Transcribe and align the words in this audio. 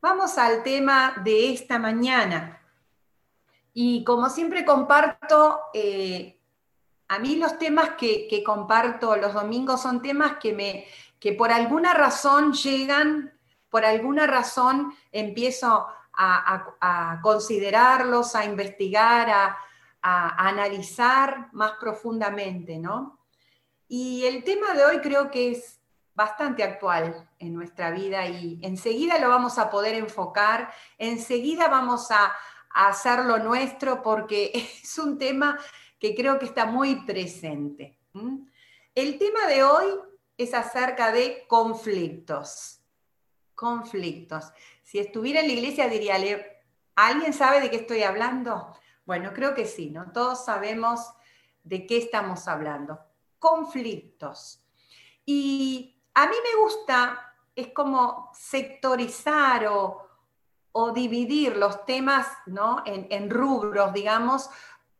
Vamos 0.00 0.38
al 0.38 0.62
tema 0.62 1.14
de 1.24 1.52
esta 1.52 1.76
mañana. 1.80 2.62
Y 3.74 4.04
como 4.04 4.30
siempre 4.30 4.64
comparto, 4.64 5.58
eh, 5.74 6.38
a 7.08 7.18
mí 7.18 7.34
los 7.34 7.58
temas 7.58 7.90
que, 7.98 8.42
comparto 8.46 9.16
los 9.16 9.34
domingos 9.34 9.82
son 9.82 10.00
temas 10.00 10.36
que, 10.36 10.52
me, 10.52 10.86
que 11.18 11.32
por 11.32 11.50
alguna 11.50 11.94
razón 11.94 12.52
llegan, 12.52 13.32
por 13.70 13.84
alguna 13.84 14.28
razón 14.28 14.94
empiezo 15.10 15.88
a, 16.12 17.20
considerarlos, 17.20 18.36
a 18.36 18.44
investigar, 18.44 19.28
a, 19.30 19.58
a, 20.00 20.48
analizar 20.48 21.48
más 21.52 21.72
profundamente, 21.72 22.78
¿no? 22.78 23.18
Y 23.88 24.26
el 24.26 24.44
tema 24.44 24.74
de 24.74 24.84
hoy 24.84 25.00
creo 25.00 25.30
que 25.30 25.52
es 25.52 25.77
bastante 26.18 26.64
actual 26.64 27.30
en 27.38 27.54
nuestra 27.54 27.92
vida 27.92 28.26
y 28.26 28.58
enseguida 28.62 29.20
lo 29.20 29.28
vamos 29.28 29.56
a 29.56 29.70
poder 29.70 29.94
enfocar, 29.94 30.68
enseguida 30.98 31.68
vamos 31.68 32.10
a, 32.10 32.34
hacerlo 32.70 33.38
nuestro 33.38 34.02
porque 34.02 34.50
es 34.82 34.98
un 34.98 35.16
tema 35.16 35.58
que 35.98 36.14
creo 36.14 36.38
que 36.38 36.44
está 36.44 36.66
muy 36.66 36.96
presente. 37.06 37.98
El 38.94 39.18
tema 39.18 39.46
de 39.46 39.62
hoy 39.62 39.86
es 40.36 40.54
acerca 40.54 41.10
de 41.10 41.46
conflictos. 41.48 42.80
Conflictos. 43.54 44.52
Si 44.82 44.98
estuviera 44.98 45.40
en 45.40 45.46
la 45.46 45.54
iglesia 45.54 45.88
diría, 45.88 46.16
¿alguien 46.94 47.32
sabe 47.32 47.60
de 47.60 47.70
qué 47.70 47.76
estoy 47.76 48.02
hablando? 48.02 48.76
Bueno, 49.06 49.32
creo 49.32 49.54
que 49.54 49.64
sí, 49.64 49.90
¿no? 49.90 50.12
Todos 50.12 50.44
sabemos 50.44 51.00
de 51.64 51.86
qué 51.86 51.96
estamos 51.96 52.48
hablando. 52.48 53.00
Conflictos. 53.38 54.62
Y 55.24 55.97
a 56.18 56.26
mí 56.26 56.34
me 56.42 56.60
gusta, 56.60 57.32
es 57.54 57.68
como 57.68 58.32
sectorizar 58.34 59.68
o, 59.68 60.04
dividir 60.94 61.56
los 61.56 61.84
temas 61.86 62.26
¿no? 62.46 62.82
en, 62.86 63.30
rubros, 63.30 63.92
digamos, 63.92 64.48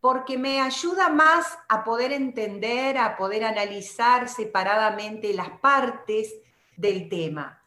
porque 0.00 0.36
me 0.36 0.60
ayuda 0.60 1.08
más 1.08 1.58
a 1.68 1.84
poder 1.84 2.12
entender, 2.12 2.98
a 2.98 3.16
poder 3.16 3.44
analizar 3.44 4.28
separadamente 4.28 5.32
las 5.34 5.50
partes 5.60 6.34
del 6.76 7.08
tema. 7.08 7.62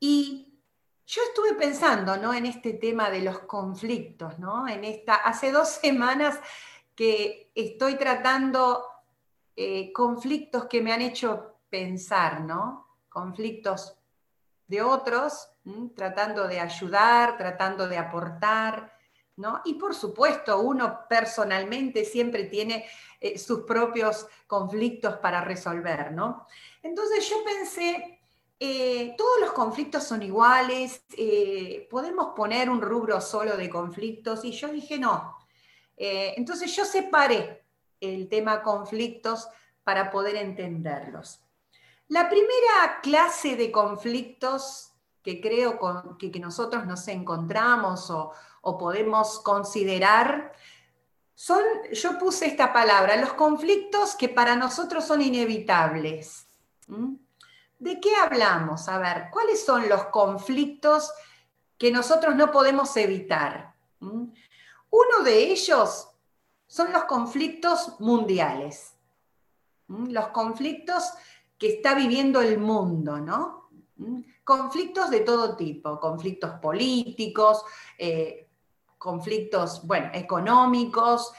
Y 0.00 0.58
yo 1.06 1.22
estuve 1.22 1.54
pensando 1.54 2.16
¿no? 2.16 2.34
en 2.34 2.46
este 2.46 2.74
tema 2.74 3.10
de 3.10 3.22
los 3.22 3.40
conflictos, 3.40 4.40
¿no? 4.40 4.66
En 4.66 4.84
esta, 4.84 5.14
hace 5.14 5.52
dos 5.52 5.68
semanas 5.82 6.38
que 6.96 7.50
estoy 7.54 7.96
tratando 7.96 8.84
eh, 9.56 9.92
conflictos 9.92 10.66
que 10.66 10.80
me 10.80 10.92
han 10.92 11.02
hecho 11.02 11.58
pensar, 11.68 12.40
¿no? 12.40 12.91
Conflictos 13.12 13.96
de 14.66 14.82
otros, 14.82 15.48
tratando 15.94 16.48
de 16.48 16.58
ayudar, 16.58 17.36
tratando 17.36 17.86
de 17.86 17.98
aportar, 17.98 18.92
¿no? 19.36 19.60
Y 19.64 19.74
por 19.74 19.94
supuesto, 19.94 20.60
uno 20.60 21.06
personalmente 21.08 22.04
siempre 22.04 22.44
tiene 22.44 22.86
eh, 23.20 23.38
sus 23.38 23.60
propios 23.60 24.26
conflictos 24.46 25.16
para 25.16 25.42
resolver, 25.42 26.12
¿no? 26.12 26.46
Entonces 26.82 27.28
yo 27.28 27.36
pensé, 27.44 28.20
eh, 28.58 29.14
todos 29.16 29.40
los 29.40 29.52
conflictos 29.52 30.04
son 30.04 30.22
iguales, 30.22 31.04
eh, 31.16 31.86
podemos 31.90 32.34
poner 32.34 32.70
un 32.70 32.80
rubro 32.80 33.20
solo 33.20 33.56
de 33.56 33.68
conflictos, 33.68 34.44
y 34.44 34.52
yo 34.52 34.68
dije 34.68 34.98
no. 34.98 35.36
entonces 35.96 36.74
yo 36.74 36.84
separé 36.84 37.64
el 38.00 38.28
tema 38.28 38.62
conflictos 38.62 39.48
para 39.84 40.10
poder 40.10 40.36
entenderlos. 40.36 41.40
La 42.12 42.28
primera 42.28 43.00
clase 43.02 43.56
de 43.56 43.72
conflictos 43.72 44.92
que 45.22 45.40
creo 45.40 45.78
que, 46.18 46.38
nosotros 46.40 46.84
nos 46.84 47.08
encontramos 47.08 48.10
o, 48.10 48.34
podemos 48.78 49.40
considerar 49.40 50.52
son, 51.34 51.62
yo 51.90 52.18
puse 52.18 52.44
esta 52.44 52.70
palabra, 52.70 53.16
los 53.16 53.32
conflictos 53.32 54.14
que 54.14 54.28
para 54.28 54.56
nosotros 54.56 55.06
son 55.06 55.22
inevitables. 55.22 56.46
¿Mm? 56.86 57.14
¿De 57.78 57.98
qué 57.98 58.14
hablamos? 58.14 58.90
A 58.90 58.98
ver, 58.98 59.28
¿cuáles 59.32 59.64
son 59.64 59.88
los 59.88 60.04
conflictos 60.08 61.10
que 61.78 61.90
nosotros 61.90 62.36
no 62.36 62.50
podemos 62.50 62.94
evitar? 62.98 63.74
¿Mm? 64.00 64.24
Uno 64.90 65.24
de 65.24 65.44
ellos 65.44 66.10
son 66.66 66.92
los 66.92 67.04
conflictos 67.04 67.98
mundiales. 68.00 68.92
¿Mm? 69.86 70.10
Los 70.10 70.28
conflictos 70.28 71.14
que 71.62 71.74
está 71.74 71.94
viviendo 71.94 72.40
el 72.40 72.58
mundo, 72.58 73.20
¿no? 73.20 73.68
¿Mm? 73.94 74.22
Conflictos 74.42 75.10
de 75.10 75.20
todo 75.20 75.54
tipo, 75.54 76.00
conflictos 76.00 76.54
políticos, 76.60 77.64
eh, 77.96 78.48
conflictos, 78.98 79.86
bueno, 79.86 80.10
económicos, 80.12 81.30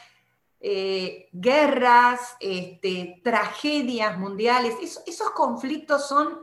eh, 0.61 1.27
guerras, 1.33 2.37
este, 2.39 3.19
tragedias 3.21 4.17
mundiales. 4.17 4.75
esos 5.05 5.31
conflictos 5.31 6.07
son, 6.07 6.39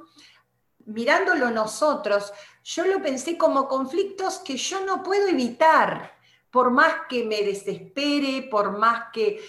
mirándolo 0.84 1.50
nosotros, 1.50 2.34
yo 2.62 2.84
lo 2.84 3.00
pensé 3.00 3.38
como 3.38 3.66
conflictos 3.66 4.40
que 4.40 4.58
yo 4.58 4.84
no 4.84 5.02
puedo 5.02 5.26
evitar, 5.26 6.18
por 6.50 6.70
más 6.70 7.06
que 7.08 7.24
me 7.24 7.42
desespere, 7.42 8.42
por 8.50 8.76
más 8.76 9.04
que, 9.10 9.40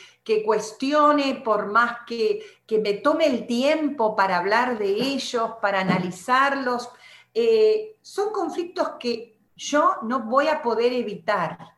cuestione, 0.46 1.42
por 1.44 1.68
más 1.72 2.00
que, 2.08 2.46
me 2.70 2.94
tome 2.94 3.26
el 3.26 3.46
tiempo 3.48 4.16
para 4.16 4.38
hablar 4.38 4.78
de 4.78 4.90
ellos, 4.90 5.52
para 5.62 5.82
analizarlos, 5.82 6.90
eh, 7.34 7.98
son 8.02 8.32
conflictos 8.32 8.92
que 9.00 9.38
yo 9.56 9.98
no 10.04 10.22
voy 10.22 10.48
a 10.48 10.62
poder 10.62 10.94
evitar. 10.94 11.78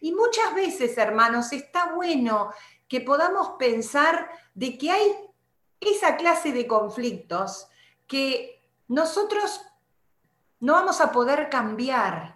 Y 0.00 0.12
muchas 0.12 0.54
veces, 0.54 0.96
hermanos, 0.96 1.52
está 1.52 1.92
bueno 1.94 2.50
que 2.88 3.00
podamos 3.00 3.50
pensar 3.58 4.30
de 4.54 4.78
que 4.78 4.90
hay 4.90 5.12
esa 5.80 6.16
clase 6.16 6.52
de 6.52 6.66
conflictos 6.66 7.68
que 8.06 8.62
nosotros 8.88 9.60
no 10.60 10.74
vamos 10.74 11.00
a 11.00 11.12
poder 11.12 11.48
cambiar, 11.50 12.35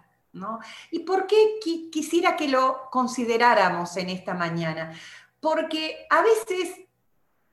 ¿Y 0.91 0.99
por 0.99 1.27
qué 1.27 1.59
quisiera 1.91 2.35
que 2.35 2.47
lo 2.47 2.89
consideráramos 2.89 3.97
en 3.97 4.09
esta 4.09 4.33
mañana? 4.33 4.93
Porque 5.39 6.05
a 6.09 6.21
veces 6.21 6.81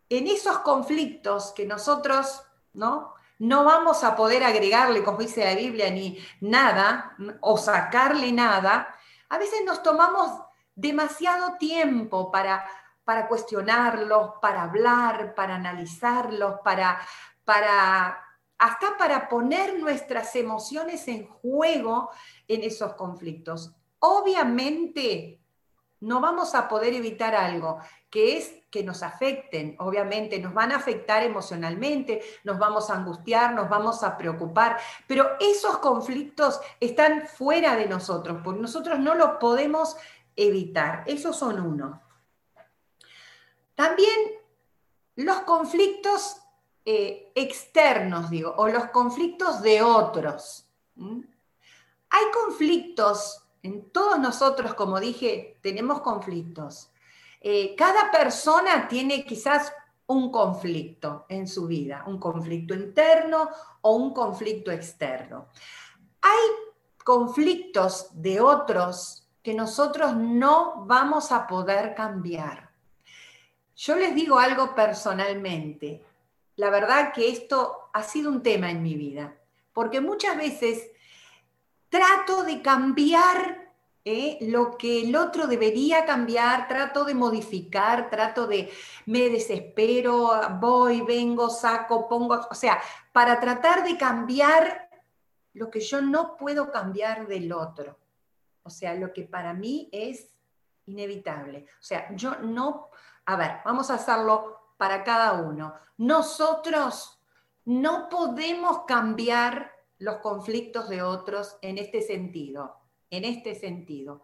en 0.08 0.26
esos 0.26 0.58
conflictos 0.58 1.52
que 1.52 1.66
nosotros 1.66 2.42
¿no? 2.74 3.14
no 3.38 3.64
vamos 3.64 4.04
a 4.04 4.16
poder 4.16 4.44
agregarle, 4.44 5.04
como 5.04 5.18
dice 5.18 5.44
la 5.44 5.54
Biblia, 5.54 5.90
ni 5.90 6.18
nada 6.40 7.16
o 7.40 7.56
sacarle 7.56 8.32
nada, 8.32 8.94
a 9.28 9.38
veces 9.38 9.60
nos 9.64 9.82
tomamos 9.82 10.40
demasiado 10.74 11.56
tiempo 11.58 12.30
para, 12.30 12.64
para 13.04 13.28
cuestionarlos, 13.28 14.32
para 14.40 14.62
hablar, 14.62 15.34
para 15.34 15.56
analizarlos, 15.56 16.60
para, 16.62 17.00
para 17.44 18.27
hasta 18.58 18.96
para 18.96 19.28
poner 19.28 19.78
nuestras 19.78 20.34
emociones 20.36 21.06
en 21.08 21.26
juego 21.26 22.10
en 22.46 22.62
esos 22.62 22.94
conflictos. 22.94 23.72
Obviamente 24.00 25.40
no 26.00 26.20
vamos 26.20 26.54
a 26.54 26.68
poder 26.68 26.94
evitar 26.94 27.34
algo, 27.34 27.78
que 28.10 28.36
es 28.36 28.54
que 28.70 28.84
nos 28.84 29.02
afecten, 29.02 29.76
obviamente 29.78 30.38
nos 30.38 30.54
van 30.54 30.72
a 30.72 30.76
afectar 30.76 31.22
emocionalmente, 31.22 32.20
nos 32.44 32.58
vamos 32.58 32.90
a 32.90 32.96
angustiar, 32.96 33.54
nos 33.54 33.68
vamos 33.68 34.02
a 34.02 34.16
preocupar, 34.16 34.78
pero 35.06 35.36
esos 35.40 35.78
conflictos 35.78 36.60
están 36.78 37.26
fuera 37.26 37.76
de 37.76 37.86
nosotros, 37.86 38.40
porque 38.44 38.60
nosotros 38.60 38.98
no 38.98 39.14
los 39.14 39.38
podemos 39.38 39.96
evitar. 40.36 41.02
Esos 41.06 41.36
son 41.36 41.60
uno. 41.60 42.02
También 43.74 44.18
los 45.16 45.40
conflictos 45.40 46.42
eh, 46.90 47.32
externos, 47.34 48.30
digo, 48.30 48.54
o 48.56 48.66
los 48.66 48.86
conflictos 48.86 49.60
de 49.60 49.82
otros. 49.82 50.64
Hay 50.96 52.24
conflictos, 52.32 53.42
en 53.62 53.90
todos 53.90 54.18
nosotros, 54.18 54.72
como 54.72 54.98
dije, 54.98 55.58
tenemos 55.60 56.00
conflictos. 56.00 56.90
Eh, 57.42 57.74
cada 57.76 58.10
persona 58.10 58.88
tiene 58.88 59.26
quizás 59.26 59.70
un 60.06 60.32
conflicto 60.32 61.26
en 61.28 61.46
su 61.46 61.66
vida, 61.66 62.04
un 62.06 62.18
conflicto 62.18 62.72
interno 62.72 63.50
o 63.82 63.94
un 63.94 64.14
conflicto 64.14 64.70
externo. 64.70 65.48
Hay 66.22 66.40
conflictos 67.04 68.08
de 68.14 68.40
otros 68.40 69.28
que 69.42 69.52
nosotros 69.52 70.16
no 70.16 70.86
vamos 70.86 71.32
a 71.32 71.46
poder 71.46 71.94
cambiar. 71.94 72.70
Yo 73.76 73.94
les 73.94 74.14
digo 74.14 74.38
algo 74.38 74.74
personalmente, 74.74 76.07
la 76.58 76.70
verdad 76.70 77.12
que 77.12 77.30
esto 77.30 77.88
ha 77.92 78.02
sido 78.02 78.30
un 78.30 78.42
tema 78.42 78.68
en 78.68 78.82
mi 78.82 78.96
vida, 78.96 79.36
porque 79.72 80.00
muchas 80.00 80.36
veces 80.36 80.90
trato 81.88 82.42
de 82.42 82.60
cambiar 82.60 83.72
¿eh? 84.04 84.38
lo 84.40 84.76
que 84.76 85.02
el 85.02 85.14
otro 85.14 85.46
debería 85.46 86.04
cambiar, 86.04 86.66
trato 86.66 87.04
de 87.04 87.14
modificar, 87.14 88.10
trato 88.10 88.48
de, 88.48 88.72
me 89.06 89.28
desespero, 89.28 90.32
voy, 90.58 91.02
vengo, 91.02 91.48
saco, 91.48 92.08
pongo, 92.08 92.40
o 92.50 92.54
sea, 92.54 92.80
para 93.12 93.38
tratar 93.38 93.84
de 93.84 93.96
cambiar 93.96 94.90
lo 95.54 95.70
que 95.70 95.78
yo 95.78 96.02
no 96.02 96.36
puedo 96.36 96.72
cambiar 96.72 97.28
del 97.28 97.52
otro. 97.52 97.96
O 98.64 98.70
sea, 98.70 98.94
lo 98.94 99.12
que 99.12 99.22
para 99.22 99.54
mí 99.54 99.88
es 99.92 100.34
inevitable. 100.86 101.66
O 101.74 101.82
sea, 101.82 102.12
yo 102.16 102.34
no, 102.40 102.90
a 103.26 103.36
ver, 103.36 103.58
vamos 103.64 103.92
a 103.92 103.94
hacerlo 103.94 104.57
para 104.78 105.04
cada 105.04 105.34
uno. 105.34 105.74
Nosotros 105.98 107.20
no 107.66 108.08
podemos 108.08 108.84
cambiar 108.86 109.72
los 109.98 110.18
conflictos 110.18 110.88
de 110.88 111.02
otros 111.02 111.58
en 111.60 111.76
este 111.76 112.00
sentido, 112.00 112.78
en 113.10 113.26
este 113.26 113.54
sentido. 113.54 114.22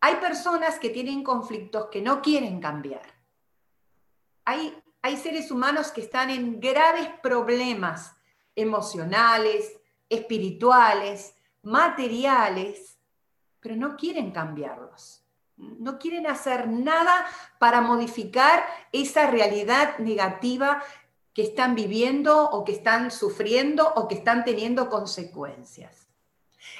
Hay 0.00 0.16
personas 0.16 0.78
que 0.78 0.90
tienen 0.90 1.22
conflictos 1.22 1.86
que 1.90 2.02
no 2.02 2.20
quieren 2.20 2.60
cambiar. 2.60 3.14
Hay, 4.44 4.78
hay 5.00 5.16
seres 5.16 5.50
humanos 5.50 5.90
que 5.90 6.02
están 6.02 6.28
en 6.28 6.60
graves 6.60 7.08
problemas 7.22 8.14
emocionales, 8.54 9.78
espirituales, 10.08 11.34
materiales, 11.62 12.98
pero 13.60 13.76
no 13.76 13.96
quieren 13.96 14.30
cambiarlos. 14.32 15.25
No 15.56 15.98
quieren 15.98 16.26
hacer 16.26 16.68
nada 16.68 17.26
para 17.58 17.80
modificar 17.80 18.66
esa 18.92 19.26
realidad 19.30 19.98
negativa 19.98 20.82
que 21.32 21.42
están 21.42 21.74
viviendo 21.74 22.48
o 22.50 22.64
que 22.64 22.72
están 22.72 23.10
sufriendo 23.10 23.92
o 23.94 24.08
que 24.08 24.16
están 24.16 24.44
teniendo 24.44 24.88
consecuencias. 24.88 26.08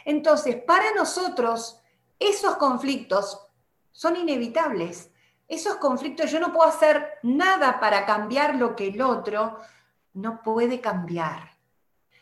Entonces, 0.05 0.57
para 0.57 0.95
nosotros, 0.95 1.81
esos 2.19 2.57
conflictos 2.57 3.47
son 3.93 4.17
inevitables. 4.17 5.11
Esos 5.49 5.77
conflictos, 5.77 6.31
yo 6.31 6.41
no 6.41 6.53
puedo 6.53 6.69
hacer 6.69 7.19
nada 7.23 7.79
para 7.79 8.05
cambiar 8.05 8.57
lo 8.57 8.75
que 8.75 8.89
el 8.89 9.01
otro 9.01 9.59
no 10.15 10.43
puede 10.43 10.81
cambiar. 10.81 11.57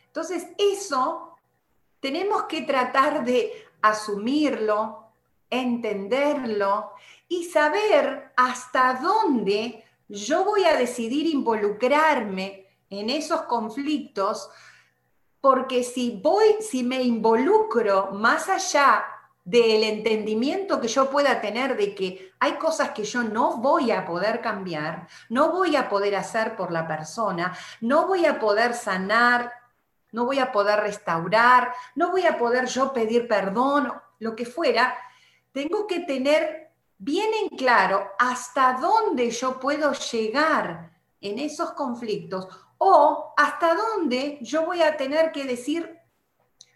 Entonces, 0.07 0.49
eso 0.59 1.37
tenemos 2.01 2.45
que 2.45 2.63
tratar 2.63 3.25
de 3.25 3.67
asumirlo, 3.81 5.04
entenderlo 5.61 6.93
y 7.29 7.45
saber 7.45 8.33
hasta 8.37 8.95
dónde 8.95 9.85
yo 10.09 10.45
voy 10.45 10.65
a 10.65 10.77
decidir 10.77 11.27
involucrarme 11.27 12.67
en 12.91 13.11
esos 13.11 13.43
conflictos, 13.43 14.51
porque 15.41 15.83
si 15.83 16.21
voy, 16.23 16.57
si 16.61 16.85
me 16.85 17.03
involucro 17.03 18.11
más 18.13 18.49
allá 18.49 19.05
del 19.45 19.85
entendimiento 19.85 20.81
que 20.81 20.89
yo 20.89 21.11
pueda 21.11 21.41
tener 21.41 21.77
de 21.77 21.95
que 21.95 22.33
hay 22.41 22.53
cosas 22.55 22.91
que 22.91 23.05
yo 23.05 23.23
no 23.23 23.59
voy 23.59 23.91
a 23.91 24.07
poder 24.07 24.41
cambiar, 24.41 25.07
no 25.29 25.51
voy 25.53 25.77
a 25.77 25.89
poder 25.89 26.17
hacer 26.17 26.57
por 26.57 26.73
la 26.73 26.87
persona, 26.87 27.57
no 27.81 28.07
voy 28.07 28.25
a 28.25 28.39
poder 28.39 28.75
sanar 28.75 29.53
no 30.15 30.25
voy 30.25 30.39
a 30.39 30.53
poder 30.53 30.79
restaurar, 30.79 31.75
no 31.97 32.13
voy 32.13 32.25
a 32.25 32.39
poder 32.39 32.67
yo 32.67 32.93
pedir 32.93 33.27
perdón, 33.27 33.93
lo 34.21 34.37
que 34.37 34.47
fuera, 34.47 34.97
tengo 35.55 35.87
que 35.87 36.01
tener 36.01 36.73
bien 36.99 37.31
en 37.43 37.57
claro 37.57 38.11
hasta 38.19 38.75
dónde 38.75 39.31
yo 39.31 39.61
puedo 39.61 39.93
llegar 39.93 40.91
en 41.21 41.39
esos 41.39 41.73
conflictos 41.73 42.49
o 42.77 43.33
hasta 43.37 43.75
dónde 43.75 44.39
yo 44.43 44.67
voy 44.67 44.83
a 44.83 44.97
tener 44.97 45.31
que 45.31 45.45
decir, 45.45 45.97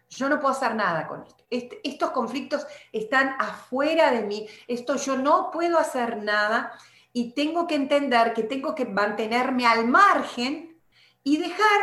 yo 0.09 0.29
no 0.29 0.39
puedo 0.39 0.55
hacer 0.55 0.77
nada 0.77 1.09
con 1.09 1.25
esto. 1.51 1.77
estos 1.83 2.11
conflictos 2.13 2.67
están 2.93 3.35
afuera 3.41 4.13
de 4.13 4.23
mí, 4.23 4.49
esto 4.69 4.95
yo 4.95 5.17
no 5.17 5.51
puedo 5.51 5.77
hacer 5.77 6.19
nada 6.19 6.73
y 7.13 7.35
tengo 7.35 7.67
que 7.67 7.75
entender 7.75 8.33
que 8.33 8.45
tengo 8.45 8.77
que 8.77 8.85
mantenerme 8.85 9.67
al 9.67 9.89
margen 9.89 10.81
y 11.25 11.39
dejar 11.39 11.81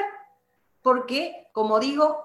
porque, 0.81 1.49
como 1.51 1.77
digo, 1.79 2.23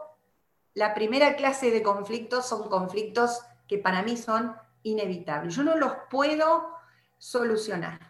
la 0.75 0.95
primera 0.95 1.35
clase 1.35 1.73
de 1.73 1.83
conflictos 1.83 2.47
son 2.47 2.69
conflictos 2.69 3.41
que 3.71 3.79
para 3.79 4.03
mí 4.03 4.17
son 4.17 4.57
inevitables. 4.83 5.55
Yo 5.55 5.63
no 5.63 5.77
los 5.77 5.93
puedo 6.11 6.75
solucionar. 7.19 8.01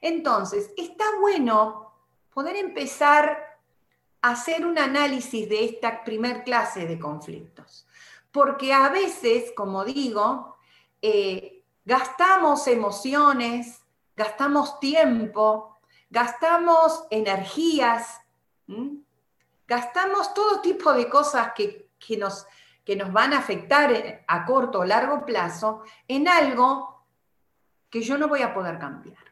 Entonces, 0.00 0.70
está 0.76 1.04
bueno 1.18 1.92
poder 2.32 2.54
empezar 2.54 3.58
a 4.20 4.30
hacer 4.30 4.64
un 4.64 4.78
análisis 4.78 5.48
de 5.48 5.64
esta 5.64 6.04
primera 6.04 6.44
clase 6.44 6.86
de 6.86 6.96
conflictos, 6.96 7.88
porque 8.30 8.72
a 8.72 8.88
veces, 8.88 9.52
como 9.56 9.84
digo, 9.84 10.56
eh, 11.00 11.64
gastamos 11.84 12.68
emociones, 12.68 13.82
gastamos 14.14 14.78
tiempo, 14.78 15.76
gastamos 16.08 17.02
energías, 17.10 18.20
gastamos 19.66 20.32
todo 20.34 20.60
tipo 20.60 20.92
de 20.92 21.08
cosas 21.08 21.50
que, 21.52 21.90
nos, 22.16 22.46
que 22.84 22.96
nos 22.96 23.12
van 23.12 23.32
a 23.32 23.38
afectar 23.38 24.24
a 24.26 24.44
corto 24.44 24.80
o 24.80 24.84
largo 24.84 25.24
plazo 25.24 25.82
en 26.08 26.28
algo 26.28 27.04
que 27.90 28.02
yo 28.02 28.18
no 28.18 28.28
voy 28.28 28.42
a 28.42 28.54
poder 28.54 28.78
cambiar. 28.78 29.22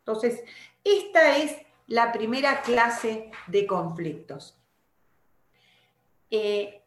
Entonces, 0.00 0.42
esta 0.82 1.36
es 1.36 1.56
la 1.86 2.12
primera 2.12 2.62
clase 2.62 3.30
de 3.46 3.66
conflictos. 3.66 4.56
Eh, 6.30 6.82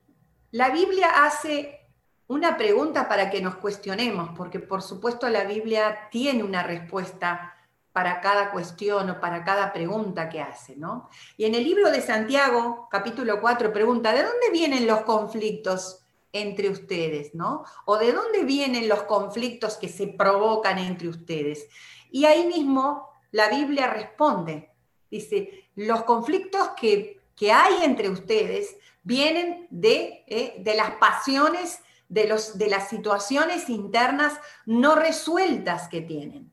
la 0.52 0.70
Biblia 0.70 1.26
hace 1.26 1.88
una 2.28 2.58
pregunta 2.58 3.08
para 3.08 3.30
que 3.30 3.42
nos 3.42 3.56
cuestionemos, 3.56 4.32
porque 4.38 4.60
por 4.60 4.82
supuesto 4.82 5.30
la 5.30 5.44
Biblia 5.44 6.10
tiene 6.12 6.44
una 6.44 6.64
respuesta 6.64 7.56
para 7.92 8.22
cada 8.22 8.52
cuestión 8.52 9.10
o 9.10 9.20
para 9.20 9.44
cada 9.44 9.74
pregunta 9.74 10.30
que 10.30 10.42
hace, 10.42 10.78
¿no? 10.78 11.10
Y 11.36 11.46
en 11.46 11.56
el 11.56 11.64
libro 11.64 11.92
de 11.92 12.02
Santiago, 12.02 12.88
capítulo 12.90 13.42
4, 13.42 13.74
pregunta, 13.74 14.14
¿de 14.14 14.24
dónde 14.24 14.50
vienen 14.52 14.88
los 14.88 15.02
conflictos 15.02 16.01
entre 16.34 16.70
ustedes, 16.70 17.36
¿no? 17.36 17.64
O 17.86 17.98
de 17.98 18.12
dónde 18.14 18.44
vienen 18.44 18.88
los 18.88 19.04
conflictos 19.04 19.78
que 19.78 19.90
se 19.90 20.08
provocan 20.08 20.78
entre 20.78 21.10
ustedes. 21.10 21.68
Y 22.10 22.26
ahí 22.26 22.46
mismo 22.46 23.10
la 23.32 23.50
Biblia 23.50 23.88
responde, 23.88 24.72
dice, 25.10 25.70
los 25.76 26.04
conflictos 26.04 26.70
que, 26.80 27.20
hay 27.52 27.84
entre 27.84 28.08
ustedes 28.08 28.78
vienen 29.02 29.66
de, 29.72 30.24
eh, 30.28 30.58
de 30.60 30.76
las 30.76 30.92
pasiones, 30.98 31.80
de, 32.08 32.28
los, 32.28 32.60
de 32.60 32.68
las 32.68 32.88
situaciones 32.88 33.68
internas 33.68 34.40
no 34.68 34.94
resueltas 34.94 35.88
que 35.88 36.02
tienen. 36.02 36.52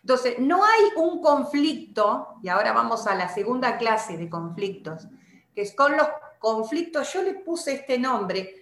Entonces, 0.00 0.38
no 0.38 0.64
hay 0.64 0.82
un 0.96 1.20
conflicto, 1.20 2.36
y 2.42 2.48
ahora 2.48 2.72
vamos 2.72 3.06
a 3.06 3.14
la 3.14 3.28
segunda 3.28 3.76
clase 3.76 4.16
de 4.16 4.28
conflictos, 4.28 5.06
que 5.54 5.62
es 5.62 5.74
con 5.74 5.96
los 5.96 6.08
conflictos, 6.38 7.12
yo 7.12 7.22
le 7.22 7.34
puse 7.34 7.74
este 7.74 7.98
nombre, 7.98 8.61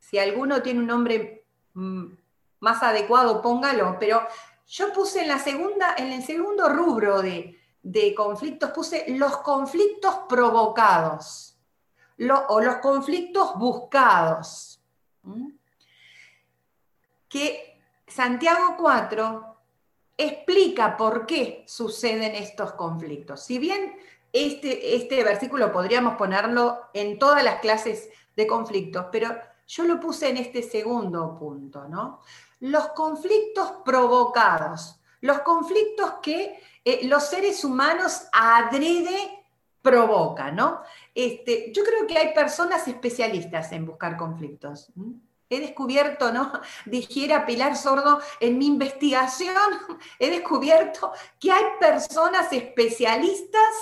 si 0.00 0.18
alguno 0.18 0.60
tiene 0.62 0.80
un 0.80 0.86
nombre 0.86 1.44
mm, 1.74 2.06
más 2.60 2.82
adecuado, 2.82 3.40
póngalo, 3.40 3.96
pero 4.00 4.26
yo 4.66 4.92
puse 4.92 5.22
en, 5.22 5.28
la 5.28 5.38
segunda, 5.38 5.94
en 5.96 6.12
el 6.12 6.22
segundo 6.22 6.68
rubro 6.68 7.22
de, 7.22 7.56
conflictos, 8.16 8.70
puse 8.70 9.04
los 9.08 9.36
conflictos 9.38 10.14
provocados 10.28 11.58
o 12.48 12.60
los 12.60 12.76
conflictos 12.76 13.56
buscados. 13.56 14.82
Que 17.28 17.80
Santiago 18.06 18.76
4 18.78 19.56
explica 20.16 20.96
por 20.96 21.26
qué 21.26 21.64
suceden 21.66 22.34
estos 22.34 22.72
conflictos. 22.72 23.42
Si 23.42 23.58
bien 23.58 23.96
este, 24.32 24.96
este 24.96 25.24
versículo 25.24 25.72
podríamos 25.72 26.16
ponerlo 26.16 26.90
en 26.92 27.18
todas 27.18 27.42
las 27.42 27.60
clases 27.60 28.10
de 28.36 28.46
conflictos, 28.46 29.06
pero 29.10 29.36
yo 29.70 29.84
lo 29.84 30.00
puse 30.00 30.28
en 30.28 30.36
este 30.36 30.62
segundo 30.62 31.36
punto, 31.38 31.86
¿no? 31.88 32.20
Los 32.60 32.88
conflictos 32.88 33.72
provocados, 33.84 35.00
los 35.20 35.40
conflictos 35.40 36.14
que 36.20 36.60
eh, 36.84 37.06
los 37.06 37.24
seres 37.24 37.64
humanos 37.64 38.24
adrede 38.32 39.44
provocan, 39.80 40.56
¿no? 40.56 40.80
Este, 41.14 41.72
yo 41.72 41.84
creo 41.84 42.06
que 42.06 42.18
hay 42.18 42.34
personas 42.34 42.88
especialistas 42.88 43.70
en 43.72 43.86
buscar 43.86 44.16
conflictos 44.16 44.92
he 45.50 45.60
descubierto, 45.60 46.32
¿no? 46.32 46.52
Dijera 46.86 47.44
Pilar 47.44 47.76
Sordo, 47.76 48.20
en 48.38 48.56
mi 48.56 48.66
investigación 48.66 49.54
he 50.18 50.30
descubierto 50.30 51.12
que 51.38 51.52
hay 51.52 51.64
personas 51.78 52.52
especialistas 52.52 53.74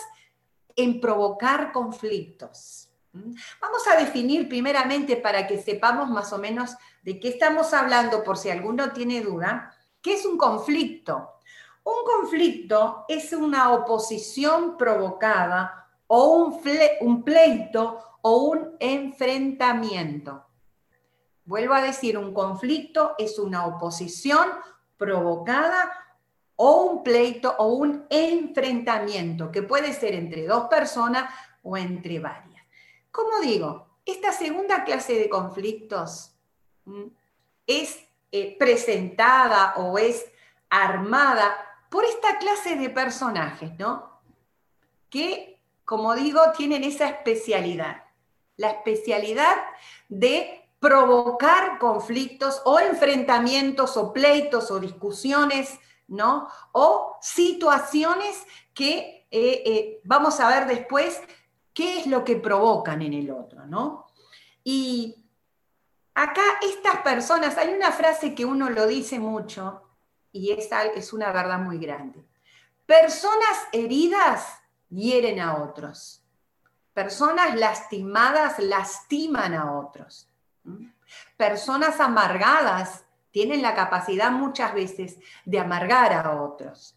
en 0.75 1.01
provocar 1.01 1.71
conflictos. 1.73 2.88
Vamos 3.61 3.87
a 3.87 3.97
definir 3.97 4.49
primeramente 4.49 5.17
para 5.17 5.47
que 5.47 5.59
sepamos 5.61 6.09
más 6.09 6.33
o 6.33 6.39
menos 6.39 6.77
de 7.03 7.19
qué 7.19 7.29
estamos 7.29 7.73
hablando, 7.75 8.23
por 8.23 8.37
si 8.37 8.51
alguno 8.51 8.93
tiene 8.93 9.21
duda, 9.21 9.75
qué 10.03 10.15
es 10.15 10.25
un 10.27 10.37
conflicto. 10.37 11.35
Un 11.85 12.05
conflicto 12.05 13.05
es 13.09 13.33
una 13.33 13.73
oposición 13.73 14.77
provocada 14.77 15.89
o 16.07 16.35
un, 16.35 16.61
un 17.01 17.23
pleito 17.23 17.99
o 18.23 18.37
un 18.39 18.77
enfrentamiento. 18.79 20.45
Vuelvo 21.45 21.75
a 21.75 21.81
decir, 21.81 22.19
un 22.19 22.35
conflicto 22.35 23.15
es 23.17 23.39
una 23.39 23.65
oposición 23.67 24.49
provocada 24.99 25.91
o 26.57 26.83
un 26.83 27.03
pleito 27.03 27.55
o 27.59 27.69
un 27.69 28.05
enfrentamiento 28.11 29.51
que 29.51 29.63
puede 29.63 29.93
ser 29.93 30.15
entre 30.15 30.47
dos 30.47 30.65
personas 30.69 31.33
o 31.63 31.77
entre 31.77 32.19
varias. 32.19 32.48
Como 33.11 33.41
digo, 33.41 33.89
esta 34.05 34.33
segunda 34.33 34.85
clase 34.85 35.15
de 35.15 35.29
conflictos 35.29 36.35
es 37.67 37.99
eh, 38.33 38.57
presentada 38.59 39.75
o 39.77 39.99
es 39.99 40.25
armada 40.71 41.57
por 41.91 42.05
esta 42.05 42.39
clase 42.39 42.77
de 42.77 42.91
personajes, 42.91 43.79
¿no? 43.79 44.21
Que, 45.11 45.61
como 45.85 46.15
digo, 46.15 46.41
tienen 46.57 46.85
esa 46.85 47.09
especialidad, 47.09 48.05
la 48.57 48.71
especialidad 48.71 49.57
de 50.09 50.69
provocar 50.81 51.79
conflictos 51.79 52.63
o 52.65 52.79
enfrentamientos 52.79 53.97
o 53.97 54.13
pleitos 54.13 54.71
o 54.71 54.79
discusiones, 54.79 55.79
¿no? 56.07 56.49
O 56.73 57.17
situaciones 57.21 58.45
que 58.75 59.27
eh, 59.31 59.63
eh, 59.67 60.01
vamos 60.05 60.41
a 60.41 60.49
ver 60.49 60.67
después 60.67 61.21
qué 61.79 62.01
es 62.01 62.09
lo 62.09 62.25
que 62.25 62.35
provocan 62.35 63.03
en 63.03 63.13
el 63.13 63.31
otro, 63.31 63.65
¿no? 63.65 64.09
Y 64.65 65.15
acá 66.13 66.43
estas 66.61 67.03
personas, 67.03 67.57
hay 67.57 67.73
una 67.73 67.93
frase 67.93 68.35
que 68.35 68.45
uno 68.45 68.69
lo 68.69 68.85
dice 68.89 69.21
mucho 69.21 69.85
y 70.33 70.51
esa 70.51 70.87
es 70.87 71.13
una 71.13 71.31
verdad 71.31 71.61
muy 71.61 71.79
grande. 71.79 72.27
Personas 72.85 73.69
heridas 73.71 74.61
hieren 74.89 75.39
a 75.39 75.63
otros. 75.63 76.25
Personas 76.95 77.55
lastimadas 77.55 78.59
lastiman 78.59 79.55
a 79.55 79.79
otros. 79.79 80.29
Personas 81.37 82.01
amargadas 82.01 83.05
tienen 83.31 83.63
la 83.63 83.77
capacidad 83.77 84.33
muchas 84.33 84.75
veces 84.75 85.21
de 85.45 85.61
amargar 85.61 86.13
a 86.13 86.43
otros. 86.43 86.97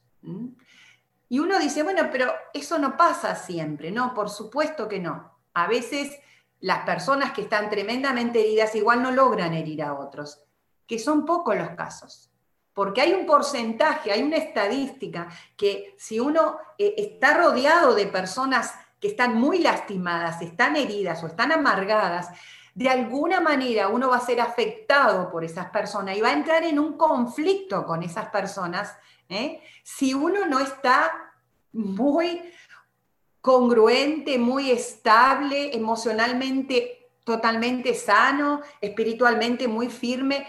Y 1.31 1.39
uno 1.39 1.59
dice, 1.59 1.81
bueno, 1.81 2.09
pero 2.11 2.29
eso 2.53 2.77
no 2.77 2.97
pasa 2.97 3.35
siempre. 3.35 3.89
No, 3.89 4.13
por 4.13 4.29
supuesto 4.29 4.89
que 4.89 5.00
no. 5.00 5.39
A 5.53 5.65
veces 5.65 6.19
las 6.59 6.83
personas 6.83 7.31
que 7.31 7.43
están 7.43 7.69
tremendamente 7.69 8.41
heridas 8.41 8.75
igual 8.75 9.01
no 9.01 9.11
logran 9.11 9.53
herir 9.53 9.81
a 9.81 9.93
otros, 9.93 10.43
que 10.85 11.00
son 11.00 11.25
pocos 11.25 11.55
los 11.55 11.69
casos. 11.69 12.29
Porque 12.73 13.00
hay 13.00 13.13
un 13.13 13.25
porcentaje, 13.25 14.11
hay 14.11 14.23
una 14.23 14.35
estadística 14.35 15.29
que 15.55 15.95
si 15.97 16.19
uno 16.19 16.57
eh, 16.77 16.95
está 16.97 17.38
rodeado 17.38 17.95
de 17.95 18.07
personas 18.07 18.73
que 19.00 19.07
están 19.07 19.35
muy 19.35 19.59
lastimadas, 19.59 20.41
están 20.41 20.75
heridas 20.75 21.23
o 21.23 21.27
están 21.27 21.53
amargadas, 21.53 22.27
de 22.75 22.89
alguna 22.89 23.39
manera 23.39 23.88
uno 23.88 24.09
va 24.09 24.17
a 24.17 24.25
ser 24.25 24.41
afectado 24.41 25.31
por 25.31 25.45
esas 25.45 25.69
personas 25.69 26.17
y 26.17 26.19
va 26.19 26.27
a 26.27 26.33
entrar 26.33 26.65
en 26.65 26.77
un 26.77 26.97
conflicto 26.97 27.85
con 27.85 28.03
esas 28.03 28.27
personas 28.27 28.97
¿eh? 29.31 29.61
si 29.83 30.13
uno 30.13 30.45
no 30.45 30.59
está 30.59 31.33
muy 31.71 32.41
congruente, 33.41 34.38
muy 34.38 34.69
estable, 34.69 35.75
emocionalmente 35.75 37.09
totalmente 37.23 37.95
sano, 37.95 38.61
espiritualmente 38.81 39.67
muy 39.67 39.89
firme. 39.89 40.47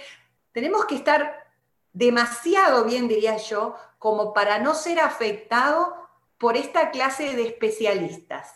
Tenemos 0.52 0.84
que 0.86 0.96
estar 0.96 1.46
demasiado 1.92 2.84
bien, 2.84 3.08
diría 3.08 3.36
yo, 3.36 3.76
como 3.98 4.34
para 4.34 4.58
no 4.58 4.74
ser 4.74 5.00
afectado 5.00 5.96
por 6.38 6.56
esta 6.56 6.90
clase 6.90 7.36
de 7.36 7.46
especialistas 7.46 8.52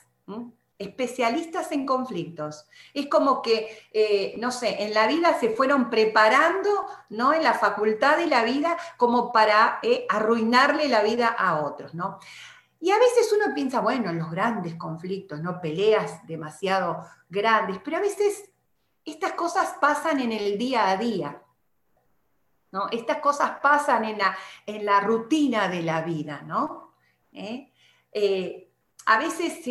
especialistas 0.78 1.72
en 1.72 1.86
conflictos. 1.86 2.66
Es 2.92 3.06
como 3.08 3.40
que, 3.42 3.88
eh, 3.92 4.34
no 4.38 4.50
sé, 4.50 4.82
en 4.84 4.94
la 4.94 5.06
vida 5.06 5.38
se 5.38 5.50
fueron 5.50 5.88
preparando, 5.90 6.86
¿no? 7.08 7.32
En 7.32 7.42
la 7.42 7.54
facultad 7.54 8.18
de 8.18 8.26
la 8.26 8.44
vida 8.44 8.76
como 8.96 9.32
para 9.32 9.78
eh, 9.82 10.06
arruinarle 10.08 10.88
la 10.88 11.02
vida 11.02 11.28
a 11.28 11.62
otros, 11.62 11.94
¿no? 11.94 12.18
Y 12.78 12.90
a 12.90 12.98
veces 12.98 13.32
uno 13.32 13.54
piensa, 13.54 13.80
bueno, 13.80 14.10
en 14.10 14.18
los 14.18 14.30
grandes 14.30 14.74
conflictos, 14.74 15.40
¿no? 15.40 15.60
Peleas 15.60 16.26
demasiado 16.26 17.06
grandes, 17.28 17.78
pero 17.82 17.96
a 17.96 18.00
veces 18.00 18.50
estas 19.04 19.32
cosas 19.32 19.76
pasan 19.80 20.20
en 20.20 20.32
el 20.32 20.58
día 20.58 20.90
a 20.90 20.96
día, 20.96 21.42
¿no? 22.72 22.88
Estas 22.90 23.18
cosas 23.18 23.58
pasan 23.62 24.04
en 24.04 24.18
la, 24.18 24.36
en 24.66 24.84
la 24.84 25.00
rutina 25.00 25.68
de 25.68 25.82
la 25.82 26.02
vida, 26.02 26.42
¿no? 26.42 26.92
¿Eh? 27.32 27.72
A 29.06 29.18
veces 29.18 29.64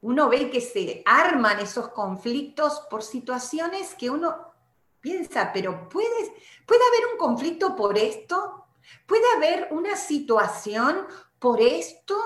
uno 0.00 0.28
ve 0.28 0.50
que 0.50 0.60
se 0.60 1.02
arman 1.04 1.60
esos 1.60 1.88
conflictos 1.90 2.80
por 2.90 3.02
situaciones 3.02 3.94
que 3.94 4.08
uno 4.08 4.54
piensa, 5.00 5.52
pero 5.52 5.88
¿puede, 5.88 6.34
¿puede 6.66 6.80
haber 6.88 7.12
un 7.12 7.18
conflicto 7.18 7.76
por 7.76 7.98
esto? 7.98 8.66
¿Puede 9.06 9.24
haber 9.36 9.68
una 9.70 9.96
situación 9.96 11.06
por 11.38 11.60
esto? 11.60 12.16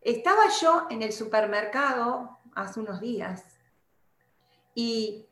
Estaba 0.00 0.48
yo 0.60 0.86
en 0.90 1.02
el 1.02 1.12
supermercado 1.12 2.38
hace 2.54 2.80
unos 2.80 3.00
días 3.00 3.44
y 4.74 5.27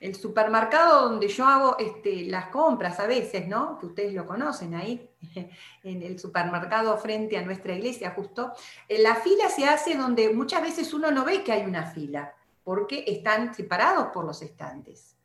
el 0.00 0.14
supermercado 0.14 1.08
donde 1.08 1.28
yo 1.28 1.44
hago 1.44 1.76
este, 1.78 2.22
las 2.26 2.46
compras 2.46 3.00
a 3.00 3.06
veces, 3.06 3.48
¿no? 3.48 3.78
Que 3.78 3.86
ustedes 3.86 4.14
lo 4.14 4.26
conocen 4.26 4.74
ahí, 4.74 5.10
en 5.82 6.02
el 6.02 6.18
supermercado 6.18 6.96
frente 6.98 7.36
a 7.36 7.42
nuestra 7.42 7.74
iglesia 7.74 8.12
justo. 8.12 8.52
Eh, 8.88 9.02
la 9.02 9.16
fila 9.16 9.48
se 9.48 9.66
hace 9.66 9.96
donde 9.96 10.32
muchas 10.32 10.62
veces 10.62 10.94
uno 10.94 11.10
no 11.10 11.24
ve 11.24 11.42
que 11.42 11.52
hay 11.52 11.64
una 11.64 11.84
fila, 11.84 12.32
porque 12.62 13.04
están 13.08 13.54
separados 13.54 14.08
por 14.08 14.24
los 14.24 14.40
estantes. 14.42 15.16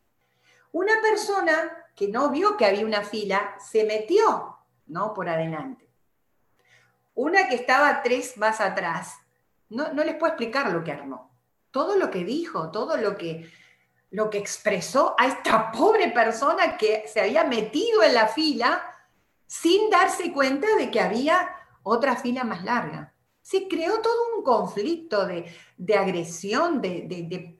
Una 0.72 0.94
persona 1.02 1.54
que 1.96 2.08
no 2.08 2.30
vio 2.30 2.58
que 2.58 2.66
había 2.66 2.86
una 2.86 3.04
fila 3.04 3.56
se 3.60 3.84
metió, 3.84 4.58
¿no? 4.88 5.14
Por 5.14 5.30
adelante. 5.30 5.88
Una 7.14 7.48
que 7.48 7.56
estaba 7.56 8.02
tres 8.02 8.38
más 8.38 8.60
atrás, 8.60 9.18
no, 9.70 9.94
no 9.94 10.04
les 10.04 10.16
puedo 10.16 10.34
explicar 10.34 10.72
lo 10.72 10.84
que 10.84 10.92
armó. 10.92 11.30
Todo 11.70 11.96
lo 11.96 12.10
que 12.10 12.24
dijo, 12.24 12.72
todo 12.72 12.98
lo 12.98 13.18
que 13.18 13.52
lo 14.14 14.30
que 14.30 14.38
expresó 14.38 15.16
a 15.18 15.26
esta 15.26 15.72
pobre 15.72 16.12
persona 16.12 16.78
que 16.78 17.06
se 17.12 17.20
había 17.20 17.44
metido 17.46 18.04
en 18.04 18.14
la 18.14 18.28
fila 18.28 18.82
sin 19.48 19.90
darse 19.90 20.32
cuenta 20.32 20.68
de 20.78 20.92
que 20.92 21.00
había 21.00 21.50
otra 21.82 22.16
fila 22.16 22.44
más 22.44 22.64
larga. 22.64 23.12
Se 23.42 23.68
creó 23.68 24.02
todo 24.02 24.38
un 24.38 24.44
conflicto 24.44 25.26
de, 25.26 25.52
agresión, 25.98 26.80
de, 26.80 27.58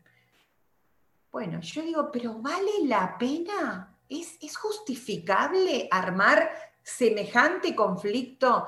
Bueno, 1.32 1.60
yo 1.60 1.82
digo, 1.82 2.12
pero 2.12 2.36
¿vale 2.36 2.72
la 2.84 3.18
pena? 3.18 3.98
¿Es, 4.08 4.38
¿Es 4.40 4.56
justificable 4.56 5.88
armar 5.90 6.52
semejante 6.84 7.76
conflicto 7.76 8.68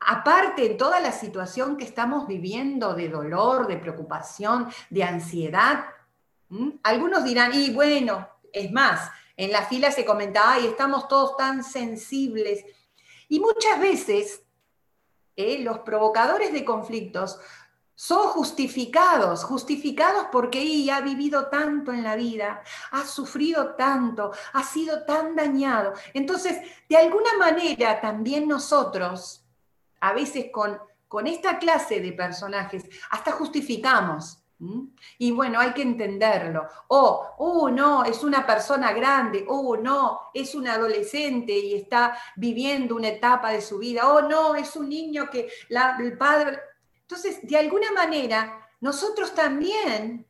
aparte 0.00 0.66
en 0.70 0.76
toda 0.76 1.00
la 1.00 1.12
situación 1.12 1.78
que 1.78 1.84
estamos 1.84 2.26
viviendo 2.26 2.92
de 2.92 3.08
dolor, 3.08 3.66
de 3.66 3.78
preocupación, 3.78 4.68
de 4.90 5.02
ansiedad, 5.02 5.86
¿Mm? 6.48 6.70
Algunos 6.82 7.24
dirán, 7.24 7.52
y 7.54 7.70
bueno, 7.70 8.28
es 8.52 8.70
más, 8.72 9.10
en 9.36 9.52
la 9.52 9.64
fila 9.66 9.90
se 9.90 10.04
comentaba, 10.04 10.58
y 10.58 10.66
estamos 10.66 11.08
todos 11.08 11.36
tan 11.36 11.62
sensibles. 11.64 12.64
Y 13.28 13.40
muchas 13.40 13.80
veces 13.80 14.42
eh, 15.36 15.58
los 15.58 15.80
provocadores 15.80 16.52
de 16.52 16.64
conflictos 16.64 17.38
son 17.96 18.28
justificados, 18.28 19.42
justificados 19.42 20.26
porque 20.30 20.88
ha 20.92 21.00
vivido 21.00 21.48
tanto 21.48 21.92
en 21.92 22.04
la 22.04 22.14
vida, 22.14 22.62
ha 22.90 23.06
sufrido 23.06 23.74
tanto, 23.74 24.32
ha 24.52 24.62
sido 24.62 25.04
tan 25.04 25.34
dañado. 25.34 25.94
Entonces, 26.12 26.60
de 26.88 26.96
alguna 26.96 27.32
manera 27.38 28.00
también 28.00 28.46
nosotros, 28.46 29.44
a 30.00 30.12
veces 30.12 30.46
con, 30.52 30.78
con 31.08 31.26
esta 31.26 31.58
clase 31.58 32.00
de 32.00 32.12
personajes, 32.12 32.84
hasta 33.10 33.32
justificamos 33.32 34.42
¿Mm? 34.58 34.86
Y 35.18 35.32
bueno, 35.32 35.60
hay 35.60 35.72
que 35.72 35.82
entenderlo. 35.82 36.66
O, 36.88 37.34
oh, 37.38 37.70
no, 37.70 38.04
es 38.04 38.22
una 38.24 38.46
persona 38.46 38.92
grande. 38.92 39.44
Oh, 39.48 39.76
no, 39.76 40.30
es 40.32 40.54
un 40.54 40.66
adolescente 40.66 41.52
y 41.52 41.74
está 41.74 42.16
viviendo 42.36 42.96
una 42.96 43.08
etapa 43.08 43.50
de 43.50 43.60
su 43.60 43.78
vida. 43.78 44.10
Oh, 44.10 44.22
no, 44.22 44.54
es 44.54 44.76
un 44.76 44.88
niño 44.88 45.28
que 45.30 45.48
el 45.98 46.16
padre... 46.16 46.58
Entonces, 47.02 47.46
de 47.46 47.56
alguna 47.56 47.92
manera, 47.92 48.68
nosotros 48.80 49.34
también 49.34 50.26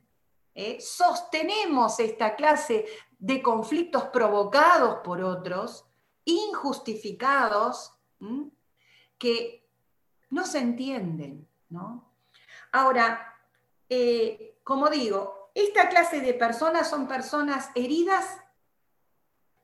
eh, 0.53 0.77
sostenemos 0.81 1.99
esta 1.99 2.35
clase 2.35 2.85
de 3.19 3.41
conflictos 3.41 4.05
provocados 4.05 4.97
por 5.03 5.21
otros, 5.21 5.85
injustificados, 6.25 7.93
que 9.17 9.67
no 10.29 10.45
se 10.45 10.59
entienden. 10.59 11.47
¿no? 11.69 12.11
Ahora, 12.71 13.36
eh, 13.89 14.59
como 14.63 14.89
digo, 14.89 15.51
esta 15.53 15.89
clase 15.89 16.21
de 16.21 16.33
personas 16.33 16.89
son 16.89 17.07
personas 17.07 17.69
heridas, 17.75 18.37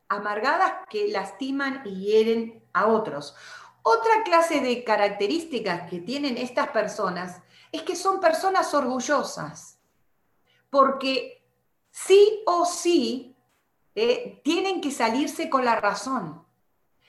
amargadas, 0.08 0.88
que 0.89 1.10
lastiman 1.10 1.82
y 1.86 2.06
hieren 2.06 2.63
a 2.74 2.88
otros. 2.88 3.36
Otra 3.84 4.24
clase 4.24 4.62
de 4.62 4.84
características 4.84 5.89
que 5.89 6.00
tienen 6.00 6.38
estas 6.38 6.70
personas 6.70 7.42
es 7.72 7.82
que 7.84 7.96
son 7.96 8.20
personas 8.22 8.74
orgullosas, 8.74 9.80
porque 10.70 11.46
sí 11.92 12.42
o 12.46 12.65
sí 12.65 13.36
eh, 13.96 14.42
tienen 14.44 14.82
que 14.82 14.92
salirse 14.92 15.50
con 15.50 15.65
la 15.65 15.75
razón. 15.75 16.44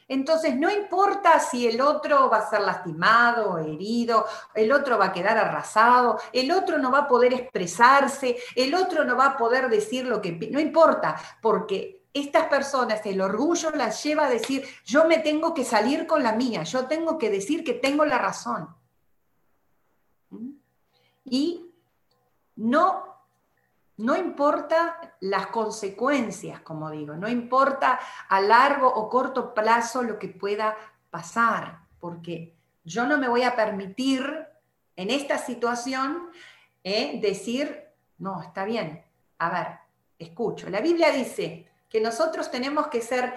Entonces, 0.09 0.57
no 0.57 0.71
importa 0.71 1.41
si 1.41 1.67
el 1.67 1.81
otro 1.81 2.29
va 2.29 2.39
a 2.39 2.51
ser 2.51 2.61
lastimado, 2.61 3.59
herido, 3.59 4.27
el 4.55 4.73
otro 4.73 4.99
va 4.99 5.07
a 5.07 5.13
quedar 5.13 5.39
arrasado, 5.39 6.19
el 6.33 6.51
otro 6.53 6.79
no 6.79 6.91
va 6.91 7.01
a 7.01 7.09
poder 7.09 7.33
expresarse, 7.33 8.37
el 8.55 8.75
otro 8.75 9.05
no 9.05 9.17
va 9.17 9.27
a 9.27 9.37
poder 9.37 9.69
decir 9.69 10.07
lo 10.07 10.21
que... 10.21 10.33
No 10.51 10.61
importa, 10.61 11.17
porque 11.41 12.05
estas 12.13 12.47
personas, 12.47 13.05
el 13.07 13.21
orgullo 13.21 13.71
las 13.71 14.03
lleva 14.03 14.27
a 14.27 14.31
decir, 14.31 14.65
yo 14.85 15.05
me 15.07 15.19
tengo 15.19 15.53
que 15.53 15.65
salir 15.65 16.07
con 16.07 16.23
la 16.23 16.33
mía, 16.33 16.63
yo 16.63 16.87
tengo 16.87 17.19
que 17.19 17.31
decir 17.31 17.65
que 17.65 17.75
tengo 17.75 18.05
la 18.05 18.19
razón. 18.19 18.69
¿Mm? 20.31 20.51
Y 21.25 21.73
no 22.57 23.14
no 23.97 24.17
importa 24.17 25.17
las 25.21 25.49
consecuencias, 25.49 26.61
como 26.61 26.91
digo, 26.91 27.15
no 27.15 27.29
importa 27.29 28.01
a 28.29 28.41
largo 28.41 28.89
o 28.89 29.09
corto 29.09 29.55
plazo 29.55 30.03
lo 30.03 30.19
que 30.19 30.29
pueda 30.29 30.77
pasar, 31.11 31.79
porque 32.01 32.55
yo 32.85 33.07
no 33.07 33.19
me 33.19 33.29
voy 33.29 33.43
a 33.43 33.55
permitir 33.55 34.47
en 34.97 35.11
esta 35.11 35.39
situación 35.39 36.29
eh, 36.83 37.21
decir, 37.21 37.89
no, 38.19 38.43
está 38.43 38.65
bien, 38.65 39.05
a 39.39 39.51
ver, 39.51 39.79
escucho. 40.19 40.69
La 40.71 40.81
Biblia 40.81 41.11
dice 41.13 41.71
que 41.89 42.01
nosotros 42.01 42.51
tenemos 42.51 42.89
que 42.89 43.01
ser 43.01 43.35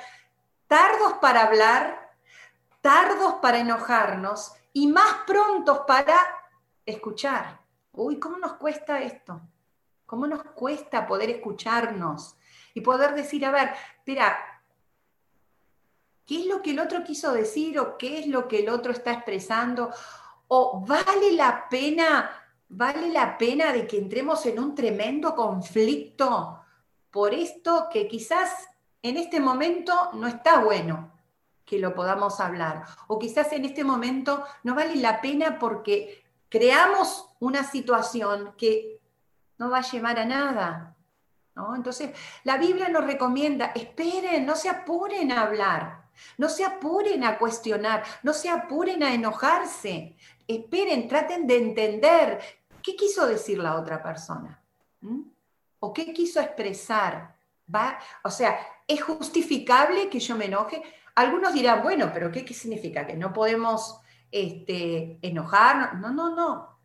tardos 0.68 1.14
para 1.22 1.44
hablar, 1.44 2.12
tardos 2.82 3.36
para 3.36 3.60
enojarnos 3.60 4.54
y 4.74 4.88
más 4.88 5.20
prontos 5.26 5.82
para 5.88 6.16
escuchar. 6.86 7.60
Uy, 7.94 8.20
¿cómo 8.20 8.38
nos 8.38 8.54
cuesta 8.54 9.02
esto? 9.02 9.42
¿Cómo 10.08 10.26
nos 10.26 10.42
cuesta 10.42 11.06
poder 11.06 11.30
escucharnos 11.30 12.38
y 12.74 12.80
poder 12.80 13.14
decir, 13.14 13.46
a 13.46 13.52
ver, 13.52 13.72
espera, 13.98 14.38
¿qué 16.26 16.40
es 16.40 16.46
lo 16.46 16.62
que 16.62 16.72
el 16.72 16.80
otro 16.80 17.04
quiso 17.04 17.34
decir 17.34 17.78
o 17.78 17.98
qué 17.98 18.20
es 18.20 18.28
lo 18.28 18.48
que 18.48 18.60
el 18.60 18.70
otro 18.70 18.94
está 18.94 19.12
expresando? 19.12 19.92
¿O 20.48 20.82
vale 20.88 21.34
la 21.34 21.68
pena, 21.70 22.32
vale 22.70 23.10
la 23.10 23.38
pena 23.38 23.74
de 23.74 23.86
que 23.86 23.98
entremos 23.98 24.46
en 24.46 24.60
un 24.60 24.74
tremendo 24.74 25.36
conflicto 25.36 26.62
por 27.12 27.34
esto 27.34 27.90
que 27.92 28.08
quizás 28.08 28.70
en 29.02 29.18
este 29.18 29.42
momento 29.42 30.12
no 30.14 30.28
está 30.28 30.60
bueno 30.62 31.12
que 31.66 31.80
lo 31.80 31.94
podamos 31.94 32.40
hablar? 32.40 32.86
O 33.08 33.20
quizás 33.20 33.52
en 33.52 33.66
este 33.66 33.84
momento 33.84 34.46
no 34.64 34.74
vale 34.74 34.96
la 34.96 35.20
pena 35.20 35.60
porque 35.60 36.24
creamos 36.48 37.28
una 37.42 37.66
situación 37.70 38.54
que 38.58 38.97
no 39.58 39.70
va 39.70 39.80
a 39.80 39.92
llevar 39.92 40.20
a 40.20 40.26
nada. 40.26 40.96
¿no? 41.56 41.76
Entonces, 41.76 42.12
la 42.44 42.58
Biblia 42.58 42.90
nos 42.90 43.06
recomienda, 43.06 43.72
esperen, 43.76 44.46
no 44.46 44.56
se 44.56 44.70
apuren 44.70 45.32
a 45.32 45.42
hablar, 45.42 46.04
no 46.38 46.50
se 46.50 46.64
apuren 46.64 47.24
a 47.24 47.38
cuestionar, 47.38 48.04
no 48.24 48.34
se 48.34 48.50
apuren 48.50 49.04
a 49.04 49.14
enojarse, 49.14 50.16
esperen, 50.48 51.08
traten 51.08 51.48
de 51.48 51.58
entender 51.58 52.40
qué 52.84 52.96
quiso 52.96 53.28
decir 53.28 53.58
la 53.58 53.76
otra 53.76 54.02
persona 54.02 54.62
o 55.80 55.94
qué 55.94 56.14
quiso 56.14 56.40
expresar. 56.40 57.36
¿Va? 57.74 58.00
O 58.24 58.30
sea, 58.30 58.58
¿es 58.88 59.04
justificable 59.04 60.10
que 60.10 60.20
yo 60.20 60.38
me 60.38 60.46
enoje? 60.46 60.82
Algunos 61.16 61.54
dirán, 61.54 61.84
bueno, 61.84 62.12
pero 62.14 62.32
¿qué, 62.32 62.54
significa? 62.54 63.06
¿Que 63.06 63.16
no 63.16 63.34
podemos 63.34 64.00
este, 64.32 65.20
enojar? 65.22 65.96
No, 65.96 66.12
no, 66.12 66.34
no. 66.34 66.77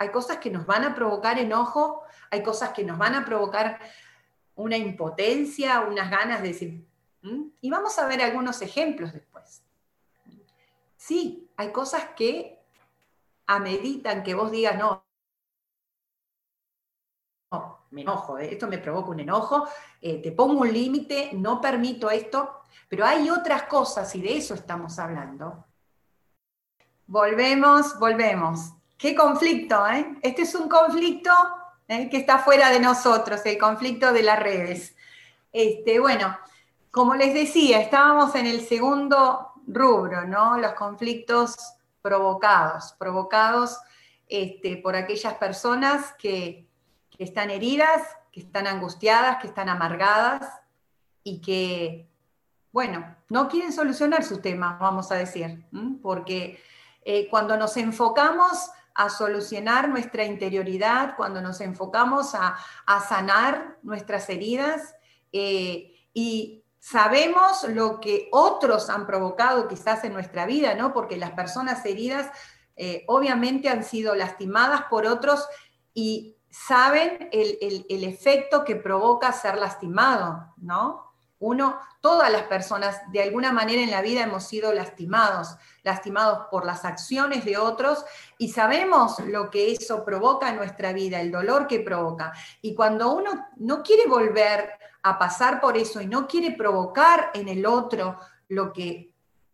Hay 0.00 0.10
cosas 0.10 0.38
que 0.38 0.50
nos 0.50 0.64
van 0.64 0.82
a 0.84 0.94
provocar 0.94 1.38
enojo, 1.38 2.04
hay 2.30 2.42
cosas 2.42 2.70
que 2.70 2.84
nos 2.84 2.96
van 2.96 3.14
a 3.14 3.26
provocar 3.26 3.78
una 4.54 4.78
impotencia, 4.78 5.80
unas 5.80 6.10
ganas 6.10 6.40
de 6.40 6.48
decir, 6.48 6.86
y 7.60 7.70
vamos 7.70 7.98
a 7.98 8.06
ver 8.06 8.22
algunos 8.22 8.62
ejemplos 8.62 9.12
después. 9.12 9.62
Sí, 10.96 11.50
hay 11.54 11.70
cosas 11.70 12.02
que 12.16 12.64
ameritan 13.46 14.22
que 14.22 14.32
vos 14.32 14.50
digas, 14.50 14.78
no, 14.78 15.04
me 17.90 18.00
enojo, 18.00 18.38
¿eh? 18.38 18.54
esto 18.54 18.68
me 18.68 18.78
provoca 18.78 19.10
un 19.10 19.20
enojo, 19.20 19.68
eh, 20.00 20.22
te 20.22 20.32
pongo 20.32 20.62
un 20.62 20.72
límite, 20.72 21.32
no 21.34 21.60
permito 21.60 22.10
esto, 22.10 22.62
pero 22.88 23.04
hay 23.04 23.28
otras 23.28 23.64
cosas, 23.64 24.14
y 24.14 24.22
de 24.22 24.38
eso 24.38 24.54
estamos 24.54 24.98
hablando. 24.98 25.66
Volvemos, 27.06 27.98
volvemos. 27.98 28.79
Qué 29.00 29.14
conflicto, 29.14 29.86
¿eh? 29.86 30.18
Este 30.20 30.42
es 30.42 30.54
un 30.54 30.68
conflicto 30.68 31.32
¿eh? 31.88 32.10
que 32.10 32.18
está 32.18 32.40
fuera 32.40 32.68
de 32.68 32.80
nosotros, 32.80 33.40
el 33.46 33.56
conflicto 33.56 34.12
de 34.12 34.22
las 34.22 34.38
redes. 34.38 34.94
Este, 35.50 35.98
bueno, 35.98 36.36
como 36.90 37.14
les 37.14 37.32
decía, 37.32 37.80
estábamos 37.80 38.34
en 38.34 38.44
el 38.44 38.60
segundo 38.60 39.52
rubro, 39.66 40.26
¿no? 40.26 40.58
Los 40.58 40.74
conflictos 40.74 41.56
provocados, 42.02 42.92
provocados 42.98 43.78
este, 44.28 44.76
por 44.76 44.94
aquellas 44.94 45.32
personas 45.34 46.12
que, 46.18 46.68
están 47.16 47.50
heridas, 47.50 48.02
que 48.32 48.40
están 48.40 48.66
angustiadas, 48.66 49.40
que 49.40 49.46
están 49.46 49.70
amargadas 49.70 50.46
y 51.22 51.40
que, 51.40 52.06
bueno, 52.72 53.16
no 53.30 53.48
quieren 53.48 53.72
solucionar 53.72 54.24
sus 54.24 54.42
temas, 54.42 54.78
vamos 54.78 55.10
a 55.10 55.16
decir, 55.16 55.66
porque 56.02 56.62
eh, 57.02 57.28
cuando 57.28 57.58
nos 57.58 57.76
enfocamos 57.76 58.70
a 58.94 59.08
solucionar 59.08 59.88
nuestra 59.88 60.24
interioridad, 60.24 61.16
cuando 61.16 61.40
nos 61.40 61.60
enfocamos 61.60 62.34
a, 62.34 62.56
sanar 63.08 63.78
nuestras 63.82 64.28
heridas 64.28 64.94
eh, 65.32 65.94
y 66.12 66.64
sabemos 66.78 67.64
lo 67.68 68.00
que 68.00 68.28
otros 68.32 68.90
han 68.90 69.06
provocado 69.06 69.68
quizás 69.68 70.04
en 70.04 70.12
nuestra 70.12 70.46
vida, 70.46 70.74
¿no? 70.74 70.92
Porque 70.92 71.16
las 71.16 71.32
personas 71.32 71.84
heridas 71.84 72.30
eh, 72.76 73.04
obviamente 73.06 73.68
han 73.68 73.84
sido 73.84 74.14
lastimadas 74.14 74.84
por 74.90 75.06
otros 75.06 75.46
y 75.94 76.36
saben 76.50 77.28
el, 77.32 77.86
el 77.88 78.04
efecto 78.04 78.64
que 78.64 78.76
provoca 78.76 79.32
ser 79.32 79.56
lastimado, 79.58 80.54
¿no? 80.56 81.09
Uno, 81.40 81.80
todas 82.00 82.30
las 82.30 82.42
personas 82.42 83.00
de 83.10 83.22
alguna 83.22 83.50
manera 83.50 83.82
en 83.82 83.90
la 83.90 84.02
vida 84.02 84.22
hemos 84.22 84.44
sido 84.44 84.72
lastimados, 84.72 85.56
lastimados 85.82 86.46
por 86.50 86.66
las 86.66 86.84
acciones 86.84 87.44
de 87.44 87.56
otros 87.56 88.04
y 88.38 88.52
sabemos 88.52 89.18
lo 89.20 89.50
que 89.50 89.72
eso 89.72 90.04
provoca 90.04 90.50
en 90.50 90.56
nuestra 90.56 90.92
vida, 90.92 91.20
el 91.20 91.32
dolor 91.32 91.66
que 91.66 91.80
provoca. 91.80 92.32
Y 92.60 92.74
cuando 92.74 93.12
uno 93.12 93.48
no 93.56 93.82
quiere 93.82 94.06
volver 94.06 94.70
a 95.02 95.18
pasar 95.18 95.60
por 95.60 95.76
eso 95.76 96.00
y 96.00 96.06
no 96.06 96.28
quiere 96.28 96.52
provocar 96.52 97.30
en 97.32 97.48
el 97.48 97.64
otro 97.64 98.18
lo 98.48 98.72
que 98.72 99.10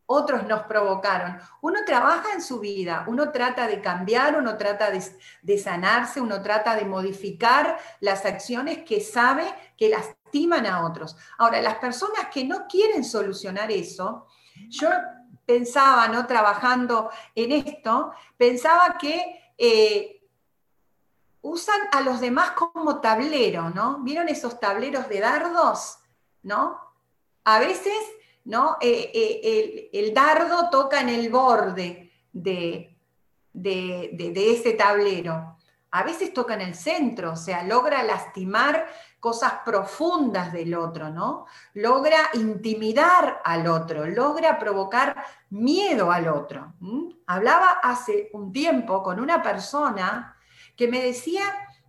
otros 0.06 0.46
nos 0.46 0.62
provocaron. 0.62 1.38
Uno 1.60 1.80
trabaja 1.84 2.32
en 2.32 2.40
su 2.40 2.60
vida, 2.60 3.04
uno 3.08 3.30
trata 3.32 3.66
de 3.66 3.80
cambiar, 3.80 4.36
uno 4.38 4.56
trata 4.56 4.90
de, 4.90 5.58
sanarse, 5.58 6.20
uno 6.20 6.40
trata 6.42 6.76
de 6.76 6.84
modificar 6.84 7.76
las 8.00 8.24
acciones 8.24 8.84
que 8.84 9.00
sabe 9.00 9.52
que 9.76 9.88
lastiman 10.26 10.66
a 10.66 10.84
otros. 10.84 11.16
Ahora, 11.38 11.60
las 11.60 11.76
personas 11.76 12.28
que 12.32 12.44
no 12.44 12.66
quieren 12.66 13.04
solucionar 13.04 13.70
eso, 13.70 14.26
yo 14.68 14.88
pensaba, 15.44 16.08
¿no? 16.08 16.26
Trabajando 16.26 17.10
en 17.34 17.52
esto, 17.52 18.12
pensaba 18.36 18.96
que 18.98 19.52
eh, 19.56 20.28
usan 21.42 21.80
a 21.92 22.00
los 22.00 22.20
demás 22.20 22.52
como 22.52 23.00
tablero, 23.00 23.70
¿no? 23.70 23.98
¿Vieron 24.00 24.28
esos 24.28 24.58
tableros 24.58 25.08
de 25.08 25.20
dardos? 25.20 25.98
¿No? 26.42 26.80
A 27.44 27.58
veces 27.58 27.92
¿no? 28.46 28.76
Eh, 28.80 29.10
eh, 29.12 29.90
el, 29.92 30.14
dardo 30.14 30.70
toca 30.70 31.00
en 31.00 31.08
el 31.08 31.30
borde 31.30 32.12
de, 32.32 32.96
de, 33.52 34.52
ese 34.52 34.74
tablero. 34.74 35.58
A 35.90 36.02
veces 36.04 36.32
toca 36.32 36.54
en 36.54 36.60
el 36.60 36.74
centro, 36.74 37.32
o 37.32 37.36
sea, 37.36 37.64
logra 37.64 38.02
lastimar 38.04 38.86
cosas 39.20 39.54
profundas 39.64 40.52
del 40.52 40.74
otro, 40.74 41.10
¿no? 41.10 41.46
Logra 41.74 42.30
intimidar 42.34 43.40
al 43.44 43.66
otro, 43.66 44.06
logra 44.06 44.58
provocar 44.58 45.24
miedo 45.50 46.12
al 46.12 46.28
otro. 46.28 46.74
Hablaba 47.26 47.80
hace 47.82 48.30
un 48.32 48.52
tiempo 48.52 49.02
con 49.02 49.20
una 49.20 49.42
persona 49.42 50.36
que 50.76 50.88
me 50.88 51.02
decía 51.02 51.42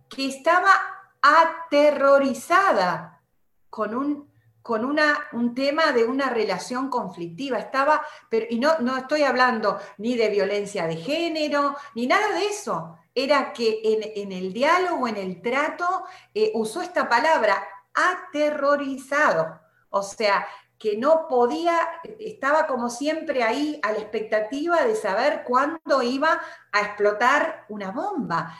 que 0.08 0.28
estaba 0.28 0.72
aterrorizada 1.20 3.20
con 3.70 3.94
un 3.94 4.28
con 4.68 4.84
una, 4.84 5.16
un 5.32 5.54
tema 5.54 5.92
de 5.92 6.04
una 6.04 6.28
relación 6.28 6.90
conflictiva. 6.90 7.58
Estaba, 7.58 8.02
pero, 8.28 8.44
y 8.50 8.58
no, 8.58 8.78
no 8.80 8.98
estoy 8.98 9.22
hablando 9.22 9.78
ni 9.96 10.14
de 10.14 10.28
violencia 10.28 10.86
de 10.86 10.96
género, 10.96 11.74
ni 11.94 12.06
nada 12.06 12.34
de 12.34 12.48
eso. 12.48 12.98
Era 13.18 13.52
que 13.52 13.80
en, 13.82 14.30
el 14.30 14.52
diálogo, 14.52 15.08
en 15.08 15.16
el 15.16 15.42
trato, 15.42 16.04
eh, 16.32 16.52
usó 16.54 16.82
esta 16.82 17.08
palabra, 17.08 17.66
aterrorizado. 17.92 19.60
O 19.90 20.04
sea, 20.04 20.46
que 20.78 20.96
no 20.96 21.26
podía, 21.28 21.76
estaba 22.20 22.68
como 22.68 22.88
siempre 22.88 23.42
ahí 23.42 23.80
a 23.82 23.90
la 23.90 23.98
expectativa 23.98 24.84
de 24.84 24.94
saber 24.94 25.42
cuándo 25.44 26.00
iba 26.00 26.40
a 26.70 26.80
explotar 26.80 27.66
una 27.68 27.90
bomba. 27.90 28.56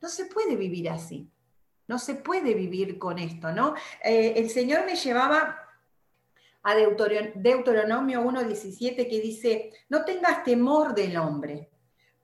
No 0.00 0.08
se 0.08 0.24
puede 0.24 0.56
vivir 0.56 0.90
así. 0.90 1.30
No 1.86 2.00
se 2.00 2.16
puede 2.16 2.54
vivir 2.54 2.98
con 2.98 3.20
esto, 3.20 3.52
¿no? 3.52 3.74
Eh, 4.02 4.34
el 4.36 4.50
Señor 4.50 4.86
me 4.86 4.96
llevaba 4.96 5.56
a 6.64 6.74
Deuteronomio 6.74 8.22
1.17 8.22 9.08
que 9.08 9.20
dice, 9.20 9.70
no 9.88 10.04
tengas 10.04 10.42
temor 10.42 10.94
del 10.94 11.16
hombre, 11.16 11.69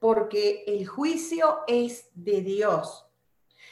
porque 0.07 0.63
el 0.69 0.87
juicio 0.87 1.65
es 1.67 2.11
de 2.15 2.41
Dios. 2.41 3.07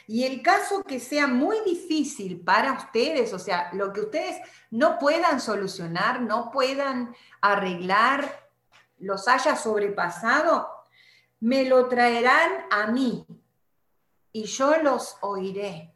Y 0.05 0.25
el 0.25 0.41
caso 0.41 0.83
que 0.83 0.99
sea 0.99 1.27
muy 1.27 1.61
difícil 1.61 2.41
para 2.41 2.73
ustedes, 2.73 3.31
o 3.31 3.39
sea, 3.39 3.69
lo 3.71 3.93
que 3.93 4.01
ustedes 4.01 4.41
no 4.69 4.99
puedan 4.99 5.39
solucionar, 5.39 6.19
no 6.19 6.51
puedan 6.51 7.15
arreglar, 7.39 8.49
los 8.99 9.29
haya 9.29 9.55
sobrepasado, 9.55 10.67
me 11.39 11.63
lo 11.63 11.87
traerán 11.87 12.65
a 12.69 12.87
mí 12.87 13.25
y 14.33 14.43
yo 14.43 14.75
los 14.83 15.15
oiré. 15.21 15.93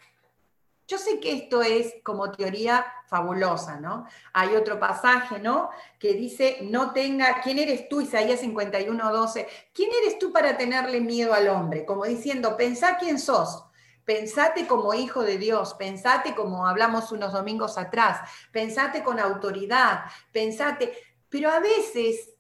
Yo 0.88 0.97
sé 0.97 1.19
que 1.19 1.34
esto 1.34 1.62
es 1.62 1.95
como 2.02 2.32
teoría 2.32 2.86
fabulosa, 3.10 3.80
¿no? 3.80 4.06
Hay 4.34 4.56
otro 4.56 4.80
pasaje, 4.80 5.39
¿no? 5.39 5.69
Que 5.98 6.13
dice, 6.13 6.60
no 6.62 6.91
tenga, 6.93 7.41
¿quién 7.41 7.58
eres 7.58 7.89
tú? 7.89 8.02
Isaías 8.02 8.39
51, 8.39 9.12
12. 9.12 9.48
¿Quién 9.74 9.89
eres 10.04 10.19
tú 10.19 10.32
para 10.32 10.56
tenerle 10.56 11.02
miedo 11.02 11.34
al 11.34 11.48
hombre? 11.50 11.86
Como 11.86 12.06
diciendo, 12.06 12.56
pensá 12.56 12.98
quién 12.98 13.19
sos. 13.19 13.65
Pensate 14.06 14.65
como 14.65 14.93
hijo 14.93 15.22
de 15.24 15.38
Dios, 15.38 15.74
pensate 15.76 16.34
como 16.34 16.65
hablamos 16.65 17.12
unos 17.12 17.32
domingos 17.32 17.78
atrás, 17.78 18.28
pensate 18.52 19.04
con 19.04 19.19
autoridad, 19.19 20.06
pensate, 20.32 20.98
pero 21.30 21.52
a 21.52 21.60
veces 21.60 22.32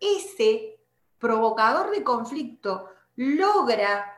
ese 0.00 0.80
provocador 1.18 1.92
de 1.92 2.02
conflicto 2.02 2.88
logra 3.14 4.12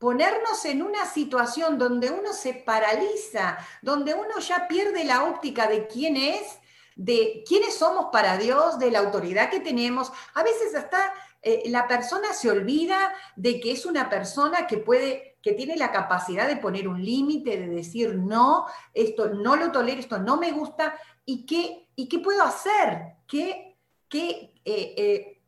ponernos 0.00 0.64
en 0.64 0.82
una 0.82 1.04
situación 1.04 1.76
donde 1.76 2.10
uno 2.10 2.32
se 2.32 2.54
paraliza, 2.54 3.58
donde 3.82 4.14
uno 4.14 4.38
ya 4.38 4.66
pierde 4.66 5.04
la 5.04 5.24
óptica 5.24 5.68
de 5.68 5.86
quién 5.86 6.16
es, 6.16 6.58
de 6.96 7.44
quiénes 7.46 7.74
somos 7.74 8.06
para 8.10 8.38
Dios, 8.38 8.78
de 8.78 8.90
la 8.90 9.00
autoridad 9.00 9.50
que 9.50 9.60
tenemos. 9.60 10.10
A 10.32 10.42
veces 10.42 10.74
hasta 10.74 11.12
eh, 11.42 11.64
la 11.66 11.86
persona 11.86 12.32
se 12.32 12.50
olvida 12.50 13.12
de 13.36 13.60
que 13.60 13.72
es 13.72 13.84
una 13.84 14.08
persona 14.08 14.66
que 14.66 14.78
puede, 14.78 15.36
que 15.42 15.52
tiene 15.52 15.76
la 15.76 15.92
capacidad 15.92 16.48
de 16.48 16.56
poner 16.56 16.88
un 16.88 17.04
límite, 17.04 17.58
de 17.58 17.68
decir 17.68 18.14
no, 18.14 18.64
esto 18.94 19.28
no 19.28 19.54
lo 19.54 19.70
tolero, 19.70 20.00
esto 20.00 20.16
no 20.16 20.38
me 20.38 20.50
gusta, 20.50 20.98
y 21.26 21.44
qué, 21.44 21.90
y 21.94 22.08
qué 22.08 22.20
puedo 22.20 22.42
hacer, 22.42 23.16
qué, 23.28 23.76
qué 24.08 24.54
eh, 24.64 24.94
eh, 24.96 25.42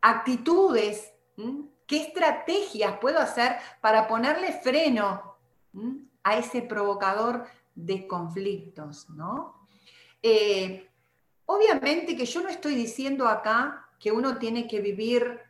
actitudes. 0.00 1.12
¿Qué 1.88 2.02
estrategias 2.02 2.98
puedo 3.00 3.18
hacer 3.18 3.56
para 3.80 4.06
ponerle 4.06 4.52
freno 4.52 5.36
a 6.22 6.36
ese 6.36 6.60
provocador 6.60 7.46
de 7.74 8.06
conflictos? 8.06 9.08
¿no? 9.08 9.66
Eh, 10.22 10.86
obviamente 11.46 12.14
que 12.14 12.26
yo 12.26 12.42
no 12.42 12.50
estoy 12.50 12.74
diciendo 12.74 13.26
acá 13.26 13.88
que 13.98 14.12
uno 14.12 14.36
tiene 14.36 14.68
que 14.68 14.80
vivir 14.82 15.40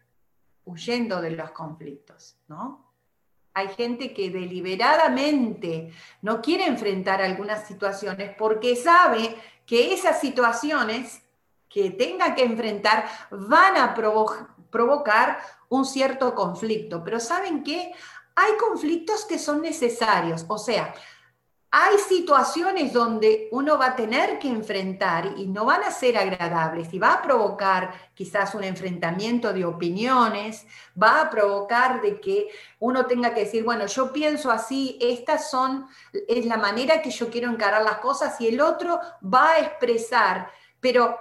huyendo 0.64 1.20
de 1.20 1.32
los 1.32 1.50
conflictos, 1.50 2.36
¿no? 2.46 2.86
Hay 3.54 3.68
gente 3.70 4.14
que 4.14 4.30
deliberadamente 4.30 5.92
no 6.22 6.40
quiere 6.40 6.66
enfrentar 6.66 7.20
algunas 7.20 7.66
situaciones 7.66 8.32
porque 8.38 8.76
sabe 8.76 9.34
que 9.66 9.92
esas 9.92 10.20
situaciones 10.20 11.20
que 11.68 11.90
tenga 11.90 12.36
que 12.36 12.44
enfrentar 12.44 13.08
van 13.30 13.76
a 13.76 13.92
provocar 14.70 15.38
un 15.68 15.84
cierto 15.84 16.34
conflicto. 16.34 17.02
Pero 17.04 17.20
¿saben 17.20 17.62
qué? 17.62 17.92
Hay 18.34 18.52
conflictos 18.56 19.24
que 19.24 19.38
son 19.38 19.62
necesarios, 19.62 20.44
o 20.48 20.58
sea, 20.58 20.94
hay 21.70 21.98
situaciones 21.98 22.94
donde 22.94 23.48
uno 23.52 23.76
va 23.76 23.88
a 23.88 23.96
tener 23.96 24.38
que 24.38 24.48
enfrentar 24.48 25.34
y 25.36 25.46
no 25.46 25.66
van 25.66 25.82
a 25.82 25.90
ser 25.90 26.16
agradables 26.16 26.94
y 26.94 26.98
va 26.98 27.12
a 27.12 27.22
provocar 27.22 27.92
quizás 28.14 28.54
un 28.54 28.64
enfrentamiento 28.64 29.52
de 29.52 29.66
opiniones, 29.66 30.66
va 31.00 31.20
a 31.20 31.30
provocar 31.30 32.00
de 32.00 32.20
que 32.20 32.48
uno 32.78 33.04
tenga 33.04 33.34
que 33.34 33.40
decir, 33.40 33.64
bueno, 33.64 33.84
yo 33.84 34.10
pienso 34.14 34.50
así, 34.50 34.98
estas 34.98 35.50
son, 35.50 35.86
es 36.26 36.46
la 36.46 36.56
manera 36.56 37.02
que 37.02 37.10
yo 37.10 37.28
quiero 37.28 37.50
encarar 37.50 37.82
las 37.82 37.98
cosas 37.98 38.40
y 38.40 38.48
el 38.48 38.62
otro 38.62 38.98
va 39.22 39.50
a 39.50 39.58
expresar, 39.58 40.50
pero, 40.80 41.18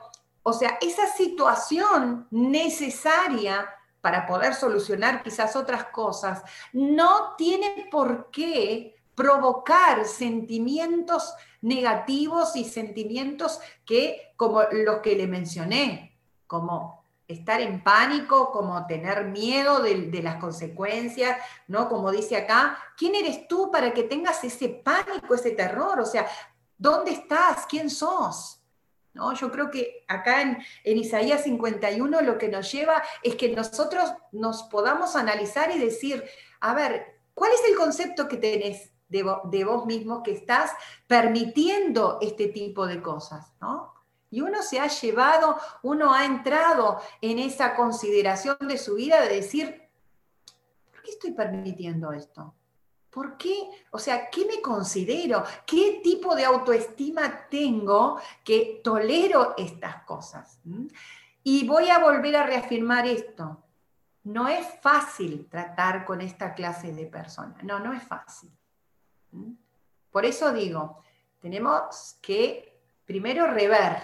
o 0.49 0.53
sea, 0.53 0.77
esa 0.79 1.07
situación 1.07 2.25
necesaria 2.31 3.69
para 3.99 4.25
poder 4.25 4.53
solucionar 4.53 5.21
quizás 5.21 5.57
otras 5.57 5.87
cosas, 5.87 6.41
no 6.71 7.35
tiene 7.37 7.89
por 7.91 8.31
qué 8.31 8.95
provocar 9.13 10.05
sentimientos 10.05 11.33
negativos 11.59 12.55
y 12.55 12.63
sentimientos 12.63 13.59
que, 13.85 14.31
como 14.37 14.61
los 14.71 14.99
que 14.99 15.17
le 15.17 15.27
mencioné, 15.27 16.17
como 16.47 17.03
estar 17.27 17.59
en 17.59 17.83
pánico, 17.83 18.49
como 18.53 18.87
tener 18.87 19.25
miedo 19.25 19.81
de, 19.81 20.21
las 20.23 20.37
consecuencias, 20.37 21.37
¿no? 21.67 21.89
Como 21.89 22.09
dice 22.09 22.37
acá, 22.37 22.77
¿quién 22.95 23.15
eres 23.15 23.49
tú 23.49 23.69
para 23.69 23.93
que 23.93 24.03
tengas 24.03 24.41
ese 24.45 24.69
pánico, 24.69 25.35
ese 25.35 25.51
terror? 25.51 25.99
O 25.99 26.05
sea, 26.05 26.25
¿dónde 26.77 27.11
estás? 27.11 27.65
¿Quién 27.65 27.89
sos? 27.89 28.56
Yo 29.39 29.51
creo 29.51 29.69
que 29.71 30.03
acá 30.07 30.41
en, 30.41 30.57
Isaías 30.83 31.43
51 31.43 32.21
lo 32.21 32.37
que 32.37 32.49
nos 32.49 32.71
lleva 32.71 33.03
es 33.23 33.35
que 33.35 33.55
nosotros 33.55 34.13
nos 34.31 34.63
podamos 34.63 35.15
analizar 35.15 35.71
y 35.71 35.79
decir, 35.79 36.23
a 36.59 36.73
ver, 36.73 37.19
¿cuál 37.33 37.51
es 37.53 37.69
el 37.69 37.75
concepto 37.75 38.27
que 38.27 38.37
tenés 38.37 38.91
de, 39.09 39.23
vos 39.23 39.85
mismo 39.85 40.23
que 40.23 40.31
estás 40.31 40.71
permitiendo 41.07 42.17
este 42.21 42.47
tipo 42.47 42.87
de 42.87 43.01
cosas? 43.01 43.53
Y 44.29 44.41
uno 44.41 44.61
se 44.61 44.79
ha 44.79 44.87
llevado, 44.87 45.57
uno 45.83 46.13
ha 46.13 46.25
entrado 46.25 46.99
en 47.21 47.39
esa 47.39 47.75
consideración 47.75 48.57
de 48.61 48.77
su 48.77 48.95
vida 48.95 49.21
de 49.21 49.35
decir, 49.35 49.89
¿por 50.91 51.01
qué 51.01 51.11
estoy 51.11 51.31
permitiendo 51.31 52.11
esto? 52.11 52.53
¿Por 53.17 53.35
qué? 53.35 53.67
O 53.89 53.97
sea, 53.97 54.29
¿qué 54.29 54.45
me 54.45 54.61
considero? 54.61 55.43
¿Qué 55.65 56.01
tipo 56.03 56.35
de 56.35 56.45
autoestima 56.45 57.47
tengo 57.49 58.21
que 58.43 58.79
tolero 58.83 59.55
estas 59.57 60.03
cosas? 60.03 60.59
¿Mm? 60.65 60.85
Y 61.41 61.67
voy 61.67 61.89
a 61.89 61.97
volver 61.97 62.35
a 62.35 62.45
reafirmar 62.45 63.07
esto. 63.07 63.63
No 64.25 64.47
es 64.47 64.67
fácil 64.83 65.47
tratar 65.49 66.05
con 66.05 66.21
esta 66.21 66.53
clase 66.53 66.93
de 66.93 67.07
personas. 67.07 67.63
No, 67.63 67.79
no 67.79 67.91
es 67.91 68.03
fácil. 68.03 68.51
¿Mm? 69.31 69.53
Por 70.11 70.23
eso 70.23 70.53
digo, 70.53 71.01
tenemos 71.39 72.19
que 72.21 72.79
primero 73.03 73.47
rever 73.47 73.97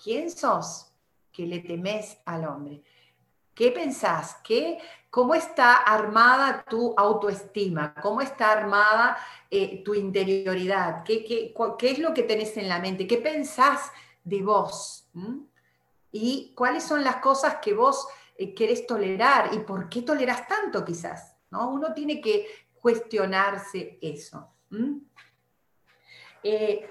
quién 0.00 0.30
sos 0.30 0.92
que 1.32 1.46
le 1.46 1.58
temes 1.58 2.18
al 2.24 2.44
hombre. 2.44 2.84
¿Qué 3.56 3.72
pensás? 3.72 4.36
¿Qué, 4.44 4.78
¿Cómo 5.16 5.34
está 5.34 5.76
armada 5.76 6.62
tu 6.68 6.92
autoestima? 6.94 7.94
¿Cómo 8.02 8.20
está 8.20 8.52
armada 8.52 9.16
eh, 9.50 9.82
tu 9.82 9.94
interioridad? 9.94 11.04
¿Qué, 11.04 11.24
¿Qué, 11.24 11.90
es 11.90 11.98
lo 11.98 12.12
que 12.12 12.22
tenés 12.22 12.54
en 12.58 12.68
la 12.68 12.80
mente? 12.80 13.06
¿Qué 13.06 13.16
pensás 13.16 13.90
de 14.22 14.42
vos? 14.42 15.08
¿Y 16.12 16.52
cuáles 16.54 16.84
son 16.84 17.02
las 17.02 17.16
cosas 17.16 17.56
que 17.62 17.72
vos 17.72 18.06
eh, 18.36 18.52
querés 18.52 18.86
tolerar? 18.86 19.54
¿Y 19.54 19.60
por 19.60 19.88
qué 19.88 20.02
tolerás 20.02 20.46
tanto 20.46 20.84
quizás? 20.84 21.34
¿no? 21.50 21.70
Uno 21.70 21.94
tiene 21.94 22.20
que 22.20 22.46
cuestionarse 22.78 23.98
eso. 24.02 24.50
Eh, 26.42 26.90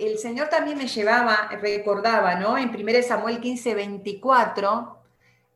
el 0.00 0.16
Señor 0.16 0.48
también 0.48 0.78
me 0.78 0.88
llevaba, 0.88 1.50
recordaba, 1.60 2.36
¿no? 2.36 2.56
En 2.56 2.70
1 2.70 3.02
Samuel 3.02 3.38
15, 3.38 3.74
24, 3.74 4.95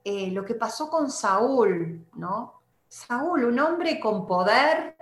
eh, 0.05 0.31
lo 0.31 0.45
que 0.45 0.55
pasó 0.55 0.89
con 0.89 1.11
Saúl, 1.11 2.07
¿no? 2.15 2.63
Saúl, 2.89 3.45
un 3.45 3.59
hombre 3.59 4.01
con 4.01 4.27
poder, 4.27 4.97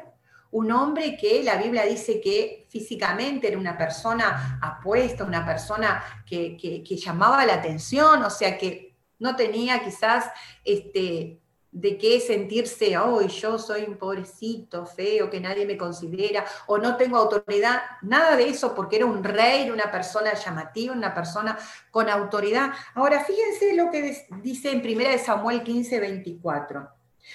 un 0.50 0.70
hombre 0.72 1.16
que 1.16 1.42
la 1.42 1.56
Biblia 1.56 1.84
dice 1.84 2.20
que 2.20 2.66
físicamente 2.68 3.48
era 3.48 3.58
una 3.58 3.76
persona 3.76 4.58
apuesta, 4.62 5.24
una 5.24 5.44
persona 5.44 6.02
que, 6.26 6.56
que 6.56 6.96
llamaba 6.96 7.44
la 7.46 7.54
atención, 7.54 8.22
o 8.22 8.30
sea 8.30 8.58
que 8.58 8.88
no 9.18 9.36
tenía 9.36 9.82
quizás 9.82 10.30
este, 10.64 11.40
de 11.70 11.98
qué 11.98 12.18
sentirse, 12.20 12.96
hoy 12.96 13.28
yo 13.28 13.58
soy 13.58 13.82
un 13.82 13.98
pobrecito, 13.98 14.86
feo, 14.86 15.28
que 15.28 15.40
nadie 15.40 15.66
me 15.66 15.76
considera, 15.76 16.44
o 16.66 16.78
no 16.78 16.96
tengo 16.96 17.18
autoridad, 17.18 17.82
nada 18.02 18.36
de 18.36 18.48
eso, 18.48 18.74
porque 18.74 18.96
era 18.96 19.06
un 19.06 19.22
rey, 19.22 19.70
una 19.70 19.90
persona 19.90 20.32
llamativa, 20.34 20.94
una 20.94 21.14
persona 21.14 21.58
con 21.90 22.08
autoridad. 22.08 22.70
Ahora, 22.94 23.22
fíjense 23.22 23.74
lo 23.74 23.90
que 23.90 24.26
dice 24.42 24.70
en 24.70 24.80
1 24.80 25.18
Samuel 25.24 25.62
15, 25.62 26.00
24. 26.00 26.88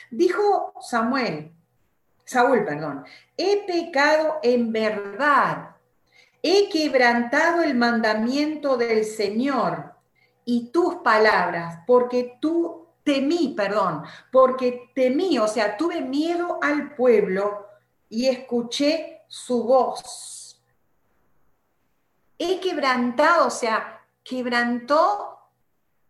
Dijo 0.10 0.74
Samuel, 0.82 1.52
Saúl, 2.26 2.66
perdón, 2.66 3.04
he 3.38 3.66
pecado 3.68 4.40
en 4.42 4.72
verdad, 4.72 5.76
he 6.42 6.70
quebrantado 6.70 7.62
el 7.62 7.76
mandamiento 7.76 8.78
del 8.78 9.06
Señor 9.06 9.94
y 10.46 10.72
tus 10.72 10.96
palabras, 10.96 11.80
porque 11.86 12.38
tú 12.42 12.83
temí, 13.04 13.54
perdón, 13.56 14.04
porque 14.32 14.92
temí, 14.96 15.38
o 15.40 15.48
sea, 15.48 15.78
tuve 15.78 16.02
miedo 16.02 16.60
al 16.62 16.96
pueblo 16.96 17.68
y 18.10 18.28
escuché 18.28 19.22
su 19.28 19.64
voz. 19.64 20.62
he 22.38 22.60
quebrantado, 22.60 23.48
o 23.48 23.50
sea, 23.50 24.06
quebrantó 24.24 25.40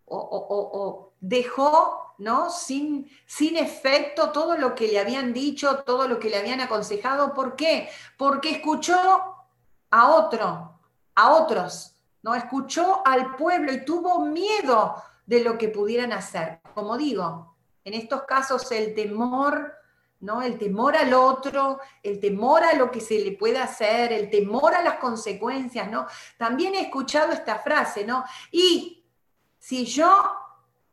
o, 0.06 1.14
dejó 1.20 2.16
¿no? 2.20 2.50
Sin, 2.50 3.10
sin, 3.26 3.58
efecto 3.58 4.32
todo 4.32 4.56
lo 4.56 4.76
que 4.76 4.88
le 4.88 5.00
habían 5.00 5.34
dicho, 5.34 5.84
todo 5.84 6.08
lo 6.08 6.20
que 6.20 6.30
le 6.30 6.38
habían 6.38 6.62
aconsejado. 6.62 7.34
¿Por 7.34 7.56
qué? 7.56 7.90
Porque 8.18 8.52
escuchó 8.52 8.96
a 9.90 10.10
otro, 10.10 10.80
a 11.16 11.34
otros, 11.34 11.96
¿no? 12.22 12.36
Escuchó 12.36 13.02
al 13.06 13.36
pueblo 13.36 13.74
y 13.74 13.84
tuvo 13.84 14.26
miedo 14.26 14.96
de 15.26 15.44
lo 15.44 15.58
que 15.58 15.70
pudieran 15.70 16.14
hacer. 16.14 16.63
Como 16.74 16.98
digo, 16.98 17.56
en 17.84 17.94
estos 17.94 18.24
casos 18.24 18.72
el 18.72 18.94
temor 18.94 19.84
¿no? 20.24 20.42
El 20.42 20.58
temor 20.58 20.96
al 20.96 21.14
otro, 21.14 21.80
el 22.02 22.20
temor 22.20 22.64
a 22.64 22.74
lo 22.74 22.90
que 22.90 23.02
se 23.02 23.20
le 23.20 23.34
puede 23.34 23.60
hacer, 23.60 24.14
el 24.14 24.30
temor 24.30 24.74
a 24.74 24.82
las 24.82 24.96
consecuencias, 24.96 25.92
¿no? 25.92 26.08
También 26.38 26.76
he 26.76 26.82
escuchado 26.82 27.34
esta 27.34 27.60
frase, 27.60 28.06
¿no? 28.06 28.24
Y 28.50 29.04
si 29.60 29.86
yo 29.86 30.34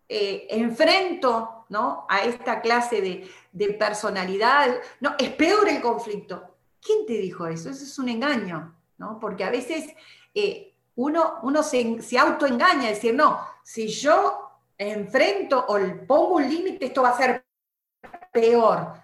eh, 0.08 0.48
enfrento, 0.50 1.66
¿no? 1.68 2.06
A 2.08 2.24
esta 2.24 2.60
clase 2.60 3.00
de, 3.52 3.72
personalidad, 3.74 4.80
no, 4.98 5.14
es 5.16 5.30
peor 5.30 5.68
el 5.68 5.80
conflicto. 5.80 6.56
¿Quién 6.82 7.06
te 7.06 7.12
dijo 7.12 7.46
eso? 7.46 7.70
Eso 7.70 7.84
es 7.84 7.98
un 8.00 8.08
engaño, 8.08 8.74
¿no? 8.98 9.20
Porque 9.20 9.44
a 9.44 9.50
veces 9.50 9.94
eh, 10.34 10.74
uno, 10.96 11.38
uno 11.42 11.62
se, 11.62 12.02
se 12.02 12.18
autoengaña, 12.18 12.88
decir, 12.88 13.14
no, 13.14 13.46
si 13.62 13.86
yo 13.86 14.39
enfrento 14.88 15.64
o 15.68 15.78
pongo 16.06 16.36
un 16.36 16.48
límite, 16.48 16.86
esto 16.86 17.02
va 17.02 17.10
a 17.10 17.16
ser 17.16 17.44
peor 18.32 19.00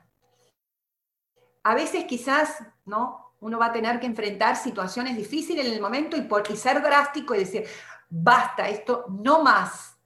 a 1.67 1.75
veces 1.75 2.05
quizás, 2.05 2.63
¿no? 2.85 3.33
Uno 3.41 3.59
va 3.59 3.67
a 3.67 3.73
tener 3.73 3.99
que 3.99 4.07
enfrentar 4.07 4.55
situaciones 4.55 5.17
difíciles 5.17 5.67
en 5.67 5.73
el 5.73 5.81
momento 5.81 6.17
y, 6.17 6.57
ser 6.57 6.81
drástico 6.81 7.35
y 7.35 7.39
decir, 7.39 7.65
basta, 8.09 8.69
esto 8.69 9.07
no 9.09 9.43
más. 9.43 9.97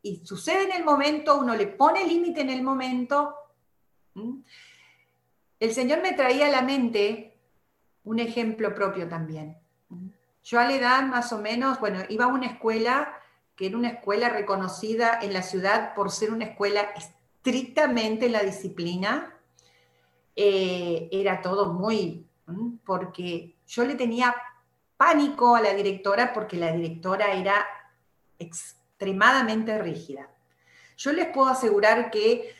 Y 0.00 0.24
sucede 0.24 0.64
en 0.64 0.72
el 0.72 0.82
momento, 0.82 1.38
uno 1.38 1.54
le 1.54 1.66
pone 1.66 2.06
límite 2.06 2.40
en 2.40 2.48
el 2.48 2.62
momento. 2.62 3.34
El 5.60 5.74
Señor 5.74 6.00
me 6.00 6.14
traía 6.14 6.46
a 6.46 6.50
la 6.50 6.62
mente 6.62 7.38
un 8.04 8.18
ejemplo 8.18 8.74
propio 8.74 9.06
también. 9.06 9.58
Yo 10.42 10.58
a 10.58 10.64
la 10.64 10.72
edad 10.72 11.02
más 11.02 11.34
o 11.34 11.38
menos, 11.38 11.78
bueno, 11.80 11.98
iba 12.08 12.24
a 12.24 12.28
una 12.28 12.46
escuela 12.46 13.15
que 13.56 13.66
era 13.66 13.76
una 13.76 13.88
escuela 13.88 14.28
reconocida 14.28 15.18
en 15.20 15.32
la 15.32 15.42
ciudad 15.42 15.94
por 15.94 16.10
ser 16.10 16.30
una 16.30 16.44
escuela 16.44 16.82
estrictamente 16.96 18.26
en 18.26 18.32
la 18.32 18.42
disciplina, 18.42 19.34
eh, 20.36 21.08
era 21.10 21.40
todo 21.40 21.72
muy, 21.72 22.26
porque 22.84 23.56
yo 23.66 23.84
le 23.84 23.94
tenía 23.94 24.34
pánico 24.96 25.56
a 25.56 25.60
la 25.60 25.74
directora 25.74 26.32
porque 26.32 26.56
la 26.56 26.72
directora 26.72 27.32
era 27.32 27.66
extremadamente 28.38 29.78
rígida. 29.80 30.28
Yo 30.96 31.12
les 31.12 31.28
puedo 31.28 31.48
asegurar 31.48 32.10
que 32.10 32.54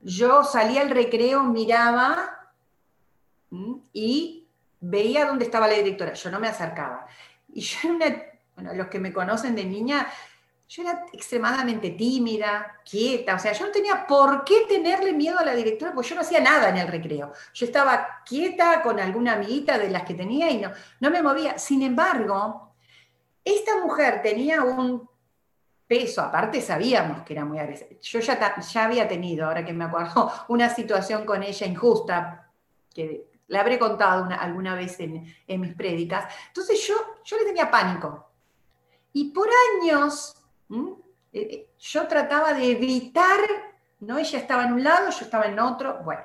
yo 0.00 0.44
salía 0.44 0.82
al 0.82 0.90
recreo, 0.90 1.42
miraba 1.42 2.52
y 3.92 4.46
veía 4.80 5.26
dónde 5.26 5.44
estaba 5.44 5.66
la 5.66 5.74
directora. 5.74 6.14
Yo 6.14 6.30
no 6.30 6.40
me 6.40 6.48
acercaba. 6.48 7.06
Y 7.52 7.60
yo, 7.60 7.78
bueno, 8.54 8.74
los 8.74 8.88
que 8.88 8.98
me 8.98 9.12
conocen 9.12 9.54
de 9.54 9.64
niña, 9.64 10.08
yo 10.68 10.82
era 10.82 11.06
extremadamente 11.12 11.90
tímida, 11.90 12.80
quieta, 12.84 13.36
o 13.36 13.38
sea, 13.38 13.52
yo 13.52 13.66
no 13.66 13.72
tenía 13.72 14.06
por 14.06 14.44
qué 14.44 14.66
tenerle 14.68 15.14
miedo 15.14 15.38
a 15.38 15.44
la 15.44 15.54
directora, 15.54 15.94
porque 15.94 16.10
yo 16.10 16.14
no 16.14 16.20
hacía 16.20 16.40
nada 16.40 16.68
en 16.68 16.76
el 16.76 16.88
recreo. 16.88 17.32
Yo 17.54 17.66
estaba 17.66 18.22
quieta 18.24 18.82
con 18.82 19.00
alguna 19.00 19.32
amiguita 19.32 19.78
de 19.78 19.88
las 19.88 20.02
que 20.02 20.12
tenía 20.12 20.50
y 20.50 20.58
no, 20.58 20.70
no 21.00 21.10
me 21.10 21.22
movía. 21.22 21.58
Sin 21.58 21.80
embargo, 21.80 22.74
esta 23.42 23.78
mujer 23.78 24.20
tenía 24.20 24.62
un 24.62 25.08
peso, 25.86 26.20
aparte 26.20 26.60
sabíamos 26.60 27.22
que 27.22 27.32
era 27.32 27.46
muy 27.46 27.58
agresiva. 27.58 27.98
Yo 28.02 28.20
ya, 28.20 28.60
ya 28.60 28.84
había 28.84 29.08
tenido, 29.08 29.46
ahora 29.46 29.64
que 29.64 29.72
me 29.72 29.84
acuerdo, 29.84 30.30
una 30.48 30.68
situación 30.68 31.24
con 31.24 31.42
ella 31.42 31.66
injusta, 31.66 32.52
que 32.92 33.30
la 33.46 33.60
habré 33.60 33.78
contado 33.78 34.28
alguna 34.38 34.74
vez 34.74 35.00
en, 35.00 35.34
mis 35.46 35.74
prédicas. 35.74 36.30
Entonces 36.48 36.86
yo, 36.86 36.94
yo 37.24 37.38
le 37.38 37.44
tenía 37.46 37.70
pánico. 37.70 38.30
Y 39.14 39.32
por 39.32 39.48
años 39.80 40.37
¿Mm? 40.68 40.92
Eh, 41.32 41.40
eh, 41.40 41.70
yo 41.78 42.06
trataba 42.06 42.54
de 42.54 42.70
evitar, 42.70 43.40
¿no? 44.00 44.18
Ella 44.18 44.38
estaba 44.38 44.64
en 44.64 44.72
un 44.72 44.84
lado, 44.84 45.10
yo 45.10 45.24
estaba 45.24 45.46
en 45.46 45.58
otro, 45.58 46.00
bueno. 46.04 46.22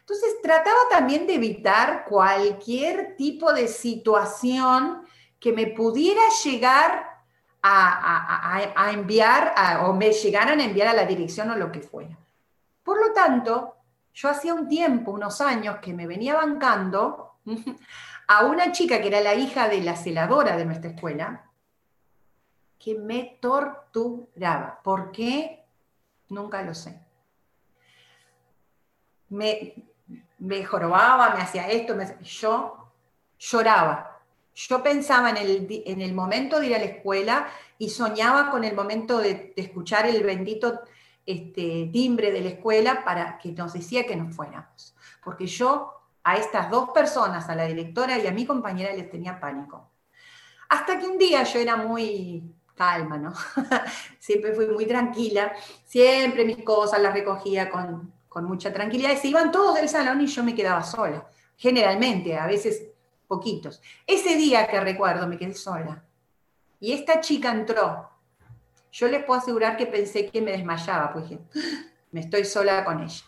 Entonces 0.00 0.40
trataba 0.42 0.78
también 0.90 1.26
de 1.26 1.34
evitar 1.34 2.04
cualquier 2.06 3.14
tipo 3.16 3.52
de 3.52 3.68
situación 3.68 5.02
que 5.38 5.52
me 5.52 5.66
pudiera 5.66 6.22
llegar 6.42 7.18
a, 7.62 8.90
enviar 8.92 9.54
o 9.84 9.92
me 9.92 10.12
llegaran 10.12 10.60
a 10.60 10.64
enviar 10.64 10.88
a 10.88 10.94
la 10.94 11.04
dirección 11.04 11.50
o 11.50 11.56
lo 11.56 11.70
que 11.70 11.80
fuera. 11.80 12.16
Por 12.82 12.98
lo 13.06 13.12
tanto, 13.12 13.76
yo 14.14 14.30
hacía 14.30 14.54
un 14.54 14.66
tiempo, 14.66 15.10
unos 15.10 15.40
años, 15.42 15.76
que 15.82 15.92
me 15.92 16.06
venía 16.06 16.36
bancando 16.36 17.34
a 18.28 18.46
una 18.46 18.72
chica 18.72 19.02
que 19.02 19.08
era 19.08 19.20
la 19.20 19.34
hija 19.34 19.68
de 19.68 19.82
la 19.82 19.94
celadora 19.94 20.56
de 20.56 20.64
nuestra 20.64 20.90
escuela, 20.90 21.47
que 22.78 22.94
me 22.94 23.38
torturaba. 23.40 24.80
¿Por 24.82 25.10
qué? 25.10 25.64
Nunca 26.28 26.62
lo 26.62 26.74
sé. 26.74 27.00
Me, 29.30 29.74
me 30.38 30.64
jorobaba, 30.64 31.34
me 31.34 31.42
hacía 31.42 31.68
esto, 31.68 31.94
yo 32.22 32.90
lloraba. 33.38 34.20
Yo 34.54 34.82
pensaba 34.82 35.30
en 35.30 35.36
el, 35.36 35.82
en 35.86 36.00
el, 36.00 36.14
momento 36.14 36.58
de 36.58 36.66
ir 36.66 36.74
a 36.74 36.78
la 36.78 36.84
escuela 36.84 37.48
y 37.78 37.90
soñaba 37.90 38.50
con 38.50 38.64
el 38.64 38.74
momento 38.74 39.18
de, 39.18 39.52
escuchar 39.56 40.06
el 40.06 40.22
bendito 40.24 40.80
este, 41.24 41.90
timbre 41.92 42.32
de 42.32 42.40
la 42.40 42.48
escuela 42.48 43.04
para 43.04 43.38
que 43.38 43.52
nos 43.52 43.72
decía 43.72 44.06
que 44.06 44.16
nos 44.16 44.34
fuéramos. 44.34 44.96
Porque 45.22 45.46
yo 45.46 45.92
a 46.24 46.36
estas 46.36 46.70
dos 46.70 46.90
personas, 46.90 47.48
a 47.48 47.54
la 47.54 47.66
directora 47.66 48.18
y 48.18 48.26
a 48.26 48.32
mi 48.32 48.46
compañera, 48.46 48.92
les 48.92 49.10
tenía 49.10 49.38
pánico. 49.38 49.90
Hasta 50.68 50.98
que 50.98 51.06
un 51.06 51.18
día 51.18 51.44
yo 51.44 51.60
era 51.60 51.76
muy 51.76 52.42
calma, 52.78 53.18
¿no? 53.18 53.34
siempre 54.18 54.54
fui 54.54 54.68
muy 54.68 54.86
tranquila, 54.86 55.52
siempre 55.84 56.44
mis 56.44 56.62
cosas 56.62 57.02
las 57.02 57.12
recogía 57.12 57.68
con, 57.68 58.16
mucha 58.40 58.72
tranquilidad 58.72 59.10
y 59.10 59.16
se 59.16 59.26
iban 59.26 59.50
todos 59.50 59.74
del 59.74 59.88
salón 59.88 60.20
y 60.20 60.28
yo 60.28 60.44
me 60.44 60.54
quedaba 60.54 60.84
sola, 60.84 61.26
generalmente, 61.56 62.38
a 62.38 62.46
veces 62.46 62.84
poquitos. 63.26 63.82
Ese 64.06 64.36
día 64.36 64.68
que 64.68 64.78
recuerdo 64.78 65.26
me 65.26 65.36
quedé 65.36 65.54
sola 65.54 66.04
y 66.78 66.92
esta 66.92 67.20
chica 67.20 67.50
entró. 67.50 68.08
Yo 68.92 69.08
les 69.08 69.24
puedo 69.24 69.40
asegurar 69.40 69.76
que 69.76 69.86
pensé 69.86 70.30
que 70.30 70.40
me 70.40 70.52
desmayaba, 70.52 71.12
pues 71.12 71.32
ah, 71.32 71.58
me 72.12 72.20
estoy 72.20 72.44
sola 72.44 72.84
con 72.84 73.02
ella. 73.02 73.24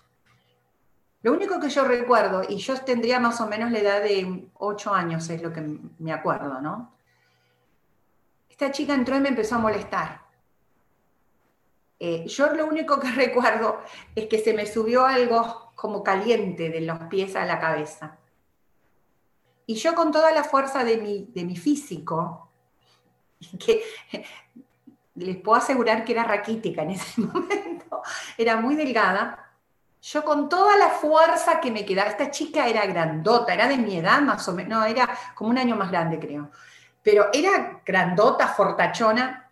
Lo 1.23 1.33
único 1.33 1.59
que 1.59 1.69
yo 1.69 1.85
recuerdo, 1.85 2.43
y 2.49 2.59
yo 2.59 2.79
tendría 2.81 3.19
más 3.19 3.41
o 3.41 3.49
menos 3.49 3.73
la 3.73 3.81
edad 3.81 4.03
de 4.03 4.49
ocho 4.55 4.95
años, 4.95 5.29
es 5.29 5.43
lo 5.43 5.53
que 5.53 5.61
me 5.99 6.13
acuerdo, 6.13 6.61
¿no? 6.61 7.00
Esta 8.61 8.73
chica 8.73 8.93
entró 8.93 9.17
y 9.17 9.21
me 9.21 9.31
empezó 9.31 9.55
a 9.55 9.59
molestar. 9.59 10.21
Eh, 11.99 12.27
yo 12.27 12.53
lo 12.53 12.67
único 12.67 13.01
que 13.01 13.11
recuerdo 13.13 13.81
es 14.15 14.27
que 14.27 14.39
se 14.39 14.53
me 14.53 14.67
subió 14.67 15.07
algo 15.07 15.73
como 15.75 16.05
caliente 16.05 16.69
de 16.69 16.83
los 16.83 16.99
pies 17.05 17.37
a 17.37 17.47
la 17.47 17.59
cabeza. 17.59 18.19
Y 19.65 19.77
yo 19.77 19.95
con 19.95 20.13
toda 20.13 20.31
la 20.33 20.45
fuerza 20.45 20.85
de 20.85 20.99
mi, 20.99 21.31
de 21.33 21.45
mi 21.45 21.57
físico, 21.57 22.51
que 23.59 23.83
les 25.15 25.37
puedo 25.39 25.57
asegurar 25.57 26.05
que 26.05 26.13
era 26.13 26.25
raquítica 26.25 26.83
en 26.83 26.91
ese 26.91 27.21
momento, 27.23 28.03
era 28.37 28.57
muy 28.57 28.75
delgada, 28.75 29.47
yo 30.03 30.23
con 30.23 30.51
toda 30.51 30.77
la 30.77 30.89
fuerza 30.89 31.61
que 31.61 31.71
me 31.71 31.87
quedaba, 31.87 32.11
esta 32.11 32.31
chica 32.31 32.67
era 32.67 32.85
grandota, 32.87 33.55
era 33.55 33.69
de 33.69 33.77
mi 33.77 33.97
edad 33.97 34.21
más 34.23 34.47
o 34.49 34.53
menos, 34.55 34.79
no, 34.79 34.85
era 34.85 35.09
como 35.35 35.51
un 35.51 35.59
año 35.59 35.77
más 35.77 35.91
grande 35.91 36.19
creo 36.19 36.51
pero 37.03 37.29
era 37.33 37.81
grandota, 37.85 38.49
fortachona. 38.49 39.51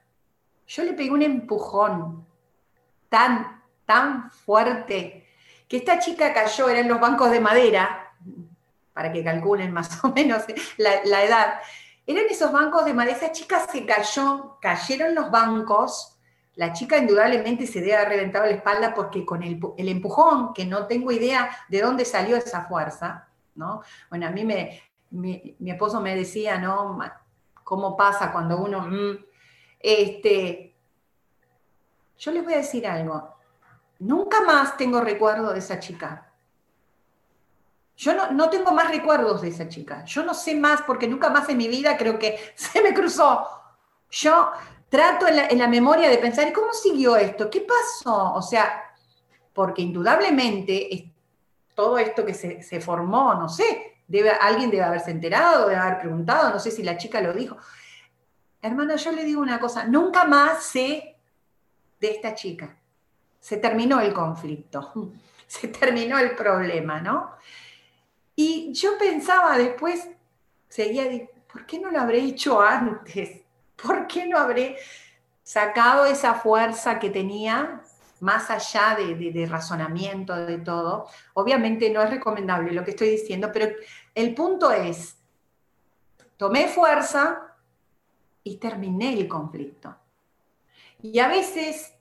Yo 0.66 0.82
le 0.84 0.92
pegué 0.92 1.10
un 1.10 1.22
empujón 1.22 2.26
tan, 3.08 3.62
tan 3.86 4.30
fuerte 4.30 5.26
que 5.66 5.78
esta 5.78 5.98
chica 5.98 6.32
cayó, 6.32 6.68
era 6.68 6.80
en 6.80 6.88
los 6.88 7.00
bancos 7.00 7.30
de 7.30 7.40
madera, 7.40 8.12
para 8.92 9.12
que 9.12 9.22
calculen 9.22 9.72
más 9.72 10.02
o 10.04 10.08
menos 10.08 10.44
la, 10.76 11.22
edad. 11.22 11.60
Eran 12.06 12.24
esos 12.28 12.50
bancos 12.52 12.84
de 12.84 12.94
madera, 12.94 13.16
esa 13.16 13.32
chica 13.32 13.66
se 13.66 13.84
cayó, 13.84 14.58
cayeron 14.60 15.14
los 15.14 15.30
bancos, 15.30 16.18
la 16.54 16.72
chica 16.72 16.98
indudablemente 16.98 17.66
se 17.66 17.80
debe 17.80 17.96
haber 17.96 18.08
reventado 18.08 18.46
la 18.46 18.52
espalda 18.52 18.94
porque 18.94 19.24
con 19.24 19.42
el, 19.42 19.60
empujón, 19.76 20.52
que 20.52 20.66
no 20.66 20.86
tengo 20.86 21.12
idea 21.12 21.50
de 21.68 21.80
dónde 21.80 22.04
salió 22.04 22.36
esa 22.36 22.64
fuerza, 22.64 23.28
¿no? 23.54 23.82
Bueno, 24.10 24.26
a 24.26 24.30
mí 24.30 24.44
me, 24.44 24.82
mi, 25.10 25.54
mi 25.60 25.70
esposo 25.70 26.00
me 26.00 26.16
decía, 26.16 26.58
¿no? 26.58 26.98
Cómo 27.68 27.94
pasa 27.94 28.32
cuando 28.32 28.56
uno... 28.56 28.80
Mm, 28.80 29.18
este, 29.78 30.74
yo 32.16 32.32
les 32.32 32.42
voy 32.42 32.54
a 32.54 32.64
decir 32.64 32.86
algo. 32.86 33.36
Nunca 33.98 34.40
más 34.40 34.78
tengo 34.78 35.02
recuerdo 35.02 35.52
de 35.52 35.58
esa 35.58 35.78
chica. 35.78 36.32
Yo 37.94 38.14
no, 38.14 38.30
no, 38.30 38.48
tengo 38.48 38.72
más 38.72 38.88
recuerdos 38.90 39.42
de 39.42 39.48
esa 39.48 39.68
chica. 39.68 40.02
Yo 40.06 40.24
no 40.24 40.32
sé 40.32 40.54
más 40.54 40.80
porque 40.80 41.06
nunca 41.06 41.28
más 41.28 41.46
en 41.50 41.58
mi 41.58 41.68
vida 41.68 41.98
creo 41.98 42.18
que 42.18 42.38
se 42.54 42.82
me 42.82 42.94
cruzó. 42.94 43.46
Yo 44.10 44.50
trato 44.88 45.26
en 45.28 45.58
la, 45.58 45.68
memoria 45.68 46.08
de 46.08 46.16
pensar, 46.16 46.50
¿cómo 46.54 46.72
siguió 46.72 47.16
esto? 47.16 47.50
¿Qué 47.50 47.60
pasó? 47.60 48.32
O 48.32 48.40
sea, 48.40 48.94
porque 49.52 49.82
indudablemente 49.82 51.12
todo 51.74 51.98
esto 51.98 52.24
que 52.24 52.32
se, 52.32 52.62
se 52.62 52.80
formó, 52.80 53.34
no 53.34 53.46
sé, 53.46 53.97
alguien 54.40 54.70
debe 54.70 54.84
haberse 54.84 55.10
enterado, 55.10 55.68
debe 55.68 55.80
haber 55.80 55.98
preguntado, 55.98 56.50
no 56.50 56.58
sé 56.58 56.70
si 56.70 56.82
la 56.82 56.96
chica 56.96 57.20
lo 57.20 57.32
dijo. 57.32 57.56
Hermana, 58.60 58.96
yo 58.96 59.12
le 59.12 59.24
digo 59.24 59.40
una 59.40 59.60
cosa, 59.60 59.84
nunca 59.84 60.24
más 60.24 60.62
sé 60.64 61.16
de 62.00 62.10
esta 62.10 62.34
chica. 62.34 62.76
Se 63.40 63.58
terminó 63.58 64.00
el 64.00 64.12
conflicto, 64.12 65.12
se 65.46 65.68
terminó 65.68 66.18
el 66.18 66.34
problema, 66.34 67.00
¿no? 67.00 67.32
Y 68.34 68.72
yo 68.72 68.96
pensaba 68.98 69.58
después, 69.58 70.08
seguía, 70.68 71.04
¿por 71.52 71.66
qué 71.66 71.78
no 71.78 71.90
lo 71.90 72.00
habré 72.00 72.20
hecho 72.20 72.60
antes? 72.60 73.42
¿Por 73.80 74.06
qué 74.06 74.26
no 74.26 74.38
habré 74.38 74.76
sacado 75.42 76.06
esa 76.06 76.34
fuerza 76.34 76.98
que 76.98 77.10
tenía 77.10 77.77
más 78.20 78.50
allá 78.50 78.96
de, 78.96 79.46
razonamiento, 79.46 80.34
de 80.34 80.58
todo? 80.58 81.06
Obviamente 81.34 81.90
no 81.90 82.02
es 82.02 82.10
recomendable 82.10 82.72
lo 82.72 82.84
que 82.84 82.90
estoy 82.90 83.10
diciendo, 83.10 83.50
pero 83.52 83.74
el 84.14 84.34
punto 84.34 84.70
es, 84.70 85.16
tomé 86.36 86.68
fuerza, 86.68 87.48
y 88.48 88.56
terminé 88.56 89.12
el 89.12 89.28
conflicto. 89.28 89.94
Y 91.02 91.18
a 91.18 91.28
veces, 91.28 91.92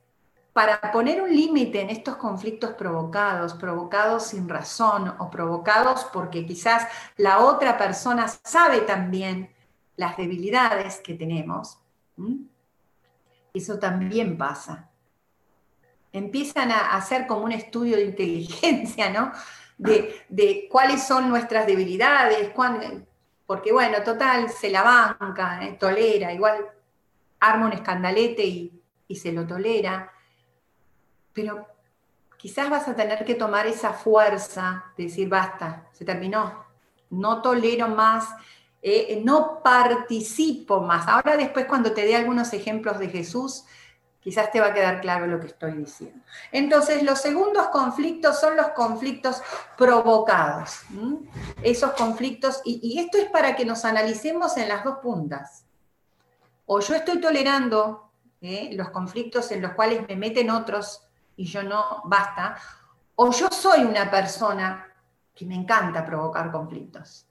para 0.53 0.79
poner 0.91 1.21
un 1.21 1.29
límite 1.29 1.81
en 1.81 1.89
estos 1.89 2.15
conflictos 2.15 2.71
provocados, 2.71 3.53
provocados 3.53 4.27
sin 4.27 4.47
razón 4.47 5.13
o 5.19 5.29
provocados 5.29 6.05
porque 6.05 6.45
quizás 6.45 6.87
la 7.17 7.39
otra 7.39 7.77
persona 7.77 8.27
sabe 8.27 8.81
también 8.81 9.53
las 9.97 10.15
debilidades 10.15 10.99
que 11.01 11.15
tenemos, 11.15 11.79
eso 13.53 13.77
también 13.77 14.37
pasa. 14.37 14.89
Empiezan 16.17 16.71
a 16.71 16.95
hacer 16.95 17.27
como 17.27 17.43
un 17.43 17.51
estudio 17.51 17.97
de 17.97 18.05
inteligencia, 18.05 19.09
¿no? 19.09 19.31
De, 19.77 20.67
cuáles 20.71 21.03
son 21.03 21.29
nuestras 21.29 21.67
debilidades, 21.67 22.51
porque 23.45 23.71
bueno, 23.71 24.01
total, 24.03 24.49
se 24.49 24.69
la 24.69 24.83
banca, 25.19 25.63
eh, 25.63 25.77
tolera, 25.79 26.33
igual 26.33 26.65
arma 27.39 27.67
un 27.67 27.73
escandalete 27.73 28.43
y, 28.43 28.81
y 29.07 29.15
se 29.15 29.31
lo 29.31 29.45
tolera, 29.45 30.11
pero 31.33 31.67
quizás 32.37 32.69
vas 32.69 32.87
a 32.87 32.95
tener 32.95 33.23
que 33.25 33.35
tomar 33.35 33.67
esa 33.67 33.93
fuerza 33.93 34.85
de 34.97 35.05
decir, 35.05 35.29
basta, 35.29 35.87
se 35.91 36.05
terminó, 36.05 36.65
no 37.09 37.41
tolero 37.41 37.87
más, 37.87 38.29
eh, 38.81 39.21
no 39.23 39.61
participo 39.63 40.81
más. 40.81 41.07
Ahora 41.07 41.35
después 41.35 41.65
cuando 41.65 41.91
te 41.91 42.05
dé 42.05 42.15
algunos 42.15 42.53
ejemplos 42.53 42.99
de 42.99 43.09
Jesús, 43.09 43.65
Quizás 44.27 44.51
te 44.51 44.59
va 44.59 44.67
a 44.67 44.73
quedar 44.73 44.99
claro 44.99 45.25
lo 45.25 45.39
que 45.39 45.47
estoy 45.47 45.71
diciendo. 45.71 46.21
Entonces, 46.51 47.01
los 47.01 47.21
segundos 47.21 47.69
conflictos 47.69 48.37
son 48.37 48.57
los 48.57 48.71
conflictos 48.71 49.41
provocados. 49.77 50.81
Esos 51.61 51.91
conflictos, 51.91 52.59
y, 52.65 52.99
esto 52.99 53.19
es 53.19 53.29
para 53.29 53.55
que 53.55 53.63
nos 53.63 53.85
analicemos 53.85 54.57
en 54.57 54.67
las 54.67 54.83
dos 54.83 54.97
puntas. 54.97 55.63
O 56.65 56.81
yo 56.81 56.95
estoy 56.95 57.21
tolerando 57.21 58.11
¿eh? 58.41 58.71
los 58.73 58.89
conflictos 58.89 59.49
en 59.53 59.61
los 59.61 59.71
cuales 59.71 60.05
me 60.05 60.17
meten 60.17 60.49
otros 60.49 61.07
y 61.37 61.45
yo 61.45 61.63
no, 61.63 62.01
basta. 62.03 62.57
O 63.15 63.31
yo 63.31 63.47
soy 63.49 63.85
una 63.85 64.11
persona 64.11 64.93
que 65.33 65.45
me 65.45 65.55
encanta 65.55 66.05
provocar 66.05 66.51
conflictos. 66.51 67.25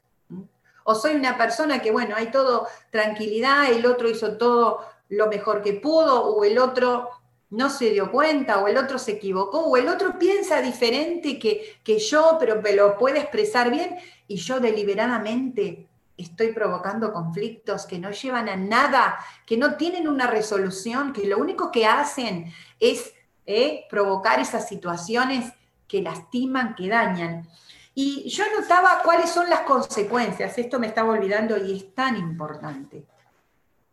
O 0.85 0.95
soy 0.95 1.15
una 1.15 1.37
persona 1.37 1.83
que, 1.83 1.91
bueno, 1.91 2.17
hay 2.17 2.31
todo 2.31 2.67
tranquilidad, 2.91 3.71
el 3.71 3.85
otro 3.85 4.09
hizo 4.09 4.39
todo 4.39 4.96
lo 5.09 5.29
mejor 5.29 5.63
que 5.63 5.75
pudo, 5.75 6.25
o 6.25 6.45
el 6.45 6.59
otro 6.59 7.11
no 7.51 7.71
se 7.71 7.91
dio 7.91 8.11
cuenta, 8.11 8.59
o 8.61 8.69
el 8.69 8.77
otro 8.77 8.99
se 8.99 9.13
equivocó, 9.13 9.61
o 9.61 9.77
el 9.77 9.89
otro 9.89 10.19
piensa 10.19 10.61
diferente 10.61 11.39
que, 11.39 11.79
que 11.85 11.99
yo, 11.99 12.37
pero 12.41 12.61
me 12.61 12.73
lo 12.73 12.99
puede 12.99 13.21
expresar 13.21 13.71
bien, 13.71 13.97
y 14.27 14.37
yo 14.37 14.59
deliberadamente 14.59 15.87
estoy 16.17 16.53
provocando 16.53 17.13
conflictos 17.13 17.87
que 17.87 17.99
no 17.99 18.11
llevan 18.11 18.49
a 18.49 18.57
nada, 18.57 19.19
que 19.45 19.57
no 19.57 19.77
tienen 19.77 20.09
una 20.09 20.27
resolución, 20.27 21.13
que 21.13 21.27
lo 21.27 21.39
único 21.39 21.71
que 21.71 21.87
hacen 21.87 22.53
es 22.81 23.13
eh, 23.45 23.85
provocar 23.89 24.41
esas 24.41 24.69
situaciones 24.69 25.53
que 25.87 26.03
lastiman, 26.03 26.75
que 26.75 26.89
dañan. 26.89 27.49
Y 27.95 28.29
yo 28.29 28.45
notaba 28.59 29.03
cuáles 29.05 29.31
son 29.31 29.49
las 29.49 29.61
consecuencias, 29.61 30.59
esto 30.59 30.79
me 30.79 30.89
estaba 30.89 31.13
olvidando 31.13 31.57
y 31.57 31.77
es 31.77 31.95
tan 31.95 32.17
importante. 32.17 33.07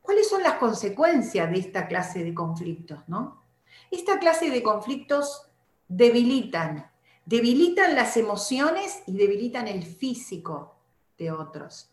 ¿Cuáles 0.04 0.30
son 0.30 0.44
las 0.44 0.56
consecuencias 0.56 1.50
de 1.50 1.58
esta 1.58 1.88
clase 1.88 2.26
de 2.26 2.34
conflictos? 2.34 3.00
¿no? 3.08 3.42
Esta 3.90 4.20
clase 4.20 4.50
de 4.50 4.62
conflictos 4.62 5.48
debilitan, 5.88 6.92
debilitan 7.26 7.96
las 7.96 8.18
emociones 8.18 9.02
y 9.08 9.14
debilitan 9.14 9.68
el 9.68 9.82
físico 9.84 10.76
de 11.18 11.32
otros. 11.32 11.90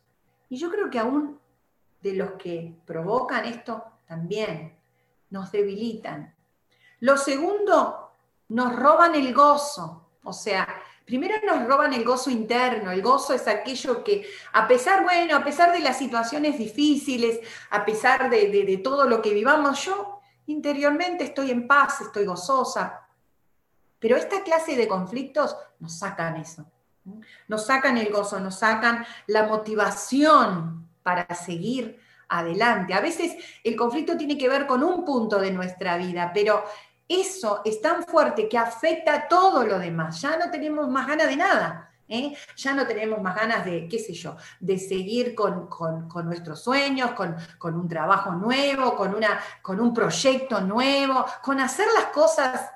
Y 0.49 0.57
yo 0.57 0.71
creo 0.71 0.91
que 0.91 0.99
aún 0.99 1.39
de 2.03 2.15
los 2.15 2.33
que 2.33 2.75
provocan 2.85 3.45
esto 3.45 3.85
también 4.09 4.77
nos 5.31 5.53
debilitan. 5.53 6.35
Lo 6.99 7.17
segundo, 7.17 8.11
nos 8.49 8.75
roban 8.75 9.15
el 9.15 9.33
gozo. 9.33 10.09
O 10.25 10.33
sea, 10.33 10.67
primero 11.11 11.35
nos 11.45 11.67
roban 11.67 11.93
el 11.93 12.05
gozo 12.05 12.31
interno. 12.31 12.93
El 12.93 13.03
gozo 13.03 13.35
es 13.35 13.49
aquello 13.49 14.05
que, 14.05 14.25
a 14.53 14.69
pesar, 14.69 15.03
bueno, 15.03 15.35
a 15.35 15.43
pesar 15.43 15.73
de 15.73 15.81
las 15.81 15.99
situaciones 15.99 16.57
difíciles, 16.57 17.41
a 17.71 17.85
pesar 17.85 18.31
de, 18.31 18.81
todo 18.85 19.07
lo 19.07 19.21
que 19.21 19.35
vivamos, 19.35 19.85
yo 19.85 20.21
interiormente 20.47 21.25
estoy 21.25 21.51
en 21.51 21.67
paz, 21.67 22.01
estoy 22.03 22.27
gozosa. 22.27 23.09
Pero 23.99 24.17
esta 24.17 24.45
clase 24.45 24.77
de 24.77 24.87
conflictos 24.87 25.57
nos 25.81 25.99
sacan 25.99 26.37
eso. 26.37 26.65
Nos 27.49 27.67
sacan 27.67 27.97
el 27.97 28.13
gozo, 28.13 28.39
nos 28.39 28.61
sacan 28.61 29.05
la 29.27 29.49
motivación 29.49 30.89
para 31.03 31.35
seguir 31.35 31.99
adelante. 32.29 32.95
A 32.95 33.01
veces 33.01 33.35
el 33.65 33.75
conflicto 33.75 34.17
tiene 34.17 34.39
que 34.39 34.49
ver 34.49 34.69
con 34.69 34.85
un 34.85 35.05
punto 35.05 35.41
de 35.41 35.51
nuestra 35.51 35.97
vida, 35.97 36.31
pero 36.33 36.63
eso 37.11 37.61
es 37.65 37.81
tan 37.81 38.05
fuerte 38.05 38.49
que 38.49 38.57
afecta 38.57 39.27
todo 39.27 39.65
lo 39.67 39.81
demás. 39.81 40.21
Ya 40.21 40.37
no 40.37 40.49
tenemos 40.49 40.89
más 40.89 41.09
ganas 41.09 41.27
de 41.27 41.37
nada. 41.37 41.91
¿eh? 42.09 42.37
Ya 42.57 42.73
no 42.73 42.87
tenemos 42.87 43.21
más 43.21 43.35
ganas 43.35 43.65
de, 43.65 43.89
qué 43.89 43.99
sé 43.99 44.13
yo, 44.13 44.37
de 44.61 44.79
seguir 44.79 45.35
con, 45.35 45.69
nuestros 46.25 46.63
sueños, 46.63 47.11
con, 47.13 47.75
un 47.75 47.89
trabajo 47.89 48.31
nuevo, 48.33 48.95
con, 48.95 49.13
una, 49.13 49.41
con 49.61 49.81
un 49.81 49.93
proyecto 49.93 50.61
nuevo, 50.61 51.25
con 51.43 51.59
hacer 51.59 51.89
las 51.95 52.07
cosas 52.07 52.71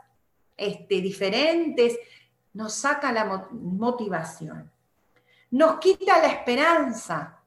este, 0.56 1.00
diferentes. 1.00 1.96
Nos 2.54 2.74
saca 2.74 3.12
la 3.12 3.48
motivación. 3.52 4.68
Nos 5.52 5.78
quita 5.78 6.18
la 6.18 6.26
esperanza. 6.26 7.40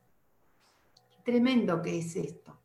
tremendo 1.25 1.81
que 1.81 1.99
es 1.99 2.15
esto. 2.15 2.57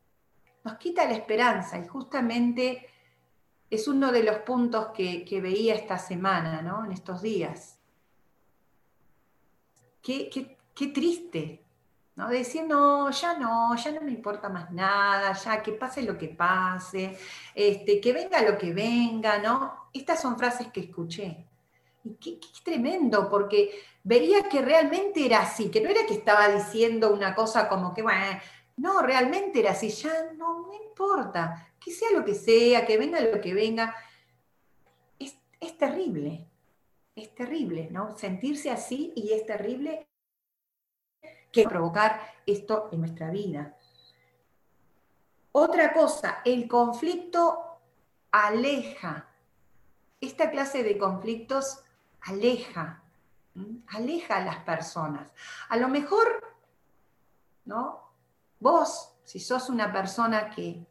Nos 0.63 0.77
quita 0.77 1.03
la 1.03 1.11
esperanza 1.11 1.77
y 1.77 1.85
justamente 1.85 2.92
es 3.73 3.87
uno 3.87 4.11
de 4.11 4.23
los 4.23 4.37
puntos 4.37 4.87
que, 4.95 5.39
veía 5.41 5.73
esta 5.73 5.97
semana, 5.97 6.61
¿no? 6.61 6.85
En 6.85 6.91
estos 6.91 7.21
días. 7.21 7.79
Qué, 10.01 10.29
triste, 10.93 11.63
¿no? 12.15 12.29
decir, 12.29 12.65
no, 12.65 13.09
ya 13.09 13.37
no, 13.37 13.75
ya 13.75 13.91
no 13.91 14.01
me 14.01 14.11
importa 14.11 14.49
más 14.49 14.71
nada, 14.71 15.33
ya 15.33 15.63
que 15.63 15.71
pase 15.71 16.03
lo 16.03 16.17
que 16.17 16.27
pase, 16.27 17.17
este, 17.55 17.99
que 17.99 18.13
venga 18.13 18.41
lo 18.41 18.57
que 18.57 18.73
venga, 18.73 19.39
¿no? 19.39 19.87
Estas 19.93 20.21
son 20.21 20.37
frases 20.37 20.67
que 20.67 20.81
escuché. 20.81 21.47
Y 22.03 22.15
qué, 22.15 22.39
tremendo, 22.63 23.29
porque 23.29 23.71
veía 24.03 24.49
que 24.49 24.61
realmente 24.61 25.25
era 25.25 25.39
así, 25.39 25.71
que 25.71 25.81
no 25.81 25.89
era 25.89 26.05
que 26.05 26.13
estaba 26.13 26.49
diciendo 26.49 27.13
una 27.13 27.33
cosa 27.33 27.69
como 27.69 27.93
que, 27.93 28.03
bueno, 28.03 28.39
no, 28.77 29.01
realmente 29.01 29.59
era 29.59 29.71
así, 29.71 29.89
ya 29.89 30.33
no 30.33 30.67
me 30.67 30.75
importa, 30.77 31.73
que 31.79 31.91
sea 31.91 32.11
lo 32.11 32.25
que 32.25 32.33
sea, 32.33 32.85
que 32.85 32.97
venga 32.97 33.19
lo 33.21 33.39
que 33.39 33.53
venga, 33.53 33.95
es, 35.19 35.77
terrible, 35.77 36.47
es 37.15 37.33
terrible, 37.35 37.89
¿no? 37.91 38.17
Sentirse 38.17 38.69
así 38.69 39.13
y 39.15 39.31
es 39.31 39.45
terrible 39.45 40.07
que 41.51 41.63
provocar 41.63 42.19
esto 42.45 42.89
en 42.91 42.99
nuestra 43.01 43.29
vida. 43.29 43.77
Otra 45.51 45.93
cosa, 45.93 46.41
el 46.43 46.67
conflicto 46.67 47.79
aleja. 48.31 49.29
Esta 50.19 50.49
clase 50.49 50.83
de 50.83 50.97
conflictos 50.97 51.83
aleja, 52.21 53.03
aleja 53.87 54.37
a 54.37 54.45
las 54.45 54.57
personas. 54.63 55.29
A 55.69 55.77
lo 55.77 55.87
mejor, 55.87 56.57
¿no? 57.65 58.02
Vos, 58.63 59.13
si 59.23 59.39
sos 59.39 59.69
una 59.69 59.91
persona 59.91 60.49
que 60.49 60.87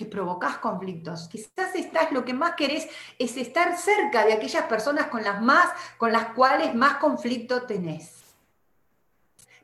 que 0.00 0.06
provocas 0.06 0.56
conflictos. 0.56 1.28
Quizás 1.28 1.74
estás, 1.74 2.10
lo 2.10 2.24
que 2.24 2.32
más 2.32 2.54
querés 2.54 2.88
es 3.18 3.36
estar 3.36 3.76
cerca 3.76 4.24
de 4.24 4.32
aquellas 4.32 4.64
personas 4.64 5.08
con 5.08 5.22
las, 5.22 5.42
más, 5.42 5.68
con 5.98 6.10
las 6.10 6.28
cuales 6.28 6.74
más 6.74 6.96
conflicto 6.96 7.62
tenés. 7.66 8.14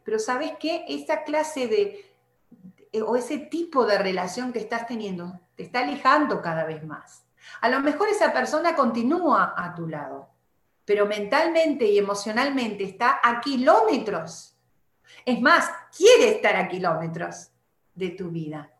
pero 0.04 0.18
¿sabes 0.18 0.52
qué? 0.60 0.84
Esa 0.88 1.24
clase 1.24 1.68
de, 1.68 3.02
o 3.02 3.16
ese 3.16 3.38
tipo 3.38 3.86
de 3.86 3.96
relación 3.96 4.52
que 4.52 4.58
estás 4.58 4.86
teniendo 4.86 5.40
te 5.54 5.62
está 5.62 5.80
alejando 5.80 6.42
cada 6.42 6.64
vez 6.64 6.84
más. 6.84 7.24
A 7.62 7.70
lo 7.70 7.80
mejor 7.80 8.08
esa 8.08 8.30
persona 8.32 8.76
continúa 8.76 9.54
a 9.56 9.74
tu 9.74 9.88
lado, 9.88 10.28
pero 10.84 11.06
mentalmente 11.06 11.86
y 11.86 11.96
emocionalmente 11.96 12.84
está 12.84 13.20
a 13.22 13.40
kilómetros. 13.40 14.55
Es 15.26 15.40
más, 15.40 15.68
quiere 15.94 16.36
estar 16.36 16.54
a 16.54 16.68
kilómetros 16.68 17.50
de 17.96 18.10
tu 18.10 18.30
vida. 18.30 18.70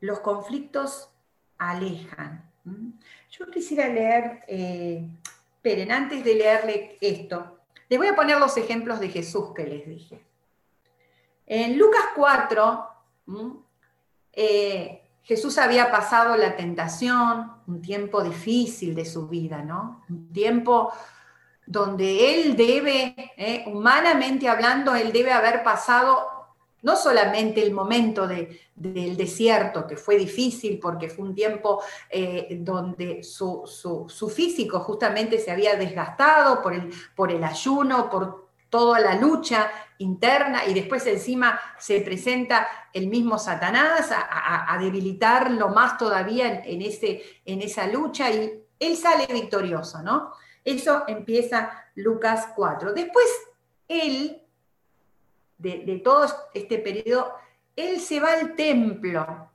Los 0.00 0.20
conflictos 0.20 1.10
alejan. 1.58 2.50
Yo 3.30 3.50
quisiera 3.50 3.86
leer, 3.88 4.44
eh, 4.48 5.06
esperen, 5.52 5.92
antes 5.92 6.24
de 6.24 6.34
leerle 6.34 6.98
esto, 7.02 7.58
les 7.90 7.98
voy 7.98 8.08
a 8.08 8.16
poner 8.16 8.38
los 8.38 8.56
ejemplos 8.56 8.98
de 8.98 9.10
Jesús 9.10 9.52
que 9.54 9.66
les 9.66 9.86
dije. 9.86 10.24
En 11.46 11.76
Lucas 11.76 12.04
4, 12.16 12.88
eh, 14.32 15.02
Jesús 15.22 15.58
había 15.58 15.90
pasado 15.90 16.34
la 16.34 16.56
tentación, 16.56 17.52
un 17.66 17.82
tiempo 17.82 18.22
difícil 18.22 18.94
de 18.94 19.04
su 19.04 19.28
vida, 19.28 19.62
¿no? 19.62 20.02
Un 20.08 20.32
tiempo 20.32 20.92
donde 21.70 22.34
él 22.34 22.56
debe, 22.56 23.14
eh, 23.36 23.62
humanamente 23.68 24.48
hablando, 24.48 24.92
él 24.96 25.12
debe 25.12 25.30
haber 25.30 25.62
pasado 25.62 26.26
no 26.82 26.96
solamente 26.96 27.62
el 27.62 27.72
momento 27.72 28.26
del 28.26 29.16
desierto, 29.16 29.86
que 29.86 29.96
fue 29.96 30.16
difícil 30.16 30.80
porque 30.80 31.08
fue 31.08 31.26
un 31.26 31.34
tiempo 31.34 31.80
eh, 32.08 32.48
donde 32.58 33.22
su, 33.22 33.62
físico 34.34 34.80
justamente 34.80 35.38
se 35.38 35.52
había 35.52 35.76
desgastado 35.76 36.60
por 36.60 36.74
el, 36.74 36.90
por 37.14 37.30
el 37.30 37.44
ayuno, 37.44 38.10
por 38.10 38.48
toda 38.68 38.98
la 38.98 39.14
lucha 39.14 39.70
interna 39.98 40.64
y 40.66 40.74
después 40.74 41.06
encima 41.06 41.60
se 41.78 42.00
presenta 42.00 42.66
el 42.92 43.06
mismo 43.06 43.38
Satanás 43.38 44.10
a, 44.10 44.76
debilitarlo 44.80 45.68
más 45.68 45.96
todavía 45.98 46.64
en, 46.64 46.82
ese, 46.82 47.22
en 47.44 47.62
esa 47.62 47.86
lucha 47.86 48.28
y 48.28 48.60
él 48.80 48.96
sale 48.96 49.28
victorioso, 49.32 50.02
¿no? 50.02 50.32
Eso 50.64 51.04
empieza 51.08 51.84
Lucas 51.94 52.48
4. 52.54 52.92
Después 52.92 53.26
él 53.88 54.42
de, 55.60 56.00
todo 56.02 56.26
este 56.54 56.78
periodo, 56.78 57.32
él 57.76 58.00
se 58.00 58.20
va 58.20 58.32
al 58.32 58.54
templo. 58.54 59.50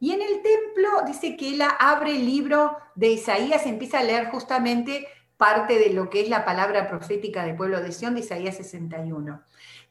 Y 0.00 0.12
en 0.12 0.20
el 0.20 0.42
templo 0.42 0.88
dice 1.06 1.36
que 1.36 1.54
él 1.54 1.62
abre 1.78 2.12
el 2.12 2.26
libro 2.26 2.76
de 2.94 3.08
Isaías, 3.08 3.66
empieza 3.66 4.00
a 4.00 4.04
leer 4.04 4.30
justamente 4.30 5.06
parte 5.36 5.78
de 5.78 5.90
lo 5.90 6.10
que 6.10 6.20
es 6.22 6.28
la 6.28 6.44
palabra 6.44 6.88
profética 6.88 7.44
del 7.44 7.56
pueblo 7.56 7.80
de 7.80 7.92
Sión 7.92 8.14
de 8.14 8.20
Isaías 8.20 8.56
61. 8.56 9.42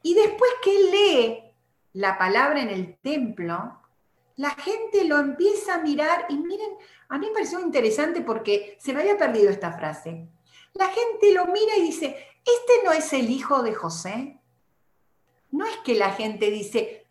Y 0.04 0.14
después 0.16 0.52
que 0.64 0.76
él 0.76 0.92
lee 0.92 1.44
la 1.94 2.18
palabra 2.18 2.62
en 2.62 2.70
el 2.70 2.98
templo, 2.98 3.81
la 4.38 4.52
gente 4.52 5.04
lo 5.06 5.18
empieza 5.20 5.76
a 5.76 5.82
mirar 5.82 6.26
y 6.30 6.38
miren, 6.38 6.72
a 7.10 7.18
mí 7.18 7.28
me 7.28 7.34
pareció 7.34 7.60
interesante 7.60 8.22
porque 8.22 8.78
se 8.80 8.94
me 8.94 9.02
había 9.02 9.18
perdido 9.18 9.50
esta 9.50 9.74
frase. 9.74 10.28
La 10.74 10.88
gente 10.88 11.34
lo 11.34 11.46
mira 11.48 11.78
y 11.78 11.82
dice, 11.82 12.16
¿este 12.46 12.86
no 12.86 12.92
es 12.92 13.12
el 13.14 13.30
hijo 13.30 13.62
de 13.62 13.74
José? 13.74 14.42
no 15.52 15.66
es 15.66 15.78
que 15.84 15.96
la 15.96 16.12
gente 16.12 16.50
dice, 16.50 17.06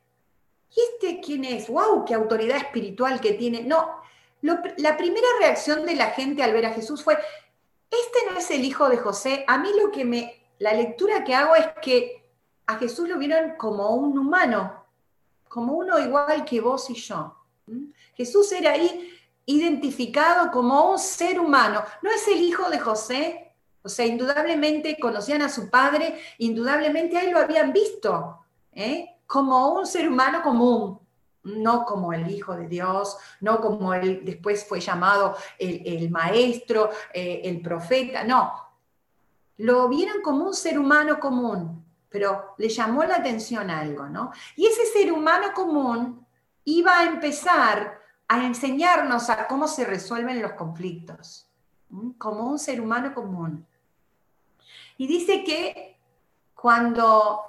¿y 0.75 0.81
este 0.81 1.21
quién 1.21 1.45
es? 1.45 1.68
¡Wow! 1.68 2.05
¡Qué 2.05 2.14
autoridad 2.14 2.57
espiritual 2.57 3.21
que 3.21 3.35
tiene! 3.35 3.62
No, 3.62 4.01
la 4.43 4.97
primera 4.97 5.27
reacción 5.39 5.85
de 5.85 5.95
la 5.95 6.11
gente 6.11 6.43
al 6.43 6.53
ver 6.53 6.66
a 6.66 6.73
Jesús 6.73 7.05
fue, 7.05 7.18
este 7.91 8.18
no 8.31 8.39
es 8.39 8.51
el 8.51 8.64
hijo 8.64 8.89
de 8.89 8.97
José. 8.97 9.45
A 9.47 9.59
mí 9.59 9.71
lo 9.81 9.91
que 9.91 10.05
me, 10.05 10.43
la 10.59 10.73
lectura 10.73 11.25
que 11.25 11.35
hago 11.35 11.55
es 11.55 11.66
que 11.83 12.25
a 12.66 12.77
Jesús 12.77 13.09
lo 13.09 13.18
vieron 13.18 13.57
como 13.57 13.91
un 13.91 14.16
humano, 14.18 14.80
como 15.51 15.72
uno 15.72 15.98
igual 15.98 16.44
que 16.44 16.61
vos 16.61 16.88
y 16.90 16.94
yo. 16.94 17.34
Jesús 18.14 18.53
era 18.53 18.70
ahí 18.70 19.12
identificado 19.46 20.48
como 20.53 20.92
un 20.92 20.98
ser 20.98 21.40
humano. 21.40 21.82
No 22.03 22.11
es 22.11 22.28
el 22.28 22.40
hijo 22.40 22.70
de 22.70 22.78
José, 22.78 23.53
o 23.82 23.88
sea, 23.88 24.07
indudablemente 24.07 24.96
conocían 25.01 25.42
a 25.42 25.48
su 25.48 25.68
padre, 25.68 26.20
indudablemente 26.38 27.18
ahí 27.18 27.32
lo 27.32 27.38
habían 27.40 27.72
visto 27.72 28.46
¿eh? 28.72 29.16
como 29.26 29.74
un 29.74 29.88
ser 29.88 30.09
humano 30.09 30.40
común, 30.40 31.01
no 31.42 31.84
como 31.84 32.12
el 32.12 32.30
Hijo 32.30 32.55
de 32.55 32.68
Dios, 32.68 33.16
no 33.40 33.61
como 33.61 33.92
él 33.92 34.20
después 34.22 34.64
fue 34.64 34.78
llamado 34.78 35.34
el, 35.59 36.11
maestro, 36.11 36.90
eh, 37.12 37.40
el 37.42 37.61
profeta, 37.61 38.22
no. 38.22 38.53
Lo 39.57 39.88
vieron 39.88 40.22
como 40.22 40.44
un 40.44 40.55
ser 40.55 40.78
humano 40.78 41.18
común, 41.18 41.84
pero 42.11 42.54
le 42.58 42.68
llamó 42.68 43.04
la 43.04 43.16
atención 43.16 43.70
algo, 43.70 44.06
¿no? 44.08 44.32
Y 44.56 44.66
ese 44.66 44.84
ser 44.86 45.12
humano 45.12 45.52
común 45.54 46.26
iba 46.64 46.98
a 46.98 47.04
empezar 47.04 48.00
a 48.28 48.44
enseñarnos 48.44 49.30
a 49.30 49.46
cómo 49.46 49.66
se 49.66 49.84
resuelven 49.84 50.42
los 50.42 50.52
conflictos, 50.52 51.48
como 52.18 52.46
un 52.46 52.58
ser 52.58 52.80
humano 52.80 53.14
común. 53.14 53.66
Y 54.98 55.06
dice 55.06 55.42
que 55.44 55.96
cuando 56.54 57.40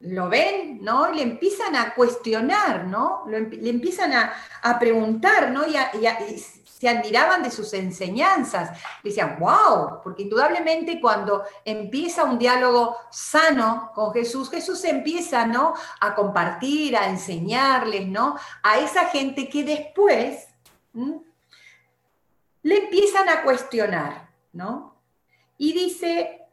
lo 0.00 0.28
ven, 0.28 0.80
¿no? 0.82 1.10
Le 1.10 1.22
empiezan 1.22 1.76
a 1.76 1.94
cuestionar, 1.94 2.84
¿no? 2.86 3.24
le 3.26 3.70
empiezan 3.70 4.12
a, 4.12 4.78
preguntar, 4.78 5.50
¿no? 5.50 5.62
Se 6.82 6.88
admiraban 6.88 7.44
de 7.44 7.52
sus 7.52 7.72
enseñanzas. 7.74 8.76
decían, 9.04 9.38
wow, 9.38 10.00
porque 10.02 10.24
indudablemente 10.24 11.00
cuando 11.00 11.44
empieza 11.64 12.24
un 12.24 12.40
diálogo 12.40 12.96
sano 13.08 13.92
con 13.94 14.12
Jesús, 14.12 14.50
Jesús 14.50 14.82
empieza, 14.82 15.46
¿no? 15.46 15.74
A 16.00 16.12
compartir, 16.16 16.96
a 16.96 17.08
enseñarles, 17.08 18.08
¿no? 18.08 18.36
A 18.64 18.80
esa 18.80 19.04
gente 19.04 19.48
que 19.48 19.62
después 19.62 20.48
le 22.62 22.76
empiezan 22.78 23.28
a 23.28 23.44
cuestionar, 23.44 24.30
¿no? 24.52 24.96
Y 25.58 25.74
dice, 25.74 26.48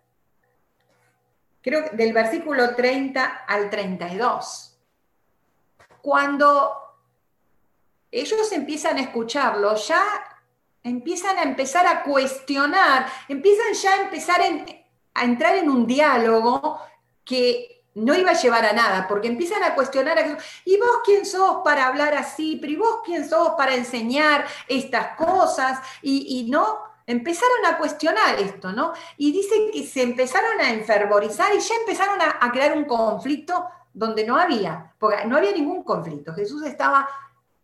creo 1.59 1.89
que 1.89 1.97
del 1.97 2.13
versículo 2.13 2.75
30 2.75 3.25
al 3.47 3.71
32. 3.71 4.77
Cuando 6.03 6.88
ellos 8.11 8.51
empiezan 8.51 8.97
a 8.97 9.01
escucharlo, 9.01 9.75
ya 9.75 10.03
empiezan 10.83 11.37
a 11.37 11.43
empezar 11.43 11.85
a 11.87 12.03
cuestionar, 12.03 13.07
empiezan 13.27 13.73
ya 13.73 13.93
a 13.93 14.01
empezar 14.01 14.41
a 15.13 15.23
entrar 15.23 15.55
en 15.55 15.69
un 15.69 15.85
diálogo 15.85 16.79
que 17.23 17.83
no 17.95 18.15
iba 18.15 18.31
a 18.31 18.39
llevar 18.39 18.65
a 18.65 18.73
nada, 18.73 19.07
porque 19.07 19.27
empiezan 19.27 19.63
a 19.63 19.75
cuestionar 19.75 20.17
a 20.17 20.37
¿y 20.65 20.77
vos 20.77 20.99
quién 21.03 21.25
sos 21.25 21.57
para 21.63 21.87
hablar 21.87 22.15
así? 22.15 22.57
¿Pero 22.61 22.73
y 22.73 22.75
vos 22.77 22.99
quién 23.05 23.27
sos 23.27 23.51
para 23.57 23.75
enseñar 23.75 24.45
estas 24.67 25.15
cosas? 25.15 25.79
Y, 26.01 26.39
y 26.39 26.49
no, 26.49 26.79
empezaron 27.09 27.65
a 27.65 27.77
cuestionar 27.77 28.39
esto, 28.39 28.71
¿no? 28.71 28.93
Y 29.17 29.31
dice 29.31 29.71
que 29.73 29.83
se 29.83 30.03
empezaron 30.03 30.61
a 30.61 30.71
enfervorizar 30.71 31.53
y 31.55 31.59
ya 31.59 31.75
empezaron 31.75 32.19
a, 32.21 32.51
crear 32.51 32.77
un 32.77 32.85
conflicto 32.85 33.65
donde 33.91 34.25
no 34.25 34.37
había, 34.37 34.93
porque 34.99 35.25
no 35.25 35.37
había 35.37 35.51
ningún 35.51 35.83
conflicto. 35.83 36.33
Jesús 36.33 36.63
estaba 36.63 37.09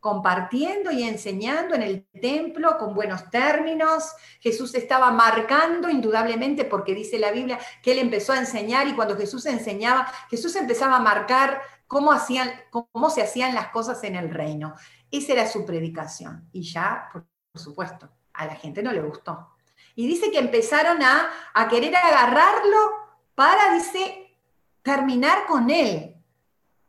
compartiendo 0.06 0.92
y 0.92 1.02
enseñando 1.02 1.74
en 1.74 1.82
el 1.82 2.06
templo 2.22 2.78
con 2.78 2.94
buenos 2.94 3.28
términos. 3.32 4.14
Jesús 4.40 4.76
estaba 4.76 5.10
marcando 5.10 5.90
indudablemente 5.90 6.64
porque 6.64 6.94
dice 6.94 7.18
la 7.18 7.32
Biblia 7.32 7.58
que 7.82 7.94
él 7.94 7.98
empezó 7.98 8.34
a 8.34 8.38
enseñar 8.38 8.88
y 8.88 8.94
cuando 8.94 9.18
Jesús 9.18 9.48
enseñaba, 9.48 10.06
Jesús 10.30 10.56
empezaba 10.58 10.98
a 10.98 11.00
marcar 11.00 11.60
cómo, 11.88 12.12
hacían, 12.12 12.52
cómo 12.70 13.10
se 13.10 13.24
hacían 13.24 13.56
las 13.56 13.70
cosas 13.70 14.04
en 14.04 14.16
el 14.16 14.30
reino. 14.30 14.76
Esa 15.10 15.34
era 15.34 15.48
su 15.48 15.66
predicación. 15.66 16.48
Y 16.52 16.62
ya, 16.62 17.10
por 17.12 17.26
supuesto, 17.56 18.08
a 18.32 18.46
la 18.46 18.54
gente 18.54 18.84
no 18.84 18.92
le 18.92 19.02
gustó. 19.02 19.56
Y 19.96 20.06
dice 20.06 20.30
que 20.30 20.38
empezaron 20.38 21.00
a, 21.02 21.68
querer 21.68 21.96
agarrarlo 21.96 22.92
para, 23.34 23.74
dice, 23.74 24.38
terminar 24.84 25.48
con 25.48 25.72
él. 25.72 26.16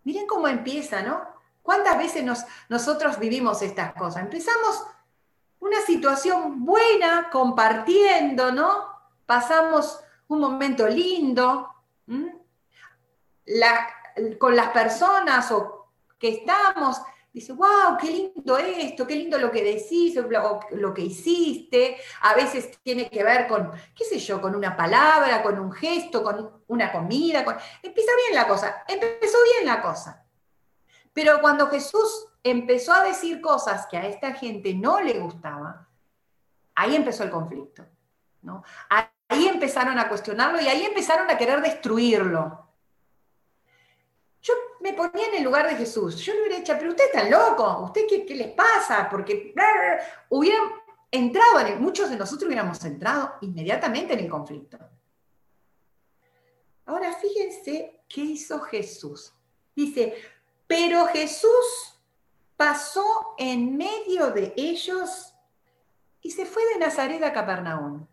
Miren 0.05 0.27
cómo 0.27 0.49
empieza, 0.49 1.01
¿no? 1.01 1.26
¿Cuántas 1.67 1.99
veces 1.99 2.23
nos, 2.23 2.45
nosotros 2.69 3.19
vivimos 3.19 3.61
estas 3.61 3.93
cosas? 3.95 4.23
Empezamos 4.23 4.87
una 5.59 5.81
situación 5.81 6.65
buena, 6.65 7.29
compartiendo, 7.29 8.53
¿no? 8.53 8.87
Pasamos 9.27 9.99
un 10.29 10.39
momento 10.39 10.87
lindo 10.87 11.69
con 14.39 14.55
las 14.55 14.71
personas 14.71 15.51
o 15.51 15.89
que 16.21 16.29
estamos 16.29 17.03
dice, 17.33 17.53
wow, 17.53 17.99
qué 18.01 18.13
lindo 18.13 18.57
esto, 18.59 19.05
qué 19.05 19.17
lindo 19.17 19.37
lo 19.37 19.51
que 19.51 19.65
decís, 19.65 20.15
lo, 20.15 20.61
lo, 20.71 20.95
que 20.95 21.03
hiciste. 21.03 21.97
A 22.23 22.35
veces 22.35 22.79
tiene 22.85 23.11
que 23.11 23.25
ver 23.25 23.49
con, 23.49 23.73
qué 23.93 24.05
sé 24.05 24.21
yo, 24.21 24.41
con 24.41 24.55
una 24.55 24.77
palabra, 24.77 25.43
con 25.43 25.59
un 25.59 25.73
gesto, 25.73 26.23
con 26.23 26.63
una 26.69 26.93
comida. 26.93 27.41
Empieza 27.83 28.13
bien 28.25 28.37
la 28.37 28.47
cosa, 28.47 28.85
empezó 28.87 29.39
bien 29.53 29.67
la 29.67 29.83
cosa. 29.83 30.26
Pero 31.17 31.41
cuando 31.41 31.69
Jesús 31.69 32.29
empezó 32.45 32.93
a 32.93 33.03
decir 33.03 33.41
cosas 33.41 33.87
que 33.87 33.97
a 33.97 34.07
esta 34.07 34.35
gente 34.35 34.75
no 34.75 35.01
le 35.01 35.19
gustaba, 35.19 35.89
ahí 36.75 36.95
empezó 36.95 37.25
el 37.25 37.31
conflicto. 37.31 37.87
¿no? 38.43 38.63
Ahí 38.91 39.49
empezaron 39.49 39.99
a 39.99 40.11
cuestionarlo 40.11 40.61
y 40.61 40.69
ahí 40.69 40.85
empezaron 40.85 41.31
a 41.31 41.39
querer 41.39 41.63
destruirlo. 41.63 42.69
Yo 44.43 44.53
me 44.81 44.93
ponía 44.93 45.29
en 45.29 45.37
el 45.37 45.43
lugar 45.43 45.67
de 45.67 45.77
Jesús. 45.77 46.17
Yo 46.17 46.35
le 46.35 46.41
hubiera 46.41 46.59
dicho, 46.59 46.75
pero 46.79 46.91
usted 46.91 47.07
está 47.07 47.27
loco, 47.31 47.85
¿usted 47.85 48.03
qué, 48.07 48.35
les 48.35 48.53
pasa? 48.53 49.09
Porque 49.09 49.55
hubieran 50.29 50.65
entrado 51.11 51.61
en 51.61 51.81
muchos 51.81 52.11
de 52.11 52.17
nosotros 52.17 52.47
hubiéramos 52.47 52.85
entrado 52.85 53.37
inmediatamente 53.41 54.13
en 54.13 54.21
el 54.21 54.29
conflicto. 54.29 54.77
Ahora 56.85 57.11
fíjense 57.15 58.03
qué 58.07 58.21
hizo 58.21 58.61
Jesús. 58.61 59.33
Dice, 59.75 60.15
pero 60.67 61.07
Jesús 61.07 62.01
pasó 62.57 63.35
en 63.39 63.77
medio 63.77 64.31
de 64.31 64.53
ellos 64.57 65.35
y 66.23 66.31
se 66.31 66.47
fue 66.47 66.65
de 66.73 66.79
Nazaret 66.81 67.23
a 67.23 67.33
Capernaum. 67.33 68.07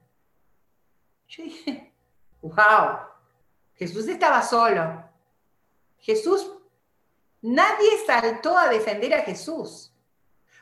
Yo 1.28 1.44
dije, 1.44 1.94
wow, 2.42 3.00
Jesús 3.76 4.08
estaba 4.08 4.42
solo. 4.44 5.04
Jesús, 5.98 6.52
nadie 7.42 7.90
saltó 8.06 8.58
a 8.58 8.68
defender 8.68 9.14
a 9.14 9.22
Jesús, 9.24 9.92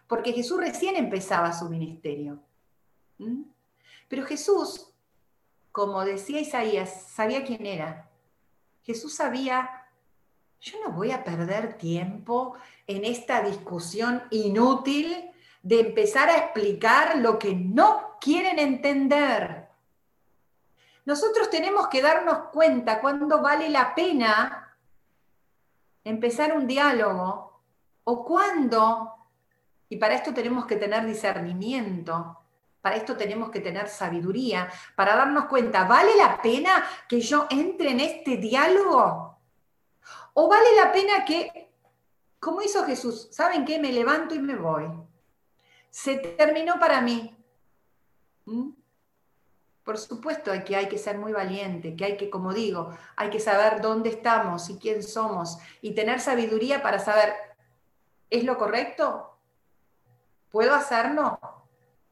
porque 0.07 0.31
Jesús 0.31 0.59
recién 0.59 0.95
empezaba 0.95 1.51
su 1.51 1.67
ministerio. 1.67 2.39
¿Mm? 3.17 3.43
Pero 4.07 4.25
Jesús, 4.25 4.93
como 5.71 6.05
decía 6.05 6.39
Isaías, 6.39 7.07
sabía 7.09 7.43
quién 7.43 7.65
era. 7.65 8.09
Jesús 8.83 9.15
sabía, 9.15 9.80
yo 10.61 10.77
no 10.85 10.91
voy 10.91 11.11
a 11.11 11.23
perder 11.23 11.73
tiempo 11.73 12.55
en 12.85 13.03
esta 13.03 13.41
discusión 13.41 14.21
inútil 14.29 15.31
de 15.63 15.79
empezar 15.79 16.29
a 16.29 16.37
explicar 16.37 17.17
lo 17.17 17.39
que 17.39 17.55
no 17.55 18.17
quieren 18.21 18.59
entender. 18.59 19.67
Nosotros 21.05 21.49
tenemos 21.49 21.87
que 21.87 22.01
darnos 22.01 22.49
cuenta 22.51 23.01
cuándo 23.01 23.41
vale 23.41 23.69
la 23.69 23.95
pena 23.95 24.77
empezar 26.03 26.55
un 26.55 26.67
diálogo 26.67 27.61
o 28.03 28.23
cuándo, 28.23 29.15
y 29.89 29.97
para 29.97 30.15
esto 30.15 30.33
tenemos 30.33 30.65
que 30.65 30.75
tener 30.75 31.05
discernimiento, 31.05 32.39
para 32.81 32.95
esto 32.95 33.17
tenemos 33.17 33.49
que 33.49 33.59
tener 33.59 33.87
sabiduría, 33.87 34.69
para 34.95 35.15
darnos 35.15 35.45
cuenta, 35.45 35.85
¿vale 35.85 36.15
la 36.15 36.41
pena 36.41 36.83
que 37.07 37.19
yo 37.19 37.47
entre 37.49 37.91
en 37.91 37.99
este 37.99 38.37
diálogo? 38.37 39.30
¿O 40.33 40.47
vale 40.47 40.75
la 40.75 40.91
pena 40.91 41.25
que, 41.25 41.69
como 42.39 42.61
hizo 42.61 42.85
Jesús, 42.85 43.27
¿saben 43.31 43.65
qué? 43.65 43.79
Me 43.79 43.91
levanto 43.91 44.33
y 44.33 44.39
me 44.39 44.55
voy. 44.55 44.85
Se 45.89 46.17
terminó 46.17 46.79
para 46.79 47.01
mí. 47.01 47.35
¿Mm? 48.45 48.69
Por 49.83 49.97
supuesto 49.97 50.51
que 50.65 50.75
hay 50.75 50.87
que 50.87 50.97
ser 50.97 51.17
muy 51.17 51.33
valiente, 51.33 51.95
que 51.95 52.05
hay 52.05 52.17
que, 52.17 52.29
como 52.29 52.53
digo, 52.53 52.95
hay 53.15 53.29
que 53.29 53.39
saber 53.39 53.81
dónde 53.81 54.09
estamos 54.09 54.69
y 54.69 54.77
quién 54.77 55.03
somos 55.03 55.57
y 55.81 55.93
tener 55.93 56.19
sabiduría 56.19 56.81
para 56.83 56.99
saber, 56.99 57.33
¿es 58.29 58.43
lo 58.43 58.57
correcto? 58.57 59.37
¿Puedo 60.49 60.75
hacerlo? 60.75 61.39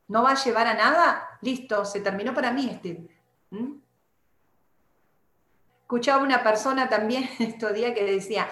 ¿No 0.07 0.23
va 0.23 0.31
a 0.31 0.43
llevar 0.43 0.65
a 0.65 0.73
nada? 0.73 1.37
Listo, 1.41 1.85
se 1.85 2.01
terminó 2.01 2.33
para 2.33 2.51
mí 2.51 2.69
este. 2.71 3.07
¿Mm? 3.51 3.73
Escuchaba 5.89 6.21
una 6.21 6.43
persona 6.43 6.87
también 6.87 7.27
estos 7.39 7.73
días 7.73 7.93
que 7.95 8.03
decía, 8.03 8.47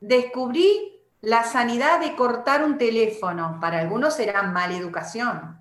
descubrí 0.00 1.00
la 1.20 1.44
sanidad 1.44 2.00
de 2.00 2.16
cortar 2.16 2.64
un 2.64 2.76
teléfono. 2.76 3.58
Para 3.60 3.78
algunos 3.78 4.16
será 4.16 4.42
mala 4.42 4.76
educación. 4.76 5.60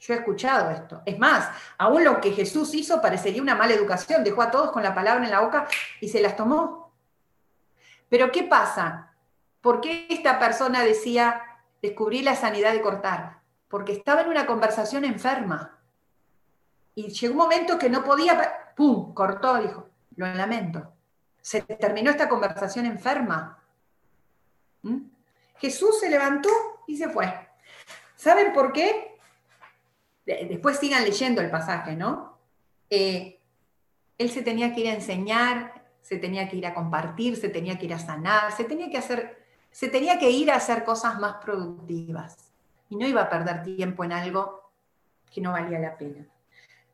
Yo 0.00 0.12
he 0.12 0.18
escuchado 0.18 0.70
esto. 0.70 1.00
Es 1.06 1.18
más, 1.18 1.48
aún 1.78 2.04
lo 2.04 2.20
que 2.20 2.32
Jesús 2.32 2.74
hizo 2.74 3.00
parecería 3.00 3.40
una 3.40 3.54
mala 3.54 3.72
educación. 3.72 4.22
Dejó 4.22 4.42
a 4.42 4.50
todos 4.50 4.70
con 4.70 4.82
la 4.82 4.94
palabra 4.94 5.24
en 5.24 5.30
la 5.30 5.40
boca 5.40 5.66
y 6.00 6.08
se 6.10 6.20
las 6.20 6.36
tomó. 6.36 6.92
Pero 8.10 8.30
¿qué 8.30 8.42
pasa? 8.42 9.14
¿Por 9.62 9.80
qué 9.80 10.06
esta 10.10 10.38
persona 10.38 10.84
decía, 10.84 11.42
descubrí 11.80 12.22
la 12.22 12.36
sanidad 12.36 12.72
de 12.72 12.82
cortar? 12.82 13.38
porque 13.68 13.92
estaba 13.92 14.22
en 14.22 14.28
una 14.28 14.46
conversación 14.46 15.04
enferma. 15.04 15.78
Y 16.94 17.08
llegó 17.10 17.34
un 17.34 17.38
momento 17.38 17.78
que 17.78 17.90
no 17.90 18.02
podía, 18.02 18.67
¡pum!, 18.78 19.12
cortó, 19.12 19.60
dijo, 19.60 19.88
lo 20.14 20.32
lamento. 20.32 20.92
Se 21.40 21.62
terminó 21.62 22.12
esta 22.12 22.28
conversación 22.28 22.86
enferma. 22.86 23.60
¿Mm? 24.82 24.98
Jesús 25.56 25.98
se 25.98 26.08
levantó 26.08 26.48
y 26.86 26.96
se 26.96 27.08
fue. 27.08 27.26
¿Saben 28.14 28.52
por 28.52 28.72
qué? 28.72 29.18
Después 30.24 30.78
sigan 30.78 31.02
leyendo 31.02 31.40
el 31.40 31.50
pasaje, 31.50 31.96
¿no? 31.96 32.38
Eh, 32.88 33.40
él 34.16 34.30
se 34.30 34.42
tenía 34.42 34.72
que 34.72 34.82
ir 34.82 34.88
a 34.90 34.94
enseñar, 34.94 35.84
se 36.00 36.16
tenía 36.16 36.48
que 36.48 36.56
ir 36.56 36.66
a 36.66 36.74
compartir, 36.74 37.36
se 37.36 37.48
tenía 37.48 37.76
que 37.78 37.86
ir 37.86 37.94
a 37.94 37.98
sanar, 37.98 38.52
se 38.52 38.62
tenía 38.62 38.88
que 38.90 38.98
hacer, 38.98 39.44
se 39.72 39.88
tenía 39.88 40.20
que 40.20 40.30
ir 40.30 40.52
a 40.52 40.56
hacer 40.56 40.84
cosas 40.84 41.18
más 41.18 41.42
productivas 41.42 42.52
y 42.90 42.94
no 42.96 43.08
iba 43.08 43.22
a 43.22 43.28
perder 43.28 43.64
tiempo 43.64 44.04
en 44.04 44.12
algo 44.12 44.70
que 45.32 45.40
no 45.40 45.50
valía 45.50 45.80
la 45.80 45.98
pena. 45.98 46.24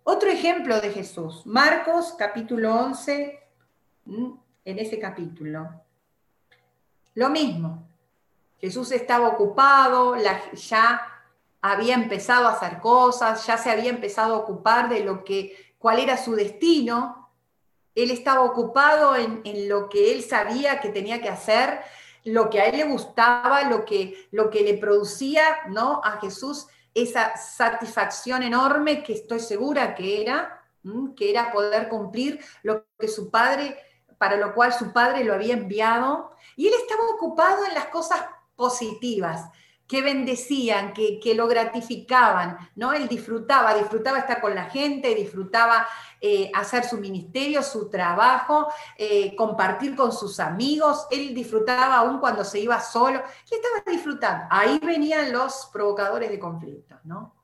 Otro 0.07 0.29
ejemplo 0.29 0.83
de 0.83 0.91
Jesús, 0.91 1.47
Marcos 1.47 2.15
capítulo 2.19 2.75
11, 2.75 3.41
en 4.07 4.79
ese 4.79 4.99
capítulo. 4.99 5.81
Lo 7.15 7.31
mismo, 7.31 7.89
Jesús 8.59 8.93
estaba 8.93 9.29
ocupado, 9.29 10.15
ya 10.53 11.01
había 11.63 11.95
empezado 11.95 12.49
a 12.49 12.53
hacer 12.53 12.81
cosas, 12.81 13.47
ya 13.47 13.57
se 13.57 13.71
había 13.71 13.89
empezado 13.89 14.35
a 14.35 14.39
ocupar 14.41 14.91
de 14.91 15.01
lo 15.01 15.25
que, 15.25 15.75
cuál 15.79 15.99
era 15.99 16.19
su 16.19 16.35
destino. 16.35 17.31
Él 17.95 18.11
estaba 18.11 18.43
ocupado 18.43 19.17
en, 19.17 19.41
en 19.45 19.71
lo 19.71 19.89
que 19.89 20.13
él 20.13 20.23
sabía 20.23 20.83
que 20.83 20.91
tenía 20.91 21.23
que 21.23 21.31
hacer 21.31 21.81
lo 22.25 22.49
que 22.49 22.61
a 22.61 22.67
él 22.67 22.79
le 22.79 22.85
gustaba, 22.85 23.65
lo 23.65 23.85
que, 23.85 24.29
lo 24.31 24.51
que 24.51 24.63
le 24.63 24.75
producía 24.75 25.43
¿no? 25.69 26.01
a 26.03 26.19
Jesús 26.21 26.67
esa 26.95 27.37
satisfacción 27.37 28.43
enorme 28.43 29.03
que 29.03 29.13
estoy 29.13 29.41
segura 29.41 29.95
que 29.95 30.23
era, 30.23 30.63
que 31.17 31.31
era 31.31 31.53
poder 31.53 31.89
cumplir 31.89 32.41
lo 32.63 32.87
que 32.99 33.09
su 33.09 33.31
padre, 33.31 33.77
para 34.19 34.37
lo 34.37 34.55
cual 34.55 34.73
su 34.73 34.93
padre 34.93 35.25
lo 35.25 35.35
había 35.35 35.55
enviado. 35.55 36.31
Y 36.57 36.69
él 36.69 36.75
estaba 36.81 37.03
ocupado 37.15 37.65
en 37.67 37.75
las 37.75 37.87
cosas 37.87 38.25
positivas, 38.55 39.51
que 39.87 40.01
bendecían, 40.01 40.93
que, 40.95 41.35
lo 41.35 41.47
gratificaban, 41.47 42.57
¿no? 42.75 42.93
Él 42.93 43.07
disfrutaba, 43.07 43.75
disfrutaba 43.75 44.19
estar 44.19 44.41
con 44.41 44.55
la 44.55 44.65
gente, 44.65 45.15
disfrutaba 45.15 45.87
eh, 46.21 46.51
hacer 46.55 46.85
su 46.85 46.97
ministerio, 46.99 47.63
su 47.63 47.91
trabajo, 47.91 48.73
eh, 48.97 49.37
compartir 49.37 49.95
con 49.95 50.11
sus 50.13 50.41
amigos, 50.41 51.07
él 51.11 51.35
disfrutaba 51.35 51.97
aún 51.97 52.19
cuando 52.19 52.45
se 52.45 52.61
iba 52.61 52.81
solo, 52.81 53.23
y 53.51 53.55
estaba 53.55 53.83
disfrutando. 53.87 54.47
Ahí 54.51 54.79
venían 54.79 55.33
los 55.33 55.69
provocadores 55.73 56.31
de 56.31 56.39
conflictos, 56.39 56.99
¿no? 57.05 57.35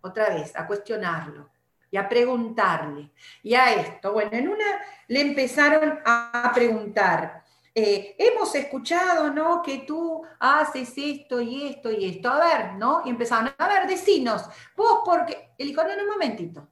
Otra 0.00 0.30
vez, 0.30 0.56
a 0.56 0.66
cuestionarlo 0.66 1.48
y 1.92 1.96
a 1.96 2.08
preguntarle. 2.08 3.12
Y 3.42 3.54
a 3.54 3.72
esto, 3.74 4.12
bueno, 4.12 4.30
en 4.32 4.48
una 4.48 4.64
le 5.06 5.20
empezaron 5.20 6.00
a 6.04 6.50
preguntar, 6.52 7.41
eh, 7.74 8.14
hemos 8.18 8.54
escuchado, 8.54 9.32
¿no? 9.32 9.62
Que 9.62 9.78
tú 9.78 10.22
haces 10.38 10.92
esto 10.96 11.40
y 11.40 11.68
esto 11.68 11.90
y 11.90 12.04
esto. 12.04 12.28
A 12.28 12.38
ver, 12.38 12.74
¿no? 12.74 13.02
Y 13.04 13.10
empezaron, 13.10 13.52
a 13.56 13.68
ver, 13.68 13.86
decinos, 13.86 14.44
vos 14.76 15.00
porque... 15.04 15.54
Él 15.56 15.68
dijo, 15.68 15.82
no, 15.82 15.96
no, 15.96 16.02
un 16.02 16.10
momentito. 16.10 16.68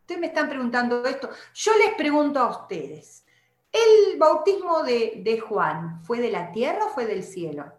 Ustedes 0.00 0.20
me 0.20 0.28
están 0.28 0.48
preguntando 0.48 1.04
esto. 1.04 1.28
Yo 1.52 1.72
les 1.76 1.94
pregunto 1.94 2.38
a 2.38 2.48
ustedes, 2.48 3.24
¿el 3.72 4.18
bautismo 4.18 4.82
de, 4.84 5.42
Juan 5.46 6.00
fue 6.04 6.20
de 6.20 6.30
la 6.30 6.52
tierra 6.52 6.86
o 6.86 6.90
fue 6.90 7.06
del 7.06 7.24
cielo? 7.24 7.72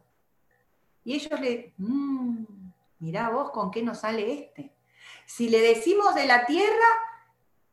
Y 1.06 1.16
ellos 1.16 1.40
le, 1.40 1.74
mmm, 1.78 2.44
mirá 3.00 3.30
vos 3.30 3.52
con 3.52 3.72
qué 3.72 3.82
nos 3.82 4.00
sale 4.00 4.32
este. 4.34 4.74
Si 5.26 5.48
le 5.50 5.62
decimos 5.62 6.14
de 6.16 6.26
la 6.26 6.46
tierra, 6.46 6.88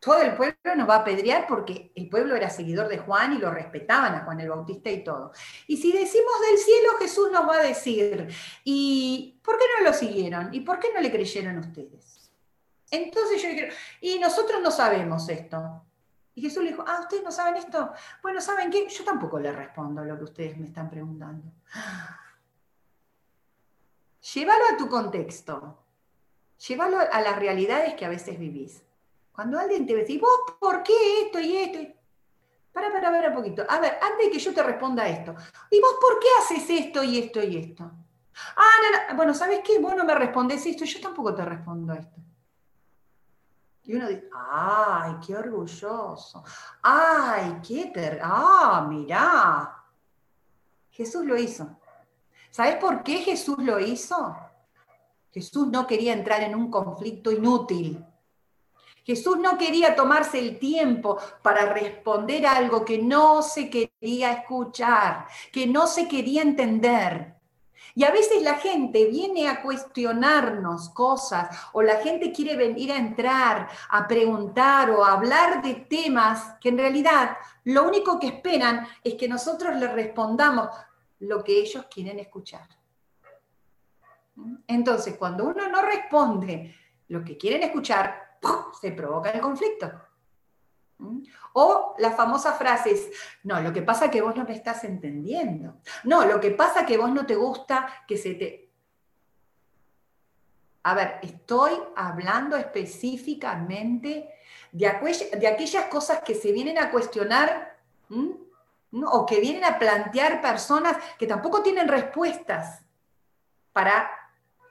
todo 0.04 0.20
el 0.20 0.34
pueblo 0.34 0.76
nos 0.76 0.88
va 0.88 0.96
a 0.96 0.98
apedrear 0.98 1.46
porque 1.46 1.90
el 1.94 2.10
pueblo 2.10 2.36
era 2.36 2.50
seguidor 2.50 2.88
de 2.88 2.98
Juan 2.98 3.32
y 3.32 3.38
lo 3.38 3.50
respetaban 3.50 4.14
a 4.14 4.24
Juan 4.24 4.38
el 4.40 4.50
Bautista 4.50 4.90
y 4.90 5.02
todo. 5.02 5.32
Y 5.66 5.78
si 5.78 5.92
decimos 5.92 6.32
del 6.46 6.58
cielo, 6.58 6.90
Jesús 6.98 7.30
nos 7.32 7.48
va 7.48 7.56
a 7.56 7.62
decir, 7.62 8.28
¿y 8.64 9.40
por 9.42 9.56
qué 9.56 9.64
no 9.78 9.88
lo 9.88 9.94
siguieron? 9.94 10.52
¿Y 10.52 10.60
por 10.60 10.78
qué 10.78 10.88
no 10.94 11.00
le 11.00 11.10
creyeron 11.10 11.58
ustedes? 11.58 12.30
Entonces 12.90 13.42
yo 13.42 13.48
digo, 13.48 13.68
y 14.02 14.18
nosotros 14.18 14.60
no 14.60 14.70
sabemos 14.70 15.26
esto. 15.30 15.82
Y 16.34 16.42
Jesús 16.42 16.62
le 16.62 16.70
dijo, 16.70 16.84
ah, 16.86 17.00
¿ustedes 17.00 17.22
no 17.22 17.32
saben 17.32 17.56
esto? 17.56 17.90
Bueno, 18.22 18.40
¿saben 18.42 18.70
qué? 18.70 18.86
Yo 18.88 19.04
tampoco 19.04 19.38
le 19.38 19.52
respondo 19.52 20.04
lo 20.04 20.18
que 20.18 20.24
ustedes 20.24 20.58
me 20.58 20.66
están 20.66 20.90
preguntando. 20.90 21.50
Llévalo 24.34 24.64
a 24.72 24.76
tu 24.76 24.88
contexto. 24.88 25.78
Llévalo 26.68 26.98
a 26.98 27.20
las 27.20 27.38
realidades 27.38 27.94
que 27.94 28.04
a 28.04 28.08
veces 28.10 28.38
vivís. 28.38 28.82
Cuando 29.34 29.58
alguien 29.58 29.84
te 29.84 29.96
dice, 29.96 30.18
¿vos 30.18 30.56
por 30.60 30.82
qué 30.84 31.22
esto 31.22 31.40
y 31.40 31.56
esto? 31.56 31.78
Para, 32.72 32.92
para, 32.92 33.10
para 33.10 33.28
un 33.28 33.34
poquito. 33.34 33.64
A 33.68 33.80
ver, 33.80 33.98
antes 34.00 34.26
de 34.26 34.30
que 34.30 34.38
yo 34.38 34.54
te 34.54 34.62
responda 34.62 35.08
esto. 35.08 35.34
¿Y 35.70 35.80
vos 35.80 35.96
por 36.00 36.20
qué 36.20 36.28
haces 36.38 36.70
esto 36.70 37.02
y 37.02 37.18
esto 37.18 37.42
y 37.42 37.56
esto? 37.56 37.90
Ah, 38.56 38.70
no, 38.82 39.08
no. 39.08 39.16
Bueno, 39.16 39.34
¿sabes 39.34 39.60
qué? 39.64 39.78
Vos 39.80 39.94
no 39.96 40.04
me 40.04 40.14
respondes 40.14 40.64
esto, 40.66 40.84
yo 40.84 41.00
tampoco 41.00 41.34
te 41.34 41.44
respondo 41.44 41.92
esto. 41.94 42.20
Y 43.82 43.94
uno 43.94 44.08
dice, 44.08 44.30
ay, 44.32 45.16
qué 45.26 45.36
orgulloso. 45.36 46.42
Ay, 46.82 47.60
qué 47.66 47.86
ter... 47.86 48.20
Ah, 48.22 48.86
mirá. 48.88 49.84
Jesús 50.90 51.24
lo 51.24 51.36
hizo. 51.36 51.76
¿Sabes 52.50 52.76
por 52.76 53.02
qué 53.02 53.18
Jesús 53.18 53.58
lo 53.58 53.80
hizo? 53.80 54.36
Jesús 55.32 55.66
no 55.66 55.86
quería 55.86 56.12
entrar 56.12 56.40
en 56.42 56.54
un 56.54 56.70
conflicto 56.70 57.32
inútil. 57.32 58.04
Jesús 59.04 59.38
no 59.38 59.58
quería 59.58 59.94
tomarse 59.94 60.38
el 60.38 60.58
tiempo 60.58 61.18
para 61.42 61.72
responder 61.72 62.46
algo 62.46 62.84
que 62.84 62.98
no 62.98 63.42
se 63.42 63.68
quería 63.68 64.32
escuchar, 64.32 65.26
que 65.52 65.66
no 65.66 65.86
se 65.86 66.08
quería 66.08 66.42
entender. 66.42 67.34
Y 67.94 68.04
a 68.04 68.10
veces 68.10 68.42
la 68.42 68.54
gente 68.54 69.06
viene 69.06 69.48
a 69.48 69.62
cuestionarnos 69.62 70.88
cosas 70.88 71.68
o 71.72 71.82
la 71.82 71.98
gente 71.98 72.32
quiere 72.32 72.56
venir 72.56 72.90
a 72.90 72.96
entrar, 72.96 73.68
a 73.90 74.08
preguntar 74.08 74.90
o 74.90 75.04
a 75.04 75.12
hablar 75.12 75.62
de 75.62 75.74
temas 75.74 76.54
que 76.60 76.70
en 76.70 76.78
realidad 76.78 77.36
lo 77.64 77.84
único 77.84 78.18
que 78.18 78.28
esperan 78.28 78.86
es 79.04 79.14
que 79.14 79.28
nosotros 79.28 79.76
les 79.76 79.92
respondamos 79.92 80.68
lo 81.20 81.44
que 81.44 81.60
ellos 81.60 81.86
quieren 81.88 82.18
escuchar. 82.18 82.68
Entonces, 84.66 85.16
cuando 85.16 85.44
uno 85.44 85.68
no 85.68 85.82
responde 85.82 86.74
lo 87.08 87.22
que 87.22 87.36
quieren 87.36 87.62
escuchar, 87.62 88.23
se 88.80 88.92
provoca 88.92 89.30
el 89.30 89.40
conflicto. 89.40 89.90
O 91.54 91.94
las 91.98 92.16
famosas 92.16 92.56
frases, 92.56 93.10
no, 93.42 93.60
lo 93.60 93.72
que 93.72 93.82
pasa 93.82 94.10
que 94.10 94.22
vos 94.22 94.34
no 94.36 94.44
me 94.44 94.54
estás 94.54 94.84
entendiendo. 94.84 95.80
No, 96.04 96.24
lo 96.24 96.40
que 96.40 96.50
pasa 96.50 96.86
que 96.86 96.96
vos 96.96 97.10
no 97.10 97.26
te 97.26 97.34
gusta 97.34 98.04
que 98.06 98.16
se 98.16 98.34
te... 98.34 98.70
A 100.82 100.94
ver, 100.94 101.18
estoy 101.22 101.72
hablando 101.96 102.56
específicamente 102.56 104.34
de, 104.72 105.38
de 105.38 105.46
aquellas 105.46 105.84
cosas 105.86 106.20
que 106.20 106.34
se 106.34 106.52
vienen 106.52 106.78
a 106.78 106.90
cuestionar 106.90 107.78
o 108.92 109.26
que 109.26 109.40
vienen 109.40 109.64
a 109.64 109.78
plantear 109.78 110.40
personas 110.40 110.96
que 111.18 111.26
tampoco 111.26 111.62
tienen 111.62 111.88
respuestas 111.88 112.82
para 113.72 114.23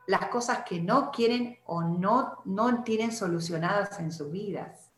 las 0.08 0.28
cosas 0.28 0.64
que 0.64 0.80
no 0.80 1.12
quieren 1.12 1.60
o 1.66 1.82
no, 1.82 2.42
no 2.46 2.84
tienen 2.84 3.12
solucionadas 3.12 4.00
en 4.00 4.12
sus 4.12 4.32
vidas. 4.32 4.92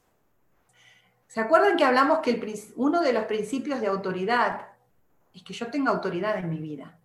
¿Se 1.28 1.40
acuerdan 1.40 1.78
que 1.78 1.84
hablamos 1.84 2.20
que 2.20 2.72
uno 2.76 3.02
de 3.02 3.14
los 3.14 3.26
principios 3.26 3.82
de 3.82 3.88
autoridad 3.88 4.68
es 5.34 5.44
que 5.44 5.54
yo 5.54 5.68
tenga 5.68 5.92
autoridad 5.92 6.38
en 6.38 6.50
mi 6.50 6.60
vida? 6.60 6.98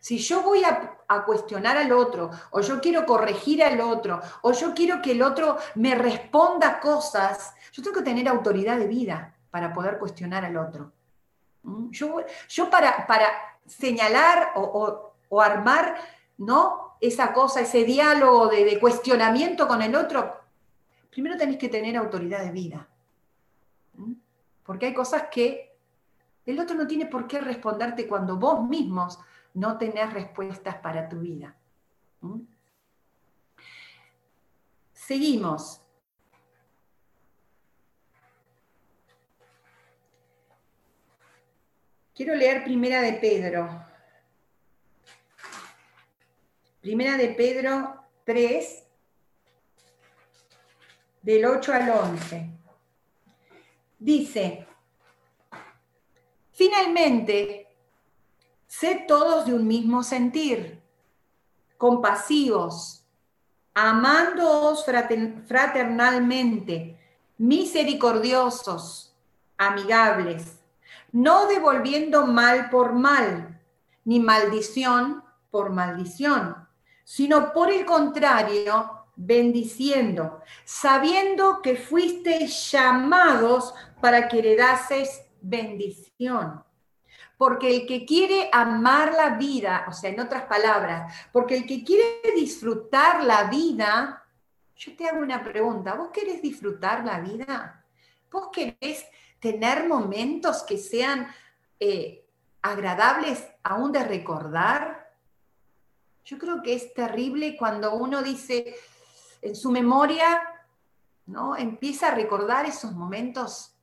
Si 0.00 0.18
yo 0.18 0.42
voy 0.42 0.64
a, 0.64 0.98
a, 1.06 1.24
cuestionar 1.24 1.76
al 1.76 1.92
otro, 1.92 2.30
o 2.50 2.60
yo 2.60 2.80
quiero 2.80 3.06
corregir 3.06 3.62
al 3.62 3.80
otro, 3.80 4.20
o 4.42 4.52
yo 4.52 4.74
quiero 4.74 5.00
que 5.00 5.12
el 5.12 5.22
otro 5.22 5.58
me 5.76 5.94
responda 5.94 6.80
cosas, 6.80 7.54
yo 7.72 7.84
tengo 7.84 7.98
que 7.98 8.02
tener 8.02 8.26
autoridad 8.26 8.78
de 8.78 8.88
vida 8.88 9.36
para 9.52 9.72
poder 9.72 9.98
cuestionar 9.98 10.44
al 10.44 10.56
otro. 10.56 10.92
¿Mm? 11.62 11.90
Yo, 11.90 12.16
yo 12.48 12.68
para, 12.68 13.06
para 13.06 13.28
señalar 13.66 14.52
o, 14.56 15.12
o, 15.28 15.40
armar 15.40 15.96
¿no? 16.38 16.81
Esa 17.02 17.32
cosa, 17.32 17.60
ese 17.60 17.84
diálogo 17.84 18.46
de, 18.46 18.78
cuestionamiento 18.78 19.66
con 19.66 19.82
el 19.82 19.96
otro, 19.96 20.40
primero 21.10 21.36
tenéis 21.36 21.58
que 21.58 21.68
tener 21.68 21.96
autoridad 21.96 22.44
de 22.44 22.52
vida. 22.52 22.88
Porque 24.62 24.86
hay 24.86 24.94
cosas 24.94 25.24
que 25.28 25.76
el 26.46 26.60
otro 26.60 26.76
no 26.76 26.86
tiene 26.86 27.06
por 27.06 27.26
qué 27.26 27.40
responderte 27.40 28.06
cuando 28.06 28.36
vos 28.36 28.68
mismos 28.68 29.18
no 29.54 29.76
tenés 29.78 30.12
respuestas 30.12 30.76
para 30.76 31.08
tu 31.08 31.18
vida. 31.18 31.56
Seguimos. 34.92 35.82
Quiero 42.14 42.36
leer 42.36 42.62
Primera 42.62 43.00
de 43.00 43.14
Pedro. 43.14 43.91
Primera 46.82 47.16
de 47.16 47.28
Pedro 47.28 47.96
3, 48.24 48.84
del 51.22 51.46
8 51.46 51.72
al 51.72 51.88
11. 51.88 52.50
Dice, 53.98 54.66
finalmente, 56.50 57.74
sé 58.66 59.06
todos 59.08 59.46
de 59.46 59.54
un 59.54 59.66
mismo 59.66 60.02
sentir, 60.02 60.82
compasivos, 61.78 63.06
amándoos 63.72 64.84
fraternalmente, 64.84 66.98
misericordiosos, 67.38 69.16
amigables 69.56 70.58
no 71.12 71.46
devolviendo 71.46 72.26
mal 72.26 72.70
por 72.70 72.94
mal, 72.94 73.60
ni 74.04 74.18
maldición 74.18 75.22
por 75.50 75.70
maldición, 75.70 76.61
sino 77.04 77.52
por 77.52 77.70
el 77.70 77.84
contrario, 77.84 79.06
bendiciendo, 79.14 80.40
sabiendo 80.64 81.60
que 81.62 81.76
fuisteis 81.76 82.70
llamados 82.70 83.74
para 84.00 84.28
que 84.28 84.38
heredases 84.38 85.22
bendición. 85.40 86.64
Porque 87.36 87.76
el 87.76 87.86
que 87.86 88.04
quiere 88.06 88.48
amar 88.52 89.14
la 89.14 89.30
vida, 89.30 89.86
o 89.88 89.92
sea, 89.92 90.10
en 90.10 90.20
otras 90.20 90.44
palabras, 90.44 91.12
porque 91.32 91.56
el 91.56 91.66
que 91.66 91.82
quiere 91.84 92.20
disfrutar 92.36 93.24
la 93.24 93.44
vida, 93.44 94.24
yo 94.76 94.96
te 94.96 95.08
hago 95.08 95.20
una 95.20 95.42
pregunta, 95.42 95.94
¿vos 95.94 96.10
querés 96.12 96.40
disfrutar 96.40 97.04
la 97.04 97.20
vida? 97.20 97.84
¿Vos 98.30 98.48
querés 98.52 99.04
tener 99.42 99.88
momentos 99.88 100.62
que 100.62 100.78
sean 100.78 101.26
eh, 101.80 102.24
agradables 102.62 103.44
aún 103.64 103.90
de 103.90 104.04
recordar. 104.04 105.01
Yo 106.24 106.38
creo 106.38 106.62
que 106.62 106.74
es 106.74 106.94
terrible 106.94 107.56
cuando 107.56 107.94
uno 107.94 108.22
dice 108.22 108.76
en 109.40 109.56
su 109.56 109.70
memoria, 109.70 110.40
¿no? 111.26 111.56
Empieza 111.56 112.08
a 112.08 112.14
recordar 112.14 112.66
esos 112.66 112.92
momentos 112.92 113.74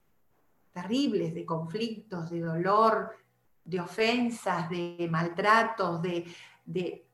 terribles 0.72 1.34
de 1.34 1.46
conflictos, 1.46 2.30
de 2.30 2.40
dolor, 2.42 3.16
de 3.64 3.80
ofensas, 3.82 4.70
de 4.70 5.08
maltratos, 5.10 6.02
de, 6.02 6.26
de... 6.66 7.06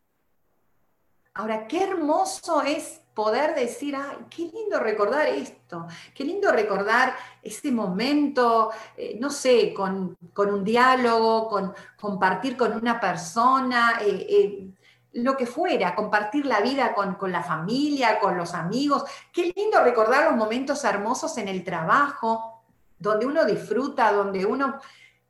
Ahora, 1.33 1.67
qué 1.67 1.83
hermoso 1.83 2.61
es 2.61 3.01
poder 3.15 3.55
decir, 3.55 3.95
ay, 3.95 4.17
qué 4.29 4.43
lindo 4.43 4.77
recordar 4.79 5.27
esto, 5.27 5.87
qué 6.13 6.23
lindo 6.23 6.51
recordar 6.51 7.15
ese 7.41 7.71
momento, 7.71 8.71
eh, 8.95 9.17
no 9.19 9.29
sé, 9.29 9.73
con, 9.73 10.17
un 10.35 10.63
diálogo, 10.63 11.47
con 11.47 11.73
compartir 11.99 12.57
con 12.57 12.73
una 12.73 12.99
persona, 12.99 13.99
eh, 14.01 14.27
eh, 14.29 14.74
lo 15.15 15.37
que 15.37 15.45
fuera, 15.45 15.95
compartir 15.95 16.45
la 16.45 16.61
vida 16.61 16.93
con, 16.93 17.15
con, 17.15 17.31
la 17.31 17.43
familia, 17.43 18.19
con 18.19 18.37
los 18.37 18.53
amigos. 18.53 19.03
Qué 19.31 19.53
lindo 19.55 19.83
recordar 19.83 20.25
los 20.25 20.35
momentos 20.35 20.83
hermosos 20.83 21.37
en 21.37 21.47
el 21.47 21.63
trabajo, 21.63 22.63
donde 22.99 23.25
uno 23.25 23.45
disfruta, 23.45 24.11
donde 24.11 24.45
uno... 24.45 24.79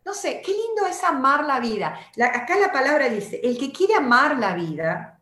No 0.03 0.13
sé, 0.13 0.41
qué 0.45 0.51
lindo 0.51 0.85
es 0.87 1.03
amar 1.03 1.45
la 1.45 1.59
vida. 1.59 1.99
acá 2.21 2.57
la 2.57 2.71
palabra 2.71 3.09
dice, 3.09 3.41
el 3.43 3.57
que 3.57 3.71
quiere 3.71 3.95
amar 3.95 4.37
la 4.37 4.53
vida, 4.53 5.15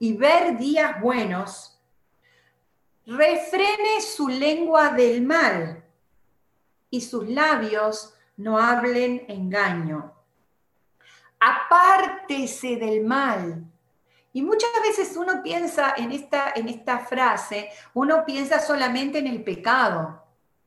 y 0.00 0.14
ver 0.14 0.56
días 0.56 1.00
buenos, 1.00 1.78
refrene 3.06 4.00
su 4.00 4.28
lengua 4.28 4.88
del 4.90 5.22
mal 5.22 5.84
y 6.88 7.02
sus 7.02 7.28
labios 7.28 8.14
no 8.36 8.58
hablen 8.58 9.26
engaño. 9.28 10.14
Apártese 11.40 12.76
del 12.76 13.04
mal. 13.04 13.64
Y 14.32 14.42
muchas 14.42 14.70
veces 14.82 15.16
uno 15.16 15.42
piensa 15.42 15.94
en 15.96 16.12
esta, 16.12 16.52
en 16.54 16.68
esta 16.68 17.00
frase, 17.00 17.68
uno 17.94 18.24
piensa 18.24 18.60
solamente 18.60 19.18
en 19.18 19.26
el 19.26 19.42
pecado. 19.42 20.22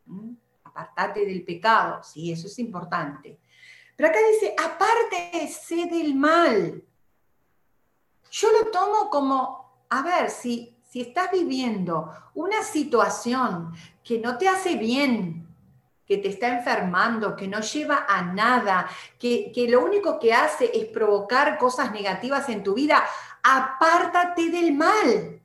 ¿Mm? 0.05 0.34
Apártate 0.65 1.26
del 1.26 1.45
pecado, 1.45 2.03
sí, 2.03 2.32
eso 2.32 2.47
es 2.47 2.59
importante. 2.59 3.39
Pero 3.95 4.09
acá 4.09 4.19
dice, 4.34 4.55
apártese 4.57 5.86
del 5.86 6.15
mal 6.15 6.84
yo 8.34 8.51
lo 8.51 8.71
tomo 8.71 9.11
como, 9.11 9.86
a 9.89 10.01
ver, 10.01 10.32
si, 10.32 10.76
si 10.89 11.01
estás 11.01 11.32
viviendo 11.32 12.11
una 12.34 12.63
situación 12.63 13.71
que 14.03 14.17
no 14.17 14.39
te 14.39 14.47
hace 14.47 14.76
bien, 14.76 15.42
que 16.06 16.18
te 16.18 16.30
está 16.30 16.49
enfermando, 16.49 17.36
que 17.36 17.47
no 17.47 17.62
lleva 17.62 18.06
a 18.08 18.22
nada, 18.22 18.89
que, 19.18 19.51
que, 19.54 19.68
lo 19.70 19.84
único 19.84 20.20
que 20.20 20.34
hace 20.34 20.70
es 20.74 20.86
provocar 20.86 21.58
cosas 21.58 21.91
negativas 21.91 22.49
en 22.49 22.64
tu 22.64 22.74
vida, 22.74 23.04
apártate 23.41 24.49
del 24.49 24.74
mal. 24.74 25.41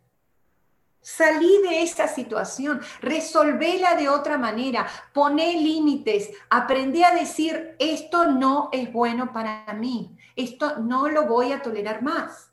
Salí 1.01 1.63
de 1.63 1.83
esa 1.83 2.07
situación, 2.09 2.81
resolvela 3.01 3.95
de 3.95 4.09
otra 4.09 4.37
manera, 4.37 4.87
poné 5.13 5.55
límites, 5.55 6.31
aprendí 6.51 7.03
a 7.03 7.13
decir, 7.13 7.77
esto 7.79 8.27
no 8.27 8.69
es 8.73 8.93
bueno 8.93 9.33
para 9.33 9.73
mí, 9.75 10.17
esto 10.37 10.79
no 10.81 11.09
lo 11.09 11.25
voy 11.25 11.53
a 11.53 11.63
tolerar 11.63 12.03
más. 12.03 12.51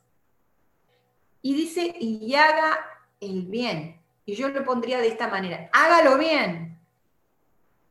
Y 1.42 1.54
dice, 1.54 1.96
y 2.00 2.34
haga 2.36 2.80
el 3.20 3.44
bien. 3.44 4.02
Y 4.26 4.36
yo 4.36 4.48
lo 4.50 4.64
pondría 4.64 5.00
de 5.00 5.08
esta 5.08 5.28
manera, 5.28 5.70
hágalo 5.74 6.18
bien, 6.18 6.75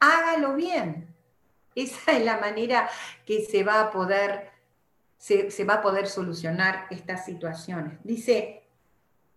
hágalo 0.04 0.54
bien. 0.54 1.14
Esa 1.74 2.12
es 2.12 2.24
la 2.24 2.38
manera 2.38 2.88
que 3.26 3.44
se 3.44 3.64
va 3.64 3.80
a 3.80 3.90
poder, 3.90 4.52
se, 5.18 5.64
va 5.64 5.74
a 5.74 5.82
poder 5.82 6.06
solucionar 6.06 6.86
estas 6.90 7.24
situaciones. 7.24 7.98
Dice, 8.04 8.68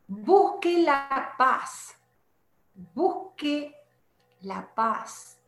busque 0.07 0.79
la 0.79 1.33
paz, 1.37 1.97
busque 2.93 3.75
la 4.41 4.67
paz. 4.73 5.39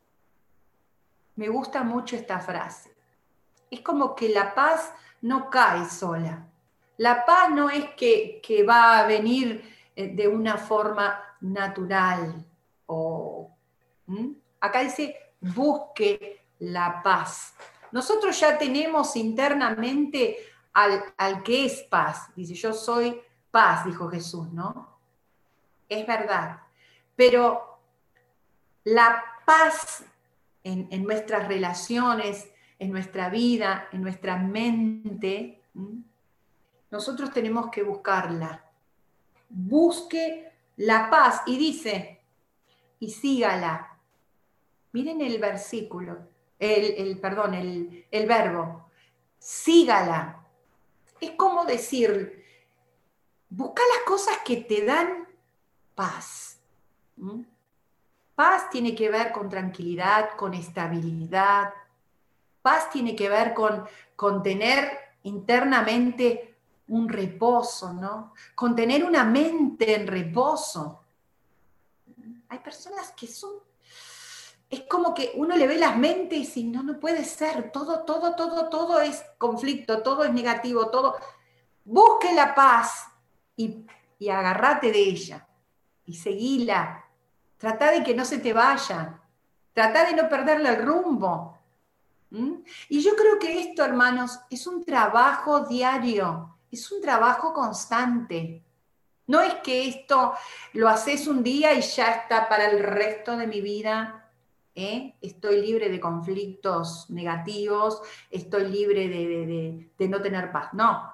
Me 1.35 1.47
gusta 1.47 1.83
mucho 1.83 2.15
esta 2.15 2.39
frase. 2.39 2.95
Es 3.69 3.81
como 3.81 4.15
que 4.15 4.29
la 4.29 4.55
paz 4.55 4.91
no 5.21 5.49
cae 5.49 5.87
sola. 5.87 6.47
La 6.97 7.23
paz 7.25 7.51
no 7.51 7.69
es 7.69 7.91
que, 7.95 8.65
va 8.67 8.99
a 8.99 9.05
venir 9.05 9.63
eh, 9.95 10.07
de 10.13 10.27
una 10.27 10.57
forma 10.57 11.21
natural. 11.39 12.45
O, 12.87 13.55
Acá 14.59 14.81
dice, 14.81 15.15
busque 15.39 16.45
la 16.59 17.01
paz. 17.03 17.53
Nosotros 17.91 18.39
ya 18.39 18.57
tenemos 18.57 19.15
internamente 19.15 20.37
al, 20.73 21.03
al 21.17 21.43
que 21.43 21.65
es 21.65 21.81
paz. 21.83 22.27
Dice, 22.35 22.53
yo 22.53 22.73
soy 22.73 23.21
paz, 23.51 23.85
dijo 23.85 24.09
Jesús, 24.09 24.51
¿no? 24.51 24.99
Es 25.87 26.05
verdad. 26.05 26.61
Pero 27.15 27.79
la 28.83 29.23
paz 29.45 30.03
en, 30.63 31.03
nuestras 31.03 31.47
relaciones, 31.47 32.49
en 32.77 32.91
nuestra 32.91 33.29
vida, 33.29 33.87
en 33.91 34.01
nuestra 34.01 34.37
mente, 34.37 35.61
nosotros 36.91 37.31
tenemos 37.31 37.69
que 37.69 37.83
buscarla. 37.83 38.63
Busque 39.49 40.51
la 40.77 41.09
paz 41.09 41.41
y 41.45 41.57
dice, 41.57 42.21
y 42.99 43.09
sígala. 43.09 43.88
Miren 44.91 45.21
el 45.21 45.39
versículo, 45.39 46.17
el, 46.57 47.19
perdón, 47.19 47.53
el, 47.53 48.07
el 48.09 48.27
verbo, 48.27 48.89
sígala. 49.37 50.43
Es 51.21 51.31
como 51.31 51.65
decir, 51.65 52.43
busca 53.49 53.81
las 53.95 54.03
cosas 54.05 54.37
que 54.45 54.57
te 54.57 54.85
dan 54.85 55.27
paz. 55.95 56.59
Paz 58.35 58.69
tiene 58.69 58.95
que 58.95 59.09
ver 59.09 59.31
con 59.31 59.49
tranquilidad, 59.49 60.29
con 60.37 60.53
estabilidad. 60.53 61.73
Paz 62.61 62.89
tiene 62.89 63.15
que 63.15 63.29
ver 63.29 63.53
con, 63.53 63.85
con 64.15 64.41
tener 64.41 64.97
internamente 65.23 66.57
un 66.87 67.09
reposo, 67.09 67.93
¿no? 67.93 68.33
Con 68.55 68.75
tener 68.75 69.03
una 69.03 69.23
mente 69.23 69.95
en 69.95 70.07
reposo. 70.07 71.03
Hay 72.47 72.59
personas 72.59 73.11
que 73.11 73.27
son 73.27 73.51
es 74.69 74.81
como 74.81 75.13
que 75.13 75.31
uno 75.35 75.55
le 75.55 75.67
ve 75.67 75.77
las 75.77 75.97
mentes 75.97 76.55
y 76.57 76.63
no, 76.63 76.83
no 76.83 76.99
puede 76.99 77.25
ser, 77.25 77.71
todo, 77.71 78.03
todo, 78.03 78.35
todo, 78.35 78.69
todo 78.69 79.01
es 79.01 79.23
conflicto, 79.37 80.01
todo 80.03 80.23
es 80.23 80.31
negativo, 80.31 80.89
todo. 80.89 81.15
Busque 81.83 82.33
la 82.33 82.53
paz 82.53 83.07
y, 83.55 83.85
y 84.19 84.29
agarrate 84.29 84.91
de 84.91 84.99
ella 84.99 85.47
y 86.05 86.13
seguila, 86.13 87.05
Trata 87.59 87.91
de 87.91 88.03
que 88.03 88.15
no 88.15 88.23
se 88.23 88.39
te 88.39 88.53
vaya. 88.53 89.19
Trata 89.73 90.05
de 90.05 90.13
no 90.15 90.29
perderle 90.29 90.69
el 90.69 90.81
rumbo. 90.81 91.59
¿Mm? 92.31 92.53
Y 92.87 93.01
yo 93.01 93.15
creo 93.17 93.37
que 93.37 93.59
esto, 93.59 93.83
hermanos, 93.83 94.39
es 94.49 94.65
un 94.65 94.83
trabajo 94.83 95.61
diario, 95.61 96.57
es 96.71 96.89
un 96.89 97.01
trabajo 97.01 97.53
constante. 97.53 98.63
No 99.27 99.41
es 99.41 99.55
que 99.55 99.89
esto 99.89 100.33
lo 100.73 100.87
haces 100.87 101.27
un 101.27 101.43
día 101.43 101.73
y 101.73 101.81
ya 101.81 102.11
está 102.11 102.47
para 102.47 102.71
el 102.71 102.79
resto 102.79 103.35
de 103.35 103.45
mi 103.45 103.59
vida. 103.59 104.18
¿Eh? 104.75 105.15
Estoy 105.21 105.61
libre 105.61 105.89
de 105.89 105.99
conflictos 105.99 107.09
negativos, 107.09 108.01
estoy 108.29 108.67
libre 108.67 109.07
de, 109.07 109.89
de 109.97 110.07
no 110.07 110.21
tener 110.21 110.51
paz. 110.51 110.73
No. 110.73 111.13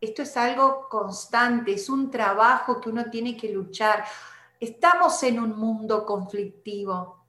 Esto 0.00 0.22
es 0.22 0.36
algo 0.36 0.88
constante, 0.88 1.72
es 1.72 1.88
un 1.88 2.10
trabajo 2.10 2.80
que 2.80 2.88
uno 2.88 3.10
tiene 3.10 3.36
que 3.36 3.52
luchar. 3.52 4.04
Estamos 4.58 5.22
en 5.22 5.38
un 5.38 5.58
mundo 5.58 6.06
conflictivo. 6.06 7.20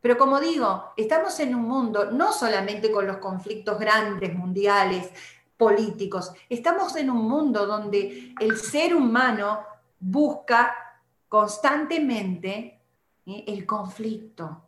Pero 0.00 0.18
como 0.18 0.38
digo, 0.40 0.92
estamos 0.96 1.40
en 1.40 1.54
un 1.54 1.62
mundo 1.62 2.10
no 2.10 2.32
solamente 2.32 2.92
con 2.92 3.06
los 3.06 3.18
conflictos 3.18 3.78
grandes, 3.78 4.34
mundiales, 4.34 5.10
políticos, 5.56 6.32
estamos 6.48 6.94
en 6.96 7.10
un 7.10 7.26
mundo 7.28 7.66
donde 7.66 8.34
el 8.38 8.56
ser 8.58 8.94
humano 8.94 9.60
busca 9.98 10.74
constantemente 11.28 12.82
¿eh? 13.26 13.44
el 13.46 13.66
conflicto. 13.66 14.64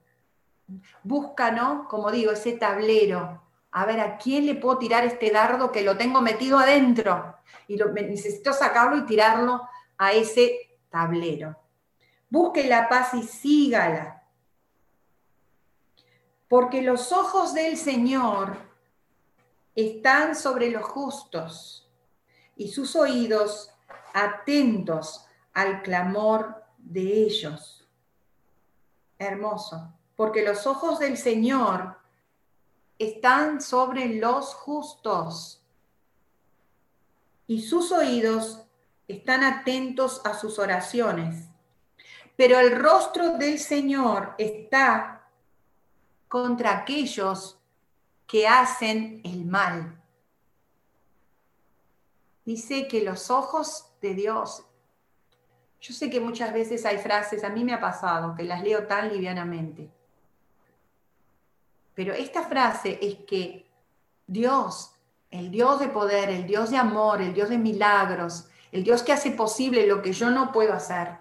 Busca, 1.03 1.51
¿no? 1.51 1.87
Como 1.89 2.11
digo, 2.11 2.33
ese 2.33 2.53
tablero. 2.53 3.43
A 3.71 3.85
ver, 3.85 4.01
¿a 4.01 4.17
quién 4.17 4.47
le 4.47 4.55
puedo 4.55 4.79
tirar 4.79 5.05
este 5.05 5.31
dardo 5.31 5.71
que 5.71 5.83
lo 5.83 5.97
tengo 5.97 6.21
metido 6.21 6.59
adentro? 6.59 7.37
Y 7.69 7.77
lo, 7.77 7.93
necesito 7.93 8.53
sacarlo 8.53 8.97
y 8.97 9.07
tirarlo 9.07 9.69
a 9.99 10.13
ese 10.13 10.79
tablero. 10.91 11.57
Busque 12.29 12.67
la 12.67 12.89
paz 12.89 13.15
y 13.15 13.23
sígala. 13.23 14.25
Porque 16.49 16.83
los 16.83 17.13
ojos 17.13 17.55
del 17.55 17.77
Señor 17.77 18.57
están 19.75 20.35
sobre 20.35 20.71
los 20.71 20.85
justos 20.85 21.89
y 22.57 22.69
sus 22.69 22.97
oídos 22.97 23.71
atentos 24.15 25.27
al 25.53 25.83
clamor 25.83 26.65
de 26.79 27.03
ellos. 27.03 27.76
Hermoso, 29.19 29.93
porque 30.15 30.45
los 30.45 30.67
ojos 30.67 30.99
del 30.99 31.17
Señor 31.17 31.97
están 32.99 33.61
sobre 33.61 34.15
los 34.15 34.55
justos. 34.55 35.63
Y 37.47 37.63
sus 37.63 37.93
oídos 37.93 38.63
están 39.09 39.45
atentos 39.45 40.21
a 40.25 40.35
sus 40.35 40.59
oraciones. 40.59 41.49
Pero 42.37 42.59
el 42.59 42.77
rostro 42.77 43.39
del 43.39 43.59
Señor 43.59 44.35
está 44.39 45.29
contra 46.29 46.79
aquellos 46.79 47.59
que 48.27 48.47
hacen 48.47 49.21
el 49.25 49.45
mal. 49.45 50.03
Dice 52.45 52.89
que 52.89 53.03
los 53.03 53.31
ojos 53.31 53.87
de 54.01 54.15
Dios, 54.15 54.65
yo 55.81 55.95
sé 55.95 56.11
que 56.11 56.21
muchas 56.21 56.53
veces 56.53 56.85
hay 56.85 56.99
frases, 56.99 57.45
a 57.45 57.51
mí 57.51 57.65
me 57.65 57.75
ha 57.75 57.81
pasado, 57.81 58.35
que 58.35 58.45
las 58.45 58.63
leo 58.63 58.87
tan 58.87 59.13
livianamente, 59.13 59.89
pero 61.95 62.13
esta 62.13 62.43
frase 62.43 62.99
es 63.01 63.17
que 63.27 63.67
Dios, 64.27 64.93
el 65.31 65.51
Dios 65.51 65.81
de 65.81 65.89
poder, 65.89 66.29
el 66.29 66.47
Dios 66.47 66.71
de 66.71 66.77
amor, 66.77 67.23
el 67.23 67.33
Dios 67.33 67.49
de 67.49 67.59
milagros, 67.59 68.49
el 68.71 68.85
Dios 68.85 69.03
que 69.03 69.13
hace 69.13 69.31
posible 69.31 69.87
lo 69.87 70.03
que 70.03 70.13
yo 70.13 70.31
no 70.31 70.53
puedo 70.53 70.75
hacer, 70.75 71.17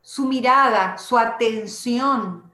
su 0.00 0.26
mirada, 0.26 0.98
su 0.98 1.18
atención 1.18 2.52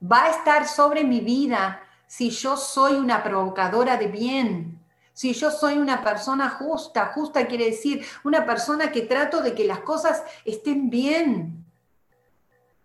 va 0.00 0.26
a 0.26 0.30
estar 0.30 0.68
sobre 0.68 1.02
mi 1.02 1.20
vida 1.20 1.82
si 2.06 2.30
yo 2.30 2.56
soy 2.56 2.94
una 2.94 3.22
provocadora 3.24 3.96
de 3.96 4.06
bien, 4.06 4.77
si 5.18 5.34
yo 5.34 5.50
soy 5.50 5.78
una 5.78 6.04
persona 6.04 6.48
justa. 6.48 7.06
Justa 7.06 7.48
quiere 7.48 7.64
decir 7.64 8.06
una 8.22 8.46
persona 8.46 8.92
que 8.92 9.02
trato 9.02 9.40
de 9.40 9.52
que 9.52 9.64
las 9.64 9.80
cosas 9.80 10.22
estén 10.44 10.90
bien. 10.90 11.66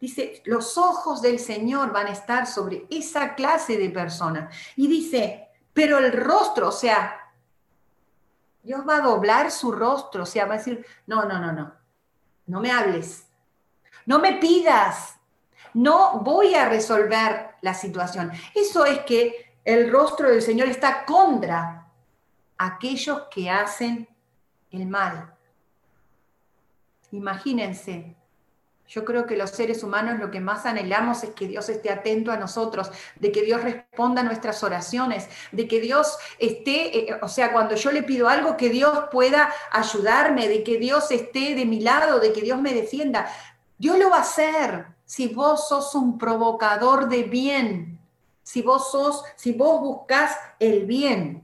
Dice, 0.01 0.41
los 0.45 0.75
ojos 0.79 1.21
del 1.21 1.37
Señor 1.37 1.91
van 1.91 2.07
a 2.07 2.11
estar 2.11 2.47
sobre 2.47 2.87
esa 2.89 3.35
clase 3.35 3.77
de 3.77 3.91
persona. 3.91 4.49
Y 4.75 4.87
dice, 4.87 5.47
pero 5.73 5.99
el 5.99 6.11
rostro, 6.11 6.69
o 6.69 6.71
sea, 6.71 7.19
Dios 8.63 8.81
va 8.89 8.95
a 8.95 9.01
doblar 9.01 9.51
su 9.51 9.71
rostro, 9.71 10.23
o 10.23 10.25
sea, 10.25 10.47
va 10.47 10.55
a 10.55 10.57
decir, 10.57 10.83
no, 11.05 11.25
no, 11.25 11.37
no, 11.37 11.51
no, 11.51 11.75
no 12.47 12.59
me 12.59 12.71
hables, 12.71 13.27
no 14.07 14.17
me 14.17 14.37
pidas, 14.37 15.19
no 15.75 16.21
voy 16.21 16.55
a 16.55 16.67
resolver 16.67 17.51
la 17.61 17.75
situación. 17.75 18.31
Eso 18.55 18.85
es 18.85 19.01
que 19.01 19.55
el 19.63 19.91
rostro 19.91 20.31
del 20.31 20.41
Señor 20.41 20.67
está 20.67 21.05
contra 21.05 21.82
aquellos 22.57 23.23
que 23.29 23.49
hacen 23.49 24.07
el 24.71 24.87
mal. 24.87 25.33
Imagínense, 27.11 28.15
yo 28.87 29.05
creo 29.05 29.25
que 29.25 29.37
los 29.37 29.49
seres 29.49 29.81
humanos 29.81 30.19
lo 30.19 30.29
que 30.29 30.39
más 30.39 30.65
anhelamos 30.65 31.23
es 31.23 31.31
que 31.31 31.47
Dios 31.47 31.67
esté 31.69 31.89
atento 31.89 32.31
a 32.31 32.37
nosotros, 32.37 32.91
de 33.19 33.31
que 33.31 33.41
Dios 33.41 33.63
responda 33.63 34.21
a 34.21 34.23
nuestras 34.23 34.63
oraciones, 34.63 35.29
de 35.51 35.67
que 35.67 35.79
Dios 35.79 36.17
esté, 36.37 37.09
eh, 37.09 37.19
o 37.21 37.27
sea, 37.27 37.51
cuando 37.51 37.75
yo 37.75 37.91
le 37.91 38.03
pido 38.03 38.27
algo, 38.27 38.57
que 38.57 38.69
Dios 38.69 39.05
pueda 39.11 39.51
ayudarme, 39.71 40.47
de 40.47 40.63
que 40.63 40.77
Dios 40.77 41.09
esté 41.11 41.55
de 41.55 41.65
mi 41.65 41.79
lado, 41.79 42.19
de 42.19 42.33
que 42.33 42.41
Dios 42.41 42.61
me 42.61 42.73
defienda. 42.73 43.27
Dios 43.77 43.97
lo 43.97 44.09
va 44.09 44.17
a 44.17 44.21
hacer 44.21 44.85
si 45.05 45.27
vos 45.27 45.67
sos 45.67 45.95
un 45.95 46.17
provocador 46.17 47.09
de 47.09 47.23
bien, 47.23 47.99
si 48.43 48.61
vos 48.61 48.91
sos, 48.91 49.23
si 49.35 49.53
vos 49.53 49.81
buscas 49.81 50.37
el 50.59 50.85
bien. 50.85 51.43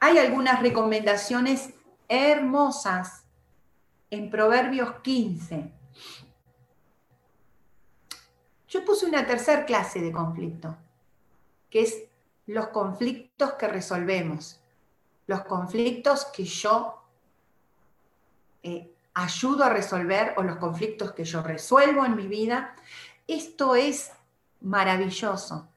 Hay 0.00 0.18
algunas 0.18 0.62
recomendaciones 0.62 1.70
hermosas 2.08 3.24
en 4.10 4.30
Proverbios 4.30 5.00
15. 5.02 5.72
Yo 8.68 8.84
puse 8.84 9.06
una 9.06 9.26
tercera 9.26 9.64
clase 9.64 10.00
de 10.00 10.12
conflicto, 10.12 10.76
que 11.70 11.82
es 11.82 12.04
los 12.46 12.68
conflictos 12.68 13.54
que 13.54 13.68
resolvemos, 13.68 14.60
los 15.26 15.42
conflictos 15.42 16.26
que 16.26 16.44
yo 16.44 17.02
eh, 18.62 18.90
ayudo 19.14 19.64
a 19.64 19.70
resolver 19.70 20.34
o 20.36 20.42
los 20.42 20.56
conflictos 20.56 21.12
que 21.12 21.24
yo 21.24 21.42
resuelvo 21.42 22.04
en 22.04 22.16
mi 22.16 22.26
vida. 22.26 22.76
Esto 23.26 23.74
es 23.74 24.12
maravilloso. 24.60 25.68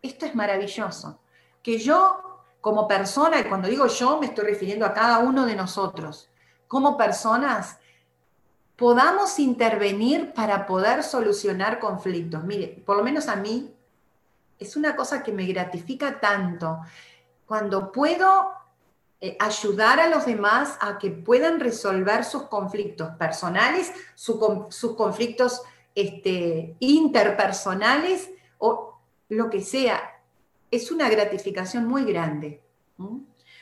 Esto 0.00 0.26
es 0.26 0.34
maravilloso. 0.34 1.18
Que 1.62 1.78
yo, 1.78 2.25
como 2.66 2.88
persona, 2.88 3.38
y 3.38 3.44
cuando 3.44 3.68
digo 3.68 3.86
yo 3.86 4.18
me 4.18 4.26
estoy 4.26 4.44
refiriendo 4.44 4.84
a 4.84 4.92
cada 4.92 5.20
uno 5.20 5.46
de 5.46 5.54
nosotros, 5.54 6.28
como 6.66 6.96
personas, 6.96 7.78
podamos 8.74 9.38
intervenir 9.38 10.32
para 10.32 10.66
poder 10.66 11.04
solucionar 11.04 11.78
conflictos. 11.78 12.42
Mire, 12.42 12.82
por 12.84 12.96
lo 12.96 13.04
menos 13.04 13.28
a 13.28 13.36
mí 13.36 13.72
es 14.58 14.74
una 14.74 14.96
cosa 14.96 15.22
que 15.22 15.30
me 15.30 15.46
gratifica 15.46 16.18
tanto 16.18 16.80
cuando 17.46 17.92
puedo 17.92 18.50
eh, 19.20 19.36
ayudar 19.38 20.00
a 20.00 20.08
los 20.08 20.26
demás 20.26 20.76
a 20.80 20.98
que 20.98 21.12
puedan 21.12 21.60
resolver 21.60 22.24
sus 22.24 22.48
conflictos 22.48 23.10
personales, 23.10 23.92
sus 24.16 24.96
conflictos 24.96 25.62
este, 25.94 26.74
interpersonales 26.80 28.28
o 28.58 28.98
lo 29.28 29.50
que 29.50 29.60
sea. 29.60 30.15
Es 30.70 30.90
una 30.90 31.08
gratificación 31.08 31.86
muy 31.86 32.04
grande. 32.04 32.60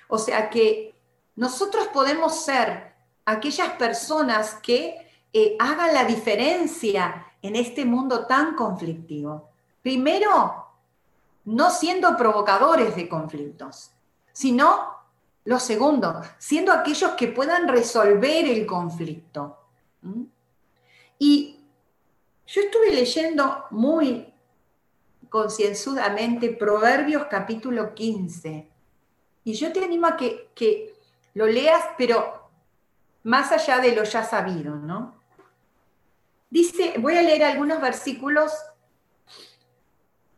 O 0.09 0.19
sea 0.19 0.49
que 0.51 0.95
nosotros 1.37 1.89
podemos 1.89 2.45
ser 2.45 2.95
aquellas 3.25 3.71
personas 3.71 4.55
que 4.63 5.09
eh, 5.33 5.57
hagan 5.59 5.93
la 5.93 6.05
diferencia 6.05 7.33
en 7.43 7.57
este 7.57 7.85
mundo 7.85 8.27
tan 8.27 8.55
conflictivo. 8.55 9.51
Primero, 9.83 10.67
no 11.45 11.71
siendo 11.71 12.17
provocadores 12.17 12.97
de 12.97 13.09
conflictos, 13.09 13.91
sino 14.33 14.95
lo 15.45 15.59
segundo, 15.59 16.23
siendo 16.39 16.73
aquellos 16.73 17.13
que 17.13 17.29
puedan 17.29 17.69
resolver 17.69 18.47
el 18.47 18.65
conflicto. 18.67 19.59
Y 21.19 21.61
yo 22.47 22.61
estuve 22.63 22.91
leyendo 22.93 23.65
muy 23.71 24.34
concienzudamente 25.35 26.51
Proverbios 26.51 27.27
capítulo 27.29 27.93
15. 27.93 28.71
Y 29.43 29.55
yo 29.55 29.73
te 29.73 29.83
animo 29.83 30.07
a 30.07 30.17
que, 30.17 30.53
que 30.55 30.95
lo 31.35 31.47
leas, 31.47 31.83
pero 31.99 32.51
más 33.25 33.51
allá 33.51 33.81
de 33.81 33.97
lo 33.97 34.05
ya 34.05 34.23
sabido, 34.23 34.77
¿no? 34.77 35.17
Dice, 36.49 36.95
voy 36.99 37.17
a 37.17 37.23
leer 37.23 37.43
algunos 37.43 37.81
versículos 37.81 38.53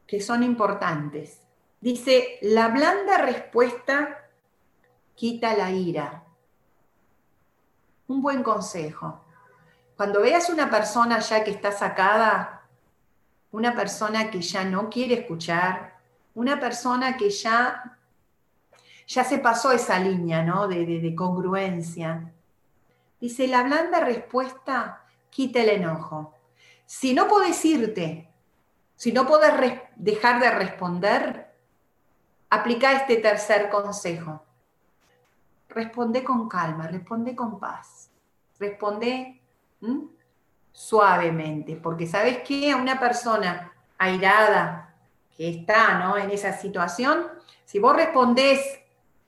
que 0.06 0.22
son 0.22 0.42
importantes. 0.42 1.42
Dice, 1.78 2.38
la 2.40 2.68
blanda 2.68 3.18
respuesta 3.18 4.30
quita 5.14 5.54
la 5.58 5.72
ira. 5.72 6.24
Un 8.08 8.22
buen 8.22 8.42
consejo. 8.42 9.26
Cuando 9.94 10.22
veas 10.22 10.48
una 10.48 10.70
persona 10.70 11.18
ya 11.18 11.44
que 11.44 11.50
está 11.50 11.70
sacada, 11.70 12.55
una 13.56 13.74
persona 13.74 14.30
que 14.30 14.40
ya 14.40 14.64
no 14.64 14.90
quiere 14.90 15.14
escuchar, 15.20 15.96
una 16.34 16.60
persona 16.60 17.16
que 17.16 17.30
ya, 17.30 17.98
ya 19.06 19.24
se 19.24 19.38
pasó 19.38 19.72
esa 19.72 19.98
línea 19.98 20.42
¿no? 20.42 20.68
de, 20.68 20.84
de 20.84 21.14
congruencia, 21.14 22.32
dice, 23.20 23.48
la 23.48 23.62
blanda 23.62 24.00
respuesta 24.00 25.04
quita 25.30 25.62
el 25.62 25.70
enojo. 25.70 26.34
Si 26.84 27.14
no 27.14 27.26
podés 27.28 27.64
irte 27.64 28.28
si 28.96 29.12
no 29.12 29.26
podés 29.26 29.78
dejar 29.94 30.40
de 30.40 30.50
responder, 30.50 31.52
aplica 32.48 32.92
este 32.92 33.16
tercer 33.16 33.68
consejo. 33.68 34.42
Responde 35.68 36.24
con 36.24 36.48
calma, 36.48 36.86
responde 36.86 37.36
con 37.36 37.60
paz, 37.60 38.10
responde 38.58 39.42
suavemente, 40.76 41.74
porque 41.74 42.06
sabes 42.06 42.42
que 42.46 42.70
a 42.70 42.76
una 42.76 43.00
persona 43.00 43.72
airada 43.96 44.94
que 45.34 45.48
está 45.48 45.98
¿no? 45.98 46.18
en 46.18 46.30
esa 46.30 46.52
situación, 46.52 47.28
si 47.64 47.78
vos 47.78 47.96
respondés 47.96 48.60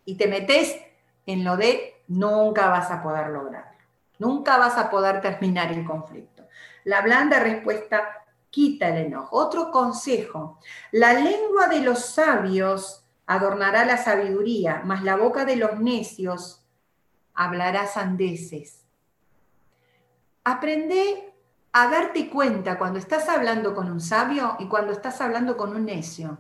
y 0.05 0.17
te 0.17 0.27
metés 0.27 0.79
en 1.25 1.45
lo 1.45 1.57
de, 1.57 2.03
nunca 2.09 2.69
vas 2.69 2.91
a 2.91 3.03
poder 3.03 3.29
lograrlo, 3.29 3.79
nunca 4.19 4.59
vas 4.59 4.77
a 4.77 4.91
poder 4.91 5.23
terminar 5.23 5.73
el 5.73 5.87
conflicto. 5.87 6.47
La 6.85 7.01
blanda 7.01 7.41
respuesta 7.41 8.27
quita 8.51 8.89
el 8.89 9.07
enojo. 9.07 9.35
Otro 9.35 9.71
consejo, 9.71 10.61
la 10.93 11.15
lengua 11.15 11.69
de 11.69 11.81
los 11.81 12.05
sabios 12.05 13.07
adornará 13.27 13.87
la 13.87 13.97
sabiduría, 13.97 14.83
mas 14.85 15.03
la 15.03 15.17
boca 15.17 15.47
de 15.47 15.57
los 15.57 15.81
necios 15.81 16.63
hablará 17.33 17.87
sandeces. 17.87 18.85
Aprende 20.45 21.28
a 21.73 21.89
darte 21.89 22.31
cuenta 22.31 22.79
cuando 22.79 22.99
estás 22.99 23.29
hablando 23.29 23.75
con 23.75 23.91
un 23.91 24.01
sabio 24.01 24.57
y 24.59 24.67
cuando 24.67 24.93
estás 24.93 25.21
hablando 25.21 25.57
con 25.57 25.75
un 25.75 25.85
necio. 25.85 26.39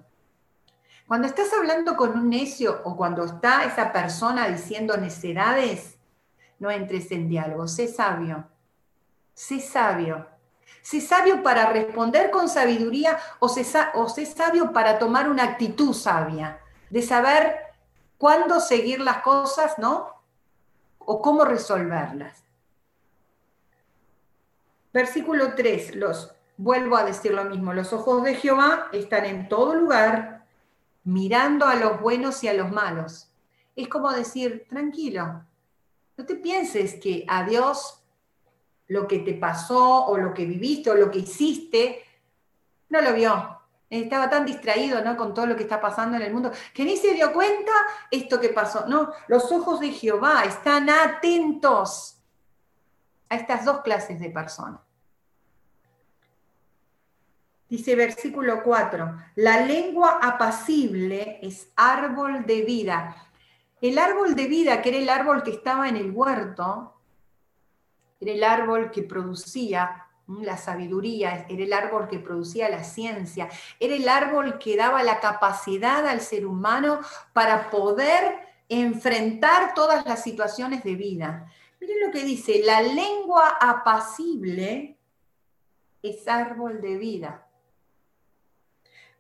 Cuando 1.06 1.26
estás 1.26 1.52
hablando 1.52 1.96
con 1.96 2.10
un 2.18 2.28
necio 2.28 2.80
o 2.84 2.96
cuando 2.96 3.24
está 3.24 3.64
esa 3.64 3.92
persona 3.92 4.48
diciendo 4.48 4.96
necedades, 4.96 5.98
no 6.58 6.70
entres 6.70 7.10
en 7.12 7.28
diálogo, 7.28 7.68
sé 7.68 7.88
sabio, 7.88 8.48
sé 9.34 9.60
sabio 9.60 10.26
Sé 10.82 11.02
sabio 11.02 11.42
para 11.42 11.70
responder 11.70 12.30
con 12.30 12.48
sabiduría 12.48 13.18
o 13.40 13.48
sé, 13.50 13.64
sabio 13.64 14.72
para 14.72 14.98
tomar 14.98 15.28
una 15.28 15.44
actitud 15.44 15.92
sabia, 15.92 16.60
de 16.88 17.02
saber 17.02 17.56
cuándo 18.16 18.58
seguir 18.58 19.00
las 19.00 19.18
cosas, 19.18 19.78
¿no? 19.78 20.22
O 20.98 21.20
cómo 21.20 21.44
resolverlas. 21.44 22.42
Versículo 24.92 25.54
3, 25.54 25.96
los, 25.96 26.34
vuelvo 26.56 26.96
a 26.96 27.04
decir 27.04 27.32
lo 27.32 27.44
mismo, 27.44 27.72
los 27.74 27.92
ojos 27.92 28.24
de 28.24 28.34
Jehová 28.34 28.88
están 28.92 29.24
en 29.26 29.48
todo 29.48 29.74
lugar, 29.74 30.46
mirando 31.04 31.66
a 31.66 31.76
los 31.76 32.00
buenos 32.00 32.42
y 32.44 32.48
a 32.48 32.54
los 32.54 32.70
malos. 32.70 33.30
Es 33.76 33.88
como 33.88 34.10
decir, 34.10 34.66
tranquilo, 34.68 35.44
no 36.16 36.26
te 36.26 36.34
pienses 36.34 36.94
que 36.94 37.24
a 37.28 37.44
Dios 37.44 38.02
lo 38.88 39.06
que 39.06 39.20
te 39.20 39.34
pasó 39.34 40.06
o 40.06 40.16
lo 40.18 40.34
que 40.34 40.46
viviste 40.46 40.90
o 40.90 40.94
lo 40.94 41.10
que 41.10 41.20
hiciste, 41.20 42.02
no 42.88 43.00
lo 43.00 43.12
vio. 43.12 43.56
Estaba 43.90 44.28
tan 44.28 44.44
distraído 44.44 45.02
¿no? 45.02 45.16
con 45.16 45.32
todo 45.32 45.46
lo 45.46 45.56
que 45.56 45.62
está 45.62 45.80
pasando 45.80 46.16
en 46.16 46.22
el 46.22 46.32
mundo 46.32 46.50
que 46.74 46.84
ni 46.84 46.96
se 46.96 47.14
dio 47.14 47.32
cuenta 47.32 47.72
esto 48.10 48.40
que 48.40 48.50
pasó. 48.50 48.86
No, 48.86 49.12
los 49.28 49.50
ojos 49.52 49.80
de 49.80 49.90
Jehová 49.90 50.44
están 50.44 50.90
atentos 50.90 52.17
a 53.28 53.36
estas 53.36 53.64
dos 53.64 53.80
clases 53.80 54.20
de 54.20 54.30
personas. 54.30 54.80
Dice 57.68 57.94
versículo 57.94 58.62
4, 58.62 59.16
la 59.36 59.60
lengua 59.60 60.20
apacible 60.22 61.38
es 61.42 61.68
árbol 61.76 62.46
de 62.46 62.62
vida. 62.62 63.14
El 63.82 63.98
árbol 63.98 64.34
de 64.34 64.46
vida, 64.46 64.80
que 64.80 64.88
era 64.88 64.98
el 64.98 65.10
árbol 65.10 65.42
que 65.42 65.50
estaba 65.50 65.86
en 65.86 65.96
el 65.96 66.10
huerto, 66.10 66.94
era 68.20 68.32
el 68.32 68.42
árbol 68.42 68.90
que 68.90 69.02
producía 69.02 70.06
la 70.28 70.56
sabiduría, 70.56 71.46
era 71.48 71.62
el 71.62 71.72
árbol 71.72 72.08
que 72.08 72.18
producía 72.18 72.68
la 72.68 72.84
ciencia, 72.84 73.48
era 73.78 73.94
el 73.94 74.08
árbol 74.08 74.58
que 74.58 74.76
daba 74.76 75.02
la 75.02 75.20
capacidad 75.20 76.06
al 76.06 76.20
ser 76.20 76.46
humano 76.46 77.00
para 77.32 77.70
poder 77.70 78.48
enfrentar 78.68 79.74
todas 79.74 80.04
las 80.06 80.22
situaciones 80.22 80.84
de 80.84 80.94
vida. 80.94 81.50
Miren 81.80 82.00
lo 82.00 82.10
que 82.10 82.24
dice, 82.24 82.62
la 82.64 82.82
lengua 82.82 83.56
apacible 83.60 84.98
es 86.02 86.26
árbol 86.26 86.80
de 86.80 86.96
vida, 86.96 87.48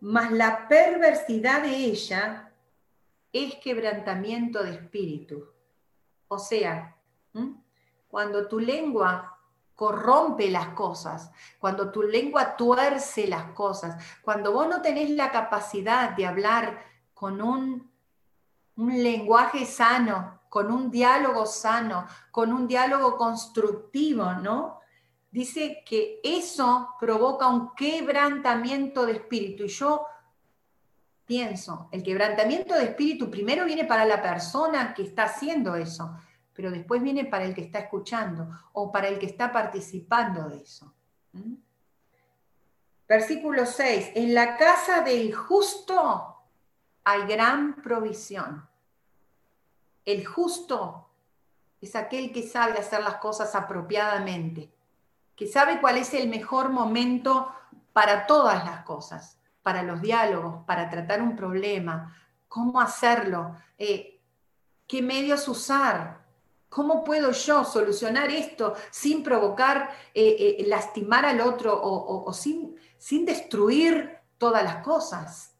mas 0.00 0.30
la 0.32 0.68
perversidad 0.68 1.62
de 1.62 1.76
ella 1.76 2.52
es 3.32 3.56
quebrantamiento 3.56 4.62
de 4.62 4.74
espíritu. 4.74 5.48
O 6.28 6.38
sea, 6.38 6.96
cuando 8.08 8.48
tu 8.48 8.58
lengua 8.58 9.38
corrompe 9.74 10.50
las 10.50 10.68
cosas, 10.68 11.30
cuando 11.58 11.90
tu 11.92 12.02
lengua 12.02 12.56
tuerce 12.56 13.26
las 13.28 13.52
cosas, 13.52 14.02
cuando 14.22 14.52
vos 14.52 14.68
no 14.68 14.82
tenés 14.82 15.10
la 15.10 15.30
capacidad 15.30 16.10
de 16.16 16.26
hablar 16.26 16.84
con 17.14 17.40
un, 17.40 17.90
un 18.76 19.02
lenguaje 19.02 19.64
sano, 19.64 20.37
con 20.48 20.70
un 20.70 20.90
diálogo 20.90 21.46
sano, 21.46 22.06
con 22.30 22.52
un 22.52 22.66
diálogo 22.66 23.16
constructivo, 23.16 24.32
¿no? 24.34 24.80
Dice 25.30 25.82
que 25.84 26.20
eso 26.24 26.94
provoca 26.98 27.48
un 27.48 27.74
quebrantamiento 27.74 29.04
de 29.04 29.12
espíritu. 29.12 29.64
Y 29.64 29.68
yo 29.68 30.06
pienso, 31.24 31.88
el 31.92 32.02
quebrantamiento 32.02 32.74
de 32.74 32.84
espíritu 32.84 33.30
primero 33.30 33.66
viene 33.66 33.84
para 33.84 34.06
la 34.06 34.22
persona 34.22 34.94
que 34.94 35.02
está 35.02 35.24
haciendo 35.24 35.76
eso, 35.76 36.16
pero 36.54 36.70
después 36.70 37.02
viene 37.02 37.26
para 37.26 37.44
el 37.44 37.54
que 37.54 37.60
está 37.60 37.80
escuchando 37.80 38.48
o 38.72 38.90
para 38.90 39.08
el 39.08 39.18
que 39.18 39.26
está 39.26 39.52
participando 39.52 40.48
de 40.48 40.62
eso. 40.62 40.94
Versículo 43.06 43.64
6, 43.64 44.12
en 44.14 44.34
la 44.34 44.56
casa 44.56 45.02
del 45.02 45.34
justo 45.34 46.36
hay 47.04 47.26
gran 47.26 47.76
provisión. 47.82 48.68
El 50.08 50.24
justo 50.24 51.06
es 51.82 51.94
aquel 51.94 52.32
que 52.32 52.42
sabe 52.42 52.78
hacer 52.78 53.02
las 53.02 53.16
cosas 53.16 53.54
apropiadamente, 53.54 54.72
que 55.36 55.46
sabe 55.46 55.82
cuál 55.82 55.98
es 55.98 56.14
el 56.14 56.30
mejor 56.30 56.70
momento 56.70 57.52
para 57.92 58.26
todas 58.26 58.64
las 58.64 58.84
cosas, 58.84 59.36
para 59.62 59.82
los 59.82 60.00
diálogos, 60.00 60.64
para 60.64 60.88
tratar 60.88 61.20
un 61.20 61.36
problema, 61.36 62.16
cómo 62.48 62.80
hacerlo, 62.80 63.54
eh, 63.76 64.18
qué 64.86 65.02
medios 65.02 65.46
usar, 65.46 66.22
cómo 66.70 67.04
puedo 67.04 67.30
yo 67.32 67.62
solucionar 67.66 68.30
esto 68.30 68.76
sin 68.90 69.22
provocar, 69.22 69.90
eh, 70.14 70.56
eh, 70.58 70.64
lastimar 70.66 71.26
al 71.26 71.42
otro 71.42 71.78
o, 71.78 72.32
sin, 72.32 72.76
sin 72.96 73.26
destruir 73.26 74.20
todas 74.38 74.64
las 74.64 74.76
cosas. 74.76 75.52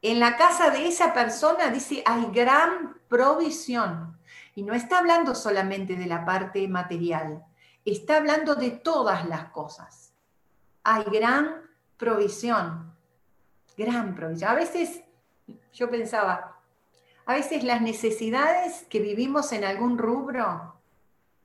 En 0.00 0.20
la 0.20 0.36
casa 0.36 0.70
de 0.70 0.86
esa 0.86 1.12
persona 1.12 1.68
dice, 1.68 2.02
hay 2.06 2.26
gran 2.32 2.98
provisión. 3.08 4.16
Y 4.54 4.62
no 4.62 4.74
está 4.74 4.98
hablando 4.98 5.34
solamente 5.34 5.96
de 5.96 6.06
la 6.06 6.24
parte 6.24 6.66
material, 6.68 7.44
está 7.84 8.16
hablando 8.16 8.54
de 8.54 8.70
todas 8.70 9.26
las 9.28 9.50
cosas. 9.50 10.12
Hay 10.82 11.04
gran 11.04 11.62
provisión, 11.96 12.92
gran 13.76 14.14
provisión. 14.14 14.50
A 14.50 14.54
veces 14.54 15.02
yo 15.72 15.90
pensaba, 15.90 16.56
a 17.26 17.34
veces 17.34 17.62
las 17.62 17.82
necesidades 17.82 18.84
que 18.88 19.00
vivimos 19.00 19.52
en 19.52 19.64
algún 19.64 19.98
rubro, 19.98 20.74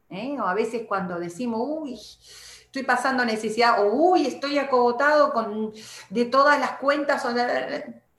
¿eh? 0.10 0.38
o 0.40 0.48
a 0.48 0.54
veces 0.54 0.84
cuando 0.88 1.20
decimos, 1.20 1.62
uy, 1.64 1.94
estoy 1.94 2.84
pasando 2.84 3.26
necesidad, 3.26 3.86
o 3.86 3.92
uy, 3.92 4.26
estoy 4.26 4.58
acogotado 4.58 5.34
con, 5.34 5.72
de 6.10 6.26
todas 6.26 6.60
las 6.60 6.78
cuentas, 6.78 7.26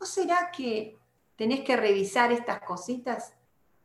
¿no 0.04 0.10
será 0.10 0.50
que 0.50 0.98
tenés 1.34 1.60
que 1.60 1.76
revisar 1.76 2.30
estas 2.30 2.60
cositas? 2.60 3.32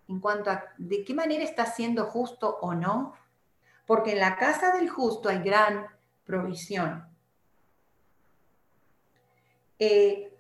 en 0.10 0.20
cuanto 0.20 0.50
a 0.50 0.66
de 0.78 1.06
qué 1.06 1.14
manera 1.14 1.44
está 1.44 1.68
siendo 1.68 2.06
justo 2.06 2.58
o 2.62 2.74
no, 2.74 3.14
porque 3.86 4.14
en 4.14 4.20
la 4.20 4.36
casa 4.38 4.76
del 4.76 4.90
justo 4.90 5.30
hay 5.30 5.40
gran 5.40 5.86
provisión. 6.26 7.08
Eh, 9.78 10.36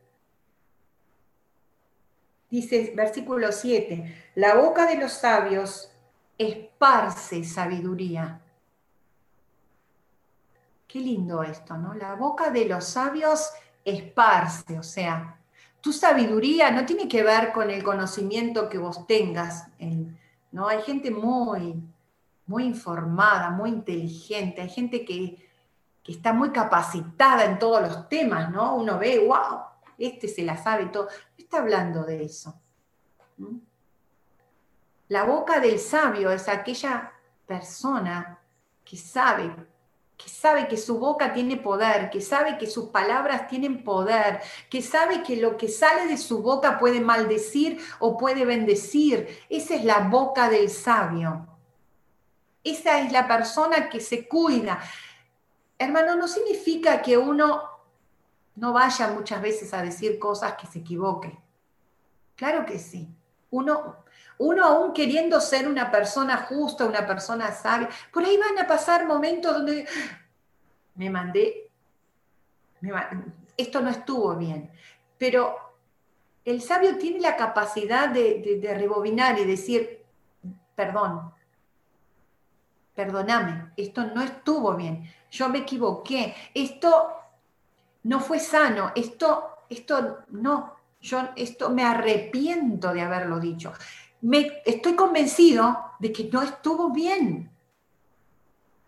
dice 2.49 2.93
versículo 2.95 3.51
7, 3.51 4.31
la 4.35 4.55
boca 4.55 4.87
de 4.87 4.97
los 4.97 5.13
sabios 5.13 5.91
esparce 6.39 7.43
sabiduría. 7.43 8.41
Qué 10.87 10.99
lindo 10.99 11.43
esto, 11.43 11.77
¿no? 11.77 11.93
La 11.93 12.15
boca 12.15 12.49
de 12.49 12.65
los 12.65 12.85
sabios 12.85 13.51
esparce, 13.85 14.79
o 14.79 14.83
sea, 14.83 15.38
tu 15.81 15.93
sabiduría 15.93 16.71
no 16.71 16.85
tiene 16.85 17.07
que 17.07 17.23
ver 17.23 17.51
con 17.51 17.69
el 17.69 17.83
conocimiento 17.83 18.69
que 18.69 18.77
vos 18.77 19.07
tengas. 19.07 19.67
¿no? 20.51 20.67
Hay 20.67 20.81
gente 20.81 21.11
muy, 21.11 21.81
muy 22.45 22.65
informada, 22.65 23.49
muy 23.51 23.69
inteligente, 23.69 24.61
hay 24.61 24.69
gente 24.69 25.05
que, 25.05 25.47
está 26.05 26.33
muy 26.33 26.49
capacitada 26.49 27.45
en 27.45 27.59
todos 27.59 27.83
los 27.83 28.09
temas, 28.09 28.49
¿no? 28.49 28.75
Uno 28.77 28.97
ve, 28.97 29.19
wow, 29.27 29.59
este 29.95 30.27
se 30.27 30.41
la 30.41 30.57
sabe 30.57 30.87
todo. 30.87 31.05
No 31.05 31.11
está 31.37 31.59
hablando 31.59 32.03
de 32.03 32.23
eso. 32.23 32.59
La 35.07 35.23
boca 35.25 35.59
del 35.59 35.77
sabio 35.77 36.31
es 36.31 36.49
aquella 36.49 37.13
persona 37.45 38.39
que 38.83 38.97
sabe 38.97 39.53
que 40.19 40.27
sabe 40.29 40.67
que 40.67 40.75
su 40.75 40.99
boca 40.99 41.33
tiene 41.33 41.55
poder, 41.55 42.09
que 42.09 42.19
sabe 42.19 42.57
que 42.57 42.67
sus 42.67 42.89
palabras 42.89 43.47
tienen 43.47 43.85
poder, 43.85 44.41
que 44.69 44.81
sabe 44.81 45.23
que 45.23 45.37
lo 45.37 45.55
que 45.55 45.69
sale 45.69 46.07
de 46.07 46.17
su 46.17 46.43
boca 46.43 46.77
puede 46.77 46.99
maldecir 46.99 47.79
o 47.99 48.17
puede 48.17 48.43
bendecir. 48.43 49.39
Esa 49.49 49.75
es 49.75 49.85
la 49.85 49.99
boca 49.99 50.49
del 50.49 50.69
sabio. 50.69 51.47
Esa 52.65 52.99
es 52.99 53.13
la 53.13 53.29
persona 53.29 53.89
que 53.89 54.01
se 54.01 54.27
cuida. 54.27 54.81
Hermano, 55.77 56.17
no 56.17 56.27
significa 56.27 57.01
que 57.01 57.17
uno 57.17 57.63
no 58.55 58.73
vaya 58.73 59.07
muchas 59.07 59.41
veces 59.41 59.73
a 59.73 59.81
decir 59.81 60.19
cosas 60.19 60.55
que 60.55 60.67
se 60.67 60.79
equivoque. 60.79 61.39
Claro 62.35 62.65
que 62.65 62.77
sí. 62.77 63.07
Uno, 63.51 64.03
uno 64.39 64.63
aún 64.65 64.93
queriendo 64.93 65.39
ser 65.41 65.67
una 65.67 65.91
persona 65.91 66.37
justa, 66.37 66.85
una 66.85 67.05
persona 67.05 67.51
sabia, 67.51 67.89
por 68.11 68.23
ahí 68.23 68.37
van 68.37 68.57
a 68.57 68.67
pasar 68.67 69.05
momentos 69.05 69.53
donde 69.53 69.85
me 70.95 71.09
mandé, 71.09 71.69
esto 73.57 73.81
no 73.81 73.89
estuvo 73.89 74.35
bien, 74.35 74.71
pero 75.17 75.57
el 76.45 76.61
sabio 76.61 76.97
tiene 76.97 77.19
la 77.19 77.35
capacidad 77.35 78.09
de, 78.09 78.59
de 78.61 78.73
rebobinar 78.73 79.37
y 79.39 79.43
decir, 79.43 80.05
perdón, 80.73 81.33
perdóname, 82.95 83.73
esto 83.75 84.05
no 84.05 84.21
estuvo 84.21 84.73
bien, 84.73 85.03
yo 85.29 85.49
me 85.49 85.59
equivoqué, 85.59 86.33
esto 86.53 87.09
no 88.03 88.21
fue 88.21 88.39
sano, 88.39 88.93
esto, 88.95 89.65
esto 89.69 90.19
no, 90.29 90.79
yo 91.01 91.29
esto 91.35 91.69
me 91.69 91.83
arrepiento 91.83 92.93
de 92.93 93.01
haberlo 93.01 93.39
dicho 93.39 93.73
me, 94.21 94.61
estoy 94.65 94.95
convencido 94.95 95.77
de 95.99 96.11
que 96.11 96.25
no 96.25 96.41
estuvo 96.41 96.91
bien. 96.91 97.49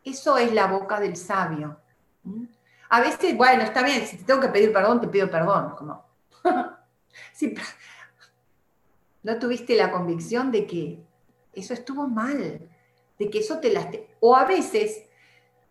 Eso 0.04 0.38
es 0.38 0.54
la 0.54 0.68
boca 0.68 1.00
del 1.00 1.16
sabio. 1.16 1.78
¿Mm? 2.24 2.46
A 2.90 3.02
veces, 3.02 3.38
bueno, 3.38 3.64
está 3.64 3.84
bien, 3.84 4.06
si 4.06 4.18
te 4.18 4.24
tengo 4.24 4.42
que 4.42 4.50
pedir 4.50 4.74
perdón, 4.74 5.00
te 5.00 5.08
pido 5.08 5.30
perdón. 5.30 5.76
Como, 5.78 6.04
no 9.24 9.40
tuviste 9.40 9.76
la 9.76 9.92
convicción 9.92 10.52
de 10.52 10.66
que 10.66 11.00
eso 11.54 11.74
estuvo 11.74 12.08
mal, 12.08 12.60
de 13.18 13.30
que 13.30 13.40
eso 13.40 13.60
te 13.60 13.72
las... 13.72 13.88
O 14.20 14.36
a 14.36 14.46
veces, 14.46 15.04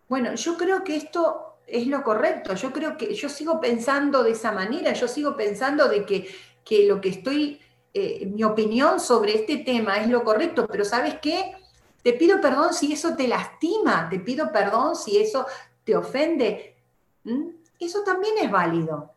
bueno, 0.09 0.33
yo 0.35 0.57
creo 0.57 0.83
que 0.83 0.95
esto 0.95 1.57
es 1.67 1.87
lo 1.87 2.03
correcto, 2.03 2.55
yo 2.55 2.71
creo 2.73 2.97
que 2.97 3.13
yo 3.13 3.29
sigo 3.29 3.61
pensando 3.61 4.23
de 4.23 4.31
esa 4.31 4.51
manera, 4.51 4.93
yo 4.93 5.07
sigo 5.07 5.37
pensando 5.37 5.87
de 5.87 6.05
que, 6.05 6.27
que 6.65 6.87
lo 6.87 6.99
que 6.99 7.09
estoy 7.09 7.61
eh, 7.93 8.25
mi 8.25 8.43
opinión 8.43 8.99
sobre 8.99 9.35
este 9.35 9.57
tema 9.57 9.97
es 9.97 10.07
lo 10.07 10.23
correcto, 10.23 10.65
pero 10.67 10.85
¿sabes 10.85 11.15
qué? 11.21 11.55
Te 12.01 12.13
pido 12.13 12.39
perdón 12.39 12.73
si 12.73 12.93
eso 12.93 13.15
te 13.15 13.27
lastima, 13.27 14.07
te 14.09 14.19
pido 14.19 14.51
perdón 14.51 14.95
si 14.95 15.17
eso 15.17 15.45
te 15.83 15.95
ofende. 15.95 16.75
¿Mm? 17.23 17.49
Eso 17.79 18.03
también 18.03 18.35
es 18.41 18.49
válido. 18.49 19.11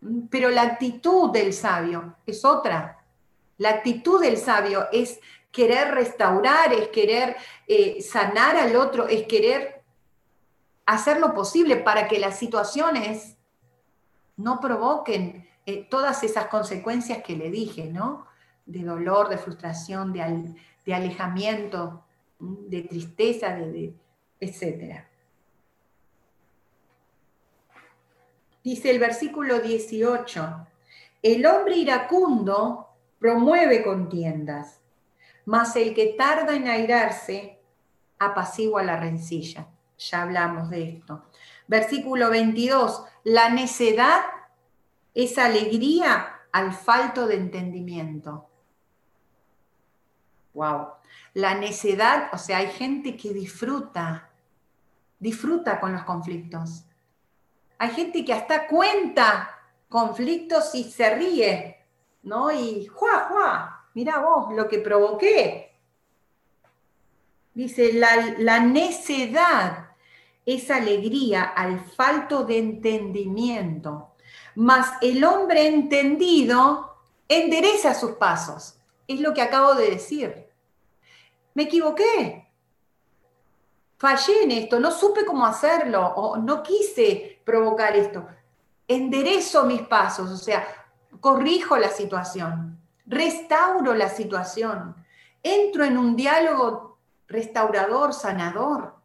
¿Mm? 0.00 0.26
Pero 0.28 0.50
la 0.50 0.62
actitud 0.62 1.30
del 1.30 1.52
sabio 1.52 2.16
es 2.26 2.44
otra. 2.44 3.04
La 3.58 3.70
actitud 3.70 4.20
del 4.20 4.36
sabio 4.36 4.88
es 4.92 5.20
querer 5.50 5.94
restaurar, 5.94 6.72
es 6.72 6.88
querer 6.88 7.36
eh, 7.66 8.02
sanar 8.02 8.56
al 8.56 8.76
otro, 8.76 9.08
es 9.08 9.26
querer 9.26 9.82
hacer 10.84 11.18
lo 11.18 11.32
posible 11.32 11.76
para 11.76 12.06
que 12.08 12.18
las 12.18 12.38
situaciones 12.38 13.36
no 14.36 14.60
provoquen 14.60 15.48
eh, 15.66 15.84
todas 15.90 16.22
esas 16.22 16.46
consecuencias 16.46 17.22
que 17.24 17.34
le 17.34 17.50
dije, 17.50 17.86
¿no? 17.86 18.26
De 18.66 18.84
dolor, 18.84 19.28
de 19.28 19.36
frustración, 19.36 20.12
de, 20.12 20.94
alejamiento, 20.94 22.04
de 22.38 22.82
tristeza, 22.82 23.54
de, 23.56 23.92
etc. 24.38 25.04
Dice 28.62 28.90
el 28.90 29.00
versículo 29.00 29.58
18, 29.58 30.66
el 31.22 31.46
hombre 31.46 31.76
iracundo 31.76 32.88
promueve 33.18 33.82
contiendas, 33.82 34.80
mas 35.44 35.74
el 35.74 35.94
que 35.94 36.14
tarda 36.16 36.54
en 36.54 36.68
airarse 36.68 37.58
apacigua 38.20 38.84
la 38.84 38.96
rencilla. 38.98 39.66
Ya 39.98 40.22
hablamos 40.22 40.70
de 40.70 40.90
esto. 40.90 41.24
Versículo 41.66 42.30
22, 42.30 43.04
la 43.24 43.48
necedad 43.48 44.20
es 45.16 45.38
alegría 45.38 46.42
al 46.52 46.74
falto 46.74 47.26
de 47.26 47.36
entendimiento. 47.36 48.50
Wow. 50.52 50.88
La 51.32 51.54
necedad, 51.54 52.28
o 52.34 52.38
sea, 52.38 52.58
hay 52.58 52.66
gente 52.68 53.16
que 53.16 53.32
disfruta, 53.32 54.28
disfruta 55.18 55.80
con 55.80 55.94
los 55.94 56.02
conflictos. 56.02 56.84
Hay 57.78 57.90
gente 57.92 58.26
que 58.26 58.34
hasta 58.34 58.66
cuenta 58.66 59.58
conflictos 59.88 60.74
y 60.74 60.84
se 60.84 61.14
ríe, 61.14 61.86
¿no? 62.22 62.52
Y, 62.52 62.86
¡juá, 62.86 63.26
juá! 63.30 63.88
Mira 63.94 64.18
vos 64.18 64.54
lo 64.54 64.68
que 64.68 64.80
provoqué. 64.80 65.78
Dice, 67.54 67.94
la, 67.94 68.34
la 68.36 68.60
necedad 68.60 69.92
es 70.44 70.70
alegría 70.70 71.42
al 71.42 71.80
falto 71.80 72.44
de 72.44 72.58
entendimiento 72.58 74.12
mas 74.56 74.94
el 75.02 75.22
hombre 75.22 75.66
entendido 75.68 76.96
endereza 77.28 77.94
sus 77.94 78.12
pasos. 78.12 78.78
Es 79.06 79.20
lo 79.20 79.32
que 79.32 79.42
acabo 79.42 79.74
de 79.74 79.90
decir. 79.90 80.46
me 81.54 81.64
equivoqué. 81.64 82.42
Fallé 83.98 84.42
en 84.42 84.50
esto, 84.50 84.78
no 84.78 84.90
supe 84.90 85.24
cómo 85.24 85.46
hacerlo 85.46 86.06
o 86.06 86.36
no 86.36 86.62
quise 86.62 87.40
provocar 87.44 87.96
esto. 87.96 88.26
Enderezo 88.86 89.64
mis 89.64 89.82
pasos, 89.82 90.30
o 90.30 90.36
sea, 90.36 90.66
corrijo 91.20 91.78
la 91.78 91.88
situación, 91.88 92.78
restauro 93.06 93.94
la 93.94 94.10
situación, 94.10 94.94
entro 95.42 95.84
en 95.84 95.96
un 95.96 96.14
diálogo 96.14 96.98
restaurador, 97.26 98.12
sanador, 98.12 98.96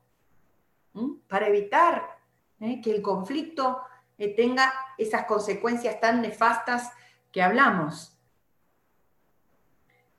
para 1.28 1.48
evitar 1.48 2.20
¿eh? 2.60 2.82
que 2.82 2.92
el 2.92 3.02
conflicto 3.02 3.82
tenga 4.30 4.74
esas 4.98 5.26
consecuencias 5.26 6.00
tan 6.00 6.22
nefastas 6.22 6.92
que 7.32 7.42
hablamos. 7.42 8.18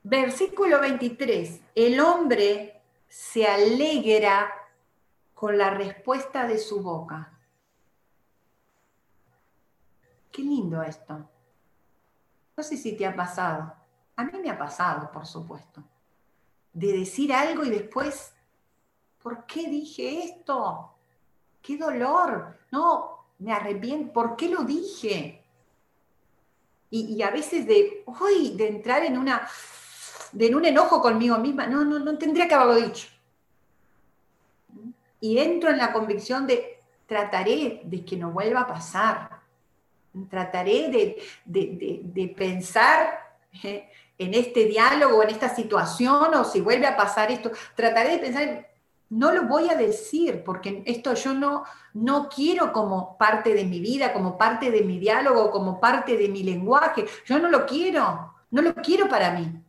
Versículo 0.03 0.79
23. 0.81 1.61
El 1.75 1.99
hombre 1.99 2.81
se 3.07 3.47
alegra 3.47 4.53
con 5.33 5.57
la 5.57 5.69
respuesta 5.69 6.47
de 6.47 6.57
su 6.57 6.81
boca. 6.81 7.31
Qué 10.31 10.41
lindo 10.41 10.81
esto. 10.81 11.29
No 12.57 12.63
sé 12.63 12.75
si 12.75 12.97
te 12.97 13.05
ha 13.05 13.15
pasado. 13.15 13.73
A 14.15 14.23
mí 14.23 14.39
me 14.39 14.49
ha 14.49 14.57
pasado, 14.57 15.11
por 15.11 15.25
supuesto. 15.25 15.83
De 16.71 16.91
decir 16.91 17.31
algo 17.31 17.63
y 17.63 17.69
después, 17.69 18.33
¿por 19.21 19.45
qué 19.45 19.69
dije 19.69 20.23
esto? 20.23 20.95
¡Qué 21.61 21.77
dolor! 21.77 22.59
No, 22.71 23.12
me 23.43 23.53
arrepiento. 23.53 24.13
¿Por 24.13 24.35
qué 24.35 24.49
lo 24.49 24.63
dije? 24.63 25.41
Y, 26.89 27.21
a 27.23 27.31
veces 27.31 27.65
de, 27.65 28.03
uy, 28.05 28.53
de 28.55 28.67
entrar 28.67 29.03
en, 29.03 29.17
una, 29.17 29.47
de 30.31 30.47
en 30.47 30.55
un 30.55 30.65
enojo 30.65 31.01
conmigo 31.01 31.37
misma. 31.39 31.65
No, 31.65 31.83
no, 31.83 31.99
no 31.99 32.17
tendría 32.17 32.47
que 32.47 32.53
haberlo 32.53 32.75
dicho. 32.75 33.07
Y 35.19 35.39
entro 35.39 35.71
en 35.71 35.77
la 35.77 35.91
convicción 35.91 36.45
de, 36.45 36.79
trataré 37.07 37.81
de 37.83 38.05
que 38.05 38.15
no 38.15 38.31
vuelva 38.31 38.61
a 38.61 38.67
pasar 38.67 39.43
trataré 40.29 41.17
de, 41.45 42.33
pensar 42.37 43.19
eh, 43.63 43.89
en 44.17 44.33
este 44.33 44.65
diálogo, 44.65 45.23
en 45.23 45.29
esta 45.29 45.53
situación, 45.53 46.33
o 46.35 46.43
si 46.43 46.61
vuelve 46.61 46.85
a 46.85 46.95
pasar 46.95 47.31
esto, 47.31 47.51
trataré 47.75 48.11
de 48.11 48.19
pensar, 48.19 48.69
no 49.09 49.31
lo 49.31 49.43
voy 49.43 49.69
a 49.69 49.75
decir, 49.75 50.43
porque 50.43 50.83
esto 50.85 51.13
yo 51.13 51.33
no, 51.33 51.63
no 51.93 52.29
quiero 52.29 52.73
como 52.73 53.17
parte 53.17 53.53
de 53.53 53.65
mi 53.65 53.79
vida, 53.79 54.13
como 54.13 54.37
parte 54.37 54.71
de 54.71 54.81
mi 54.81 54.99
diálogo, 54.99 55.51
como 55.51 55.79
parte 55.79 56.17
de 56.17 56.29
mi 56.29 56.43
lenguaje, 56.43 57.05
yo 57.25 57.39
no 57.39 57.49
lo 57.49 57.65
quiero, 57.65 58.33
no 58.49 58.61
lo 58.61 58.73
quiero 58.75 59.07
para 59.07 59.31
mí. 59.31 59.63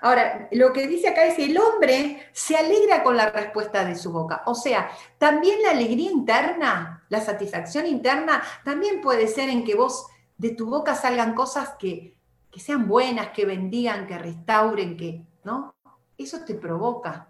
Ahora, 0.00 0.48
lo 0.52 0.72
que 0.72 0.86
dice 0.86 1.08
acá 1.08 1.24
es, 1.24 1.38
el 1.38 1.58
hombre 1.58 2.28
se 2.32 2.56
alegra 2.56 3.02
con 3.02 3.16
la 3.16 3.30
respuesta 3.30 3.84
de 3.84 3.94
su 3.94 4.12
boca. 4.12 4.42
O 4.46 4.54
sea, 4.54 4.90
también 5.18 5.62
la 5.62 5.70
alegría 5.70 6.10
interna, 6.10 7.04
la 7.08 7.20
satisfacción 7.20 7.86
interna, 7.86 8.42
también 8.64 9.00
puede 9.00 9.26
ser 9.28 9.48
en 9.48 9.64
que 9.64 9.74
vos 9.74 10.06
de 10.38 10.50
tu 10.50 10.66
boca 10.66 10.94
salgan 10.94 11.34
cosas 11.34 11.74
que, 11.78 12.18
que 12.50 12.60
sean 12.60 12.88
buenas, 12.88 13.28
que 13.28 13.44
bendigan, 13.44 14.06
que 14.06 14.18
restauren, 14.18 14.96
que, 14.96 15.22
¿no? 15.44 15.74
Eso 16.16 16.40
te 16.44 16.54
provoca, 16.54 17.28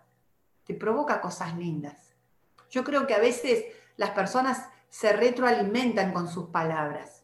te 0.66 0.74
provoca 0.74 1.20
cosas 1.20 1.56
lindas. 1.56 2.14
Yo 2.70 2.84
creo 2.84 3.06
que 3.06 3.14
a 3.14 3.20
veces 3.20 3.64
las 3.96 4.10
personas 4.10 4.68
se 4.88 5.12
retroalimentan 5.12 6.12
con 6.12 6.28
sus 6.28 6.48
palabras. 6.48 7.22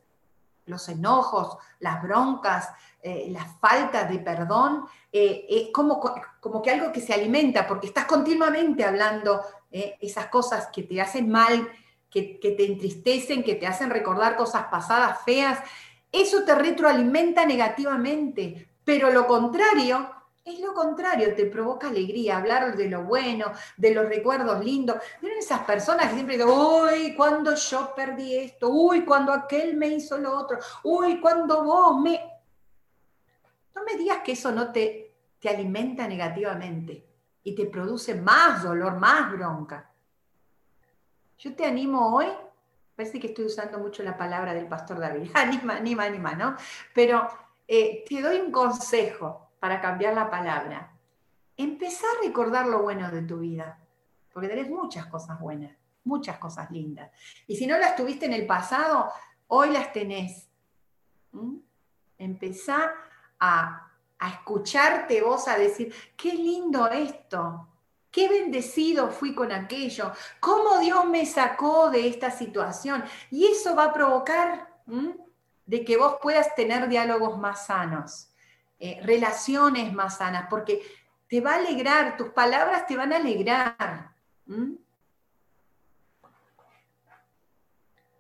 Los 0.67 0.89
enojos, 0.89 1.59
las 1.81 2.01
broncas, 2.03 2.69
eh, 3.03 3.27
la 3.31 3.45
falta 3.45 4.05
de 4.05 4.21
perdón 4.21 4.85
eh, 5.11 5.45
es 5.49 5.69
como, 5.73 6.01
como 6.39 6.63
que 6.63 6.71
algo 6.71 6.93
que 6.93 7.01
se 7.01 7.13
alimenta, 7.13 7.67
porque 7.67 7.89
estás 7.89 8.05
continuamente 8.05 8.85
hablando 8.85 9.43
eh, 9.73 9.99
esas 10.01 10.27
cosas 10.27 10.69
que 10.73 10.85
te 10.85 11.01
hacen 11.01 11.29
mal, 11.29 11.69
que, 12.09 12.39
que, 12.39 12.53
te 12.53 12.65
entristecen, 12.65 13.43
que 13.43 13.57
te 13.57 13.67
hacen 13.67 13.91
recordar 13.91 14.37
cosas 14.37 14.67
pasadas 14.71 15.23
feas. 15.25 15.59
Eso 16.13 16.45
te 16.45 16.55
retroalimenta 16.55 17.45
negativamente, 17.45 18.69
pero 18.85 19.11
lo 19.11 19.27
contrario 19.27 20.22
es 20.45 20.59
lo 20.59 20.75
contrario, 20.75 21.35
te 21.35 21.47
provoca 21.47 21.89
alegría, 21.89 22.39
hablar 22.39 22.77
de 22.77 22.89
lo 22.89 23.05
bueno, 23.05 23.53
de 23.77 23.95
los 23.95 24.07
recuerdos 24.07 24.65
lindos. 24.65 24.97
Miren 25.21 25.39
esas 25.39 25.61
personas 25.61 26.09
que 26.09 26.15
siempre 26.15 26.37
dicen, 26.37 26.51
uy, 26.51 27.15
cuando 27.15 27.55
yo 27.55 27.95
perdí 27.95 28.37
esto, 28.37 28.69
uy, 28.69 29.05
cuando 29.05 29.33
aquel 29.33 29.77
me 29.77 29.89
hizo 29.89 30.19
lo 30.19 30.37
otro, 30.37 30.59
uy, 30.83 31.21
cuando 31.21 31.63
vos 31.63 32.01
me... 32.01 32.21
No 33.75 33.85
me 33.85 33.97
digas 33.97 34.19
que 34.25 34.33
eso 34.33 34.51
no 34.51 34.73
te, 34.73 35.15
te 35.39 35.49
alimenta 35.49 36.09
negativamente 36.09 37.07
y 37.45 37.55
te 37.55 37.67
produce 37.67 38.15
más 38.15 38.65
dolor, 38.65 38.99
más 38.99 39.31
bronca. 39.31 39.91
Yo 41.39 41.55
te 41.55 41.65
animo 41.65 42.15
hoy, 42.17 42.27
parece 42.97 43.19
que 43.21 43.29
estoy 43.29 43.47
usando 43.47 43.79
mucho 43.79 44.03
la 44.03 44.17
palabra 44.17 44.55
del 44.55 44.67
pastor 44.67 44.99
David, 44.99 45.31
anima, 45.35 45.77
anima, 45.77 46.05
anima, 46.05 46.35
¿no? 46.35 46.57
Pero 46.93 47.29
eh, 47.69 48.05
te 48.09 48.21
doy 48.21 48.41
un 48.41 48.51
consejo 48.51 49.52
para 49.63 49.81
cambiar 49.81 50.13
la 50.15 50.29
palabra. 50.29 50.91
Empezá 51.57 52.05
a 52.05 52.27
recordar 52.27 52.67
lo 52.67 52.83
bueno 52.83 53.13
de 53.13 53.23
tu 53.23 53.39
vida, 53.39 53.79
porque 54.33 54.49
tenés 54.49 54.69
muchas 54.69 55.07
cosas 55.07 55.39
buenas, 55.39 55.71
muchas 56.03 56.37
cosas 56.39 56.69
lindas. 56.73 57.13
Y 57.47 57.55
si 57.55 57.69
no 57.69 57.79
las 57.79 57.95
tuviste 57.95 58.27
en 58.27 58.33
el 58.33 58.45
pasado, 58.45 59.13
hoy 59.47 59.71
las 59.71 59.93
tenés. 59.93 60.49
¿Mm? 61.31 61.59
Empezá 62.19 62.93
a, 63.39 63.89
escucharte 64.33 65.23
vos 65.23 65.47
a 65.47 65.57
decir, 65.57 65.95
qué 66.17 66.35
lindo 66.35 66.89
esto, 66.89 67.69
Qué 68.11 68.29
bendecido 68.29 69.11
fui 69.11 69.33
con 69.33 69.53
aquello. 69.53 70.13
Cómo 70.41 70.79
Dios 70.81 71.07
me 71.07 71.25
sacó 71.25 71.89
de 71.89 72.09
esta 72.09 72.31
situación. 72.31 73.03
Y 73.31 73.47
eso 73.47 73.75
va 73.75 73.85
a 73.85 73.93
provocar 73.93 74.69
de 75.65 75.85
que 75.85 75.97
vos 75.97 76.17
puedas 76.21 76.55
tener 76.55 76.89
diálogos 76.89 77.39
más 77.39 77.67
sanos, 77.67 78.32
eh, 78.85 79.01
relaciones 79.05 79.93
más 79.93 80.17
sanas, 80.17 80.49
porque 80.51 80.83
te 81.29 81.41
va 81.41 81.53
a 81.53 81.59
alegrar, 81.59 82.17
tus 82.17 82.31
palabras 82.31 82.85
te 82.85 82.97
van 82.97 83.13
a 83.13 83.17
alegrar. 83.19 84.11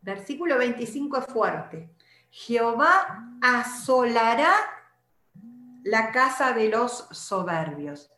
Versículo 0.02 0.56
25 0.58 1.18
es 1.18 1.26
fuerte. 1.26 1.90
Jehová 2.30 3.26
asolará 3.40 4.54
la 5.82 6.12
casa 6.12 6.52
de 6.52 6.68
los 6.68 7.08
soberbios. 7.10 8.12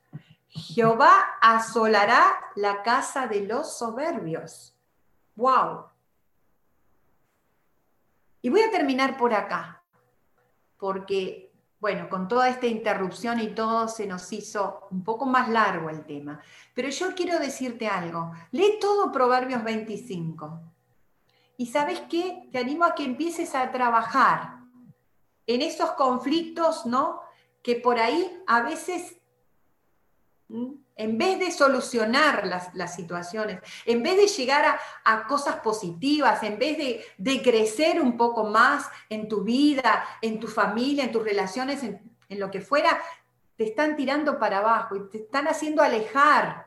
Jehová 0.49 1.39
asolará 1.41 2.23
la 2.57 2.83
casa 2.83 3.27
de 3.27 3.41
los 3.41 3.79
soberbios. 3.79 4.79
¡Wow! 5.35 5.87
Y 8.43 8.51
voy 8.51 8.61
a 8.61 8.71
terminar 8.71 9.17
por 9.17 9.33
acá, 9.33 9.83
porque, 10.77 11.54
bueno, 11.85 12.09
con 12.09 12.29
toda 12.29 12.49
esta 12.49 12.67
interrupción 12.67 13.41
y 13.41 13.49
todo 13.49 13.89
se 13.89 14.07
nos 14.07 14.33
hizo 14.33 14.89
un 14.91 15.05
poco 15.05 15.27
más 15.27 15.51
largo 15.51 15.91
el 15.91 16.07
tema. 16.07 16.41
Pero 16.73 16.89
yo 16.89 17.15
quiero 17.15 17.39
decirte 17.39 17.89
algo. 17.89 18.33
Lee 18.53 18.79
todo 18.81 19.13
Proverbios 19.13 19.63
25. 19.63 20.63
Y 21.59 21.67
sabes 21.67 22.01
qué? 22.09 22.49
Te 22.51 22.57
animo 22.57 22.87
a 22.87 22.95
que 22.95 23.05
empieces 23.05 23.55
a 23.55 23.71
trabajar 23.71 24.61
en 25.47 25.61
esos 25.61 25.91
conflictos, 25.91 26.87
¿no? 26.87 27.21
que 27.63 27.75
por 27.75 27.99
ahí 27.99 28.43
a 28.47 28.63
veces, 28.63 29.19
en 30.97 31.19
vez 31.19 31.39
de 31.39 31.51
solucionar 31.51 32.47
las, 32.47 32.95
situaciones, 32.95 33.61
en 33.85 34.03
vez 34.03 34.17
de 34.17 34.27
llegar 34.29 34.79
a, 35.05 35.27
cosas 35.27 35.57
positivas, 35.57 36.43
en 36.43 36.59
vez 36.59 36.79
de, 37.19 37.43
crecer 37.43 38.01
un 38.01 38.17
poco 38.17 38.45
más 38.45 38.89
en 39.09 39.29
tu 39.29 39.43
vida, 39.43 40.05
en 40.23 40.39
tu 40.39 40.47
familia, 40.47 41.05
en 41.05 41.13
tus 41.13 41.25
relaciones, 41.25 41.83
en, 41.83 42.01
lo 42.39 42.51
que 42.51 42.61
fuera, 42.61 43.01
te 43.57 43.65
están 43.65 43.97
tirando 43.97 44.39
para 44.39 44.59
abajo 44.59 44.97
y 44.97 45.09
te 45.09 45.19
están 45.19 45.47
haciendo 45.47 45.83
alejar 45.83 46.67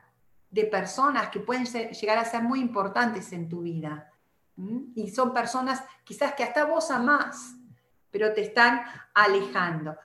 de 0.49 0.63
personas 0.63 1.29
que 1.29 1.41
pueden 1.41 1.65
llegar 1.65 2.17
a 2.17 2.25
ser 2.25 2.41
muy 2.41 2.61
importantes 2.61 3.33
en 3.33 3.49
tu 3.49 3.61
vida. 3.61 4.13
Y 4.95 5.09
son 5.11 5.33
personas 5.33 5.83
quizás 6.03 6.33
que 6.33 6.43
hasta 6.43 6.65
vos 6.65 6.89
amás, 6.89 7.55
pero 8.09 8.33
te 8.33 8.41
están 8.41 8.81
alejando. 9.13 9.95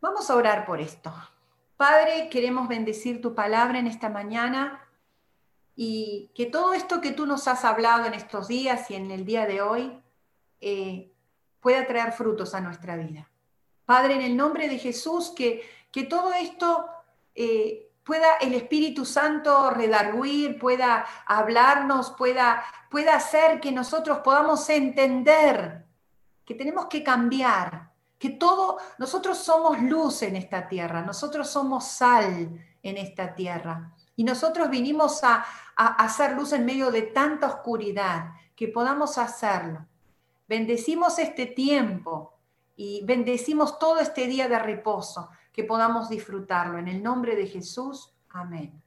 Vamos 0.00 0.30
a 0.30 0.36
orar 0.36 0.64
por 0.64 0.80
esto. 0.80 1.12
Padre, 1.86 2.30
queremos 2.30 2.66
bendecir 2.66 3.20
tu 3.20 3.34
palabra 3.34 3.78
en 3.78 3.86
esta 3.86 4.08
mañana 4.08 4.88
y 5.76 6.30
que 6.34 6.46
todo 6.46 6.72
esto 6.72 7.02
que 7.02 7.10
tú 7.10 7.26
nos 7.26 7.46
has 7.46 7.62
hablado 7.62 8.06
en 8.06 8.14
estos 8.14 8.48
días 8.48 8.90
y 8.90 8.94
en 8.94 9.10
el 9.10 9.26
día 9.26 9.44
de 9.44 9.60
hoy 9.60 9.92
eh, 10.62 11.12
pueda 11.60 11.86
traer 11.86 12.12
frutos 12.12 12.54
a 12.54 12.62
nuestra 12.62 12.96
vida. 12.96 13.28
Padre, 13.84 14.14
en 14.14 14.22
el 14.22 14.34
nombre 14.34 14.66
de 14.70 14.78
Jesús, 14.78 15.34
que, 15.36 15.62
que 15.92 16.04
todo 16.04 16.32
esto 16.32 16.86
eh, 17.34 17.90
pueda 18.02 18.36
el 18.40 18.54
Espíritu 18.54 19.04
Santo 19.04 19.68
redarguir, 19.68 20.58
pueda 20.58 21.04
hablarnos, 21.26 22.12
pueda, 22.12 22.64
pueda 22.88 23.16
hacer 23.16 23.60
que 23.60 23.72
nosotros 23.72 24.20
podamos 24.20 24.66
entender 24.70 25.84
que 26.46 26.54
tenemos 26.54 26.86
que 26.86 27.04
cambiar, 27.04 27.90
que 28.24 28.30
todo, 28.30 28.78
nosotros 28.96 29.36
somos 29.36 29.82
luz 29.82 30.22
en 30.22 30.34
esta 30.34 30.66
tierra, 30.66 31.02
nosotros 31.02 31.46
somos 31.46 31.84
sal 31.84 32.58
en 32.82 32.96
esta 32.96 33.34
tierra. 33.34 33.92
Y 34.16 34.24
nosotros 34.24 34.70
vinimos 34.70 35.22
a, 35.24 35.44
hacer 35.76 36.32
luz 36.32 36.54
en 36.54 36.64
medio 36.64 36.90
de 36.90 37.02
tanta 37.02 37.48
oscuridad, 37.48 38.32
que 38.56 38.68
podamos 38.68 39.18
hacerlo. 39.18 39.84
Bendecimos 40.48 41.18
este 41.18 41.44
tiempo 41.44 42.32
y 42.76 43.04
bendecimos 43.04 43.78
todo 43.78 43.98
este 43.98 44.26
día 44.26 44.48
de 44.48 44.58
reposo, 44.58 45.28
que 45.52 45.64
podamos 45.64 46.08
disfrutarlo. 46.08 46.78
En 46.78 46.88
el 46.88 47.02
nombre 47.02 47.36
de 47.36 47.46
Jesús, 47.46 48.14
amén. 48.30 48.82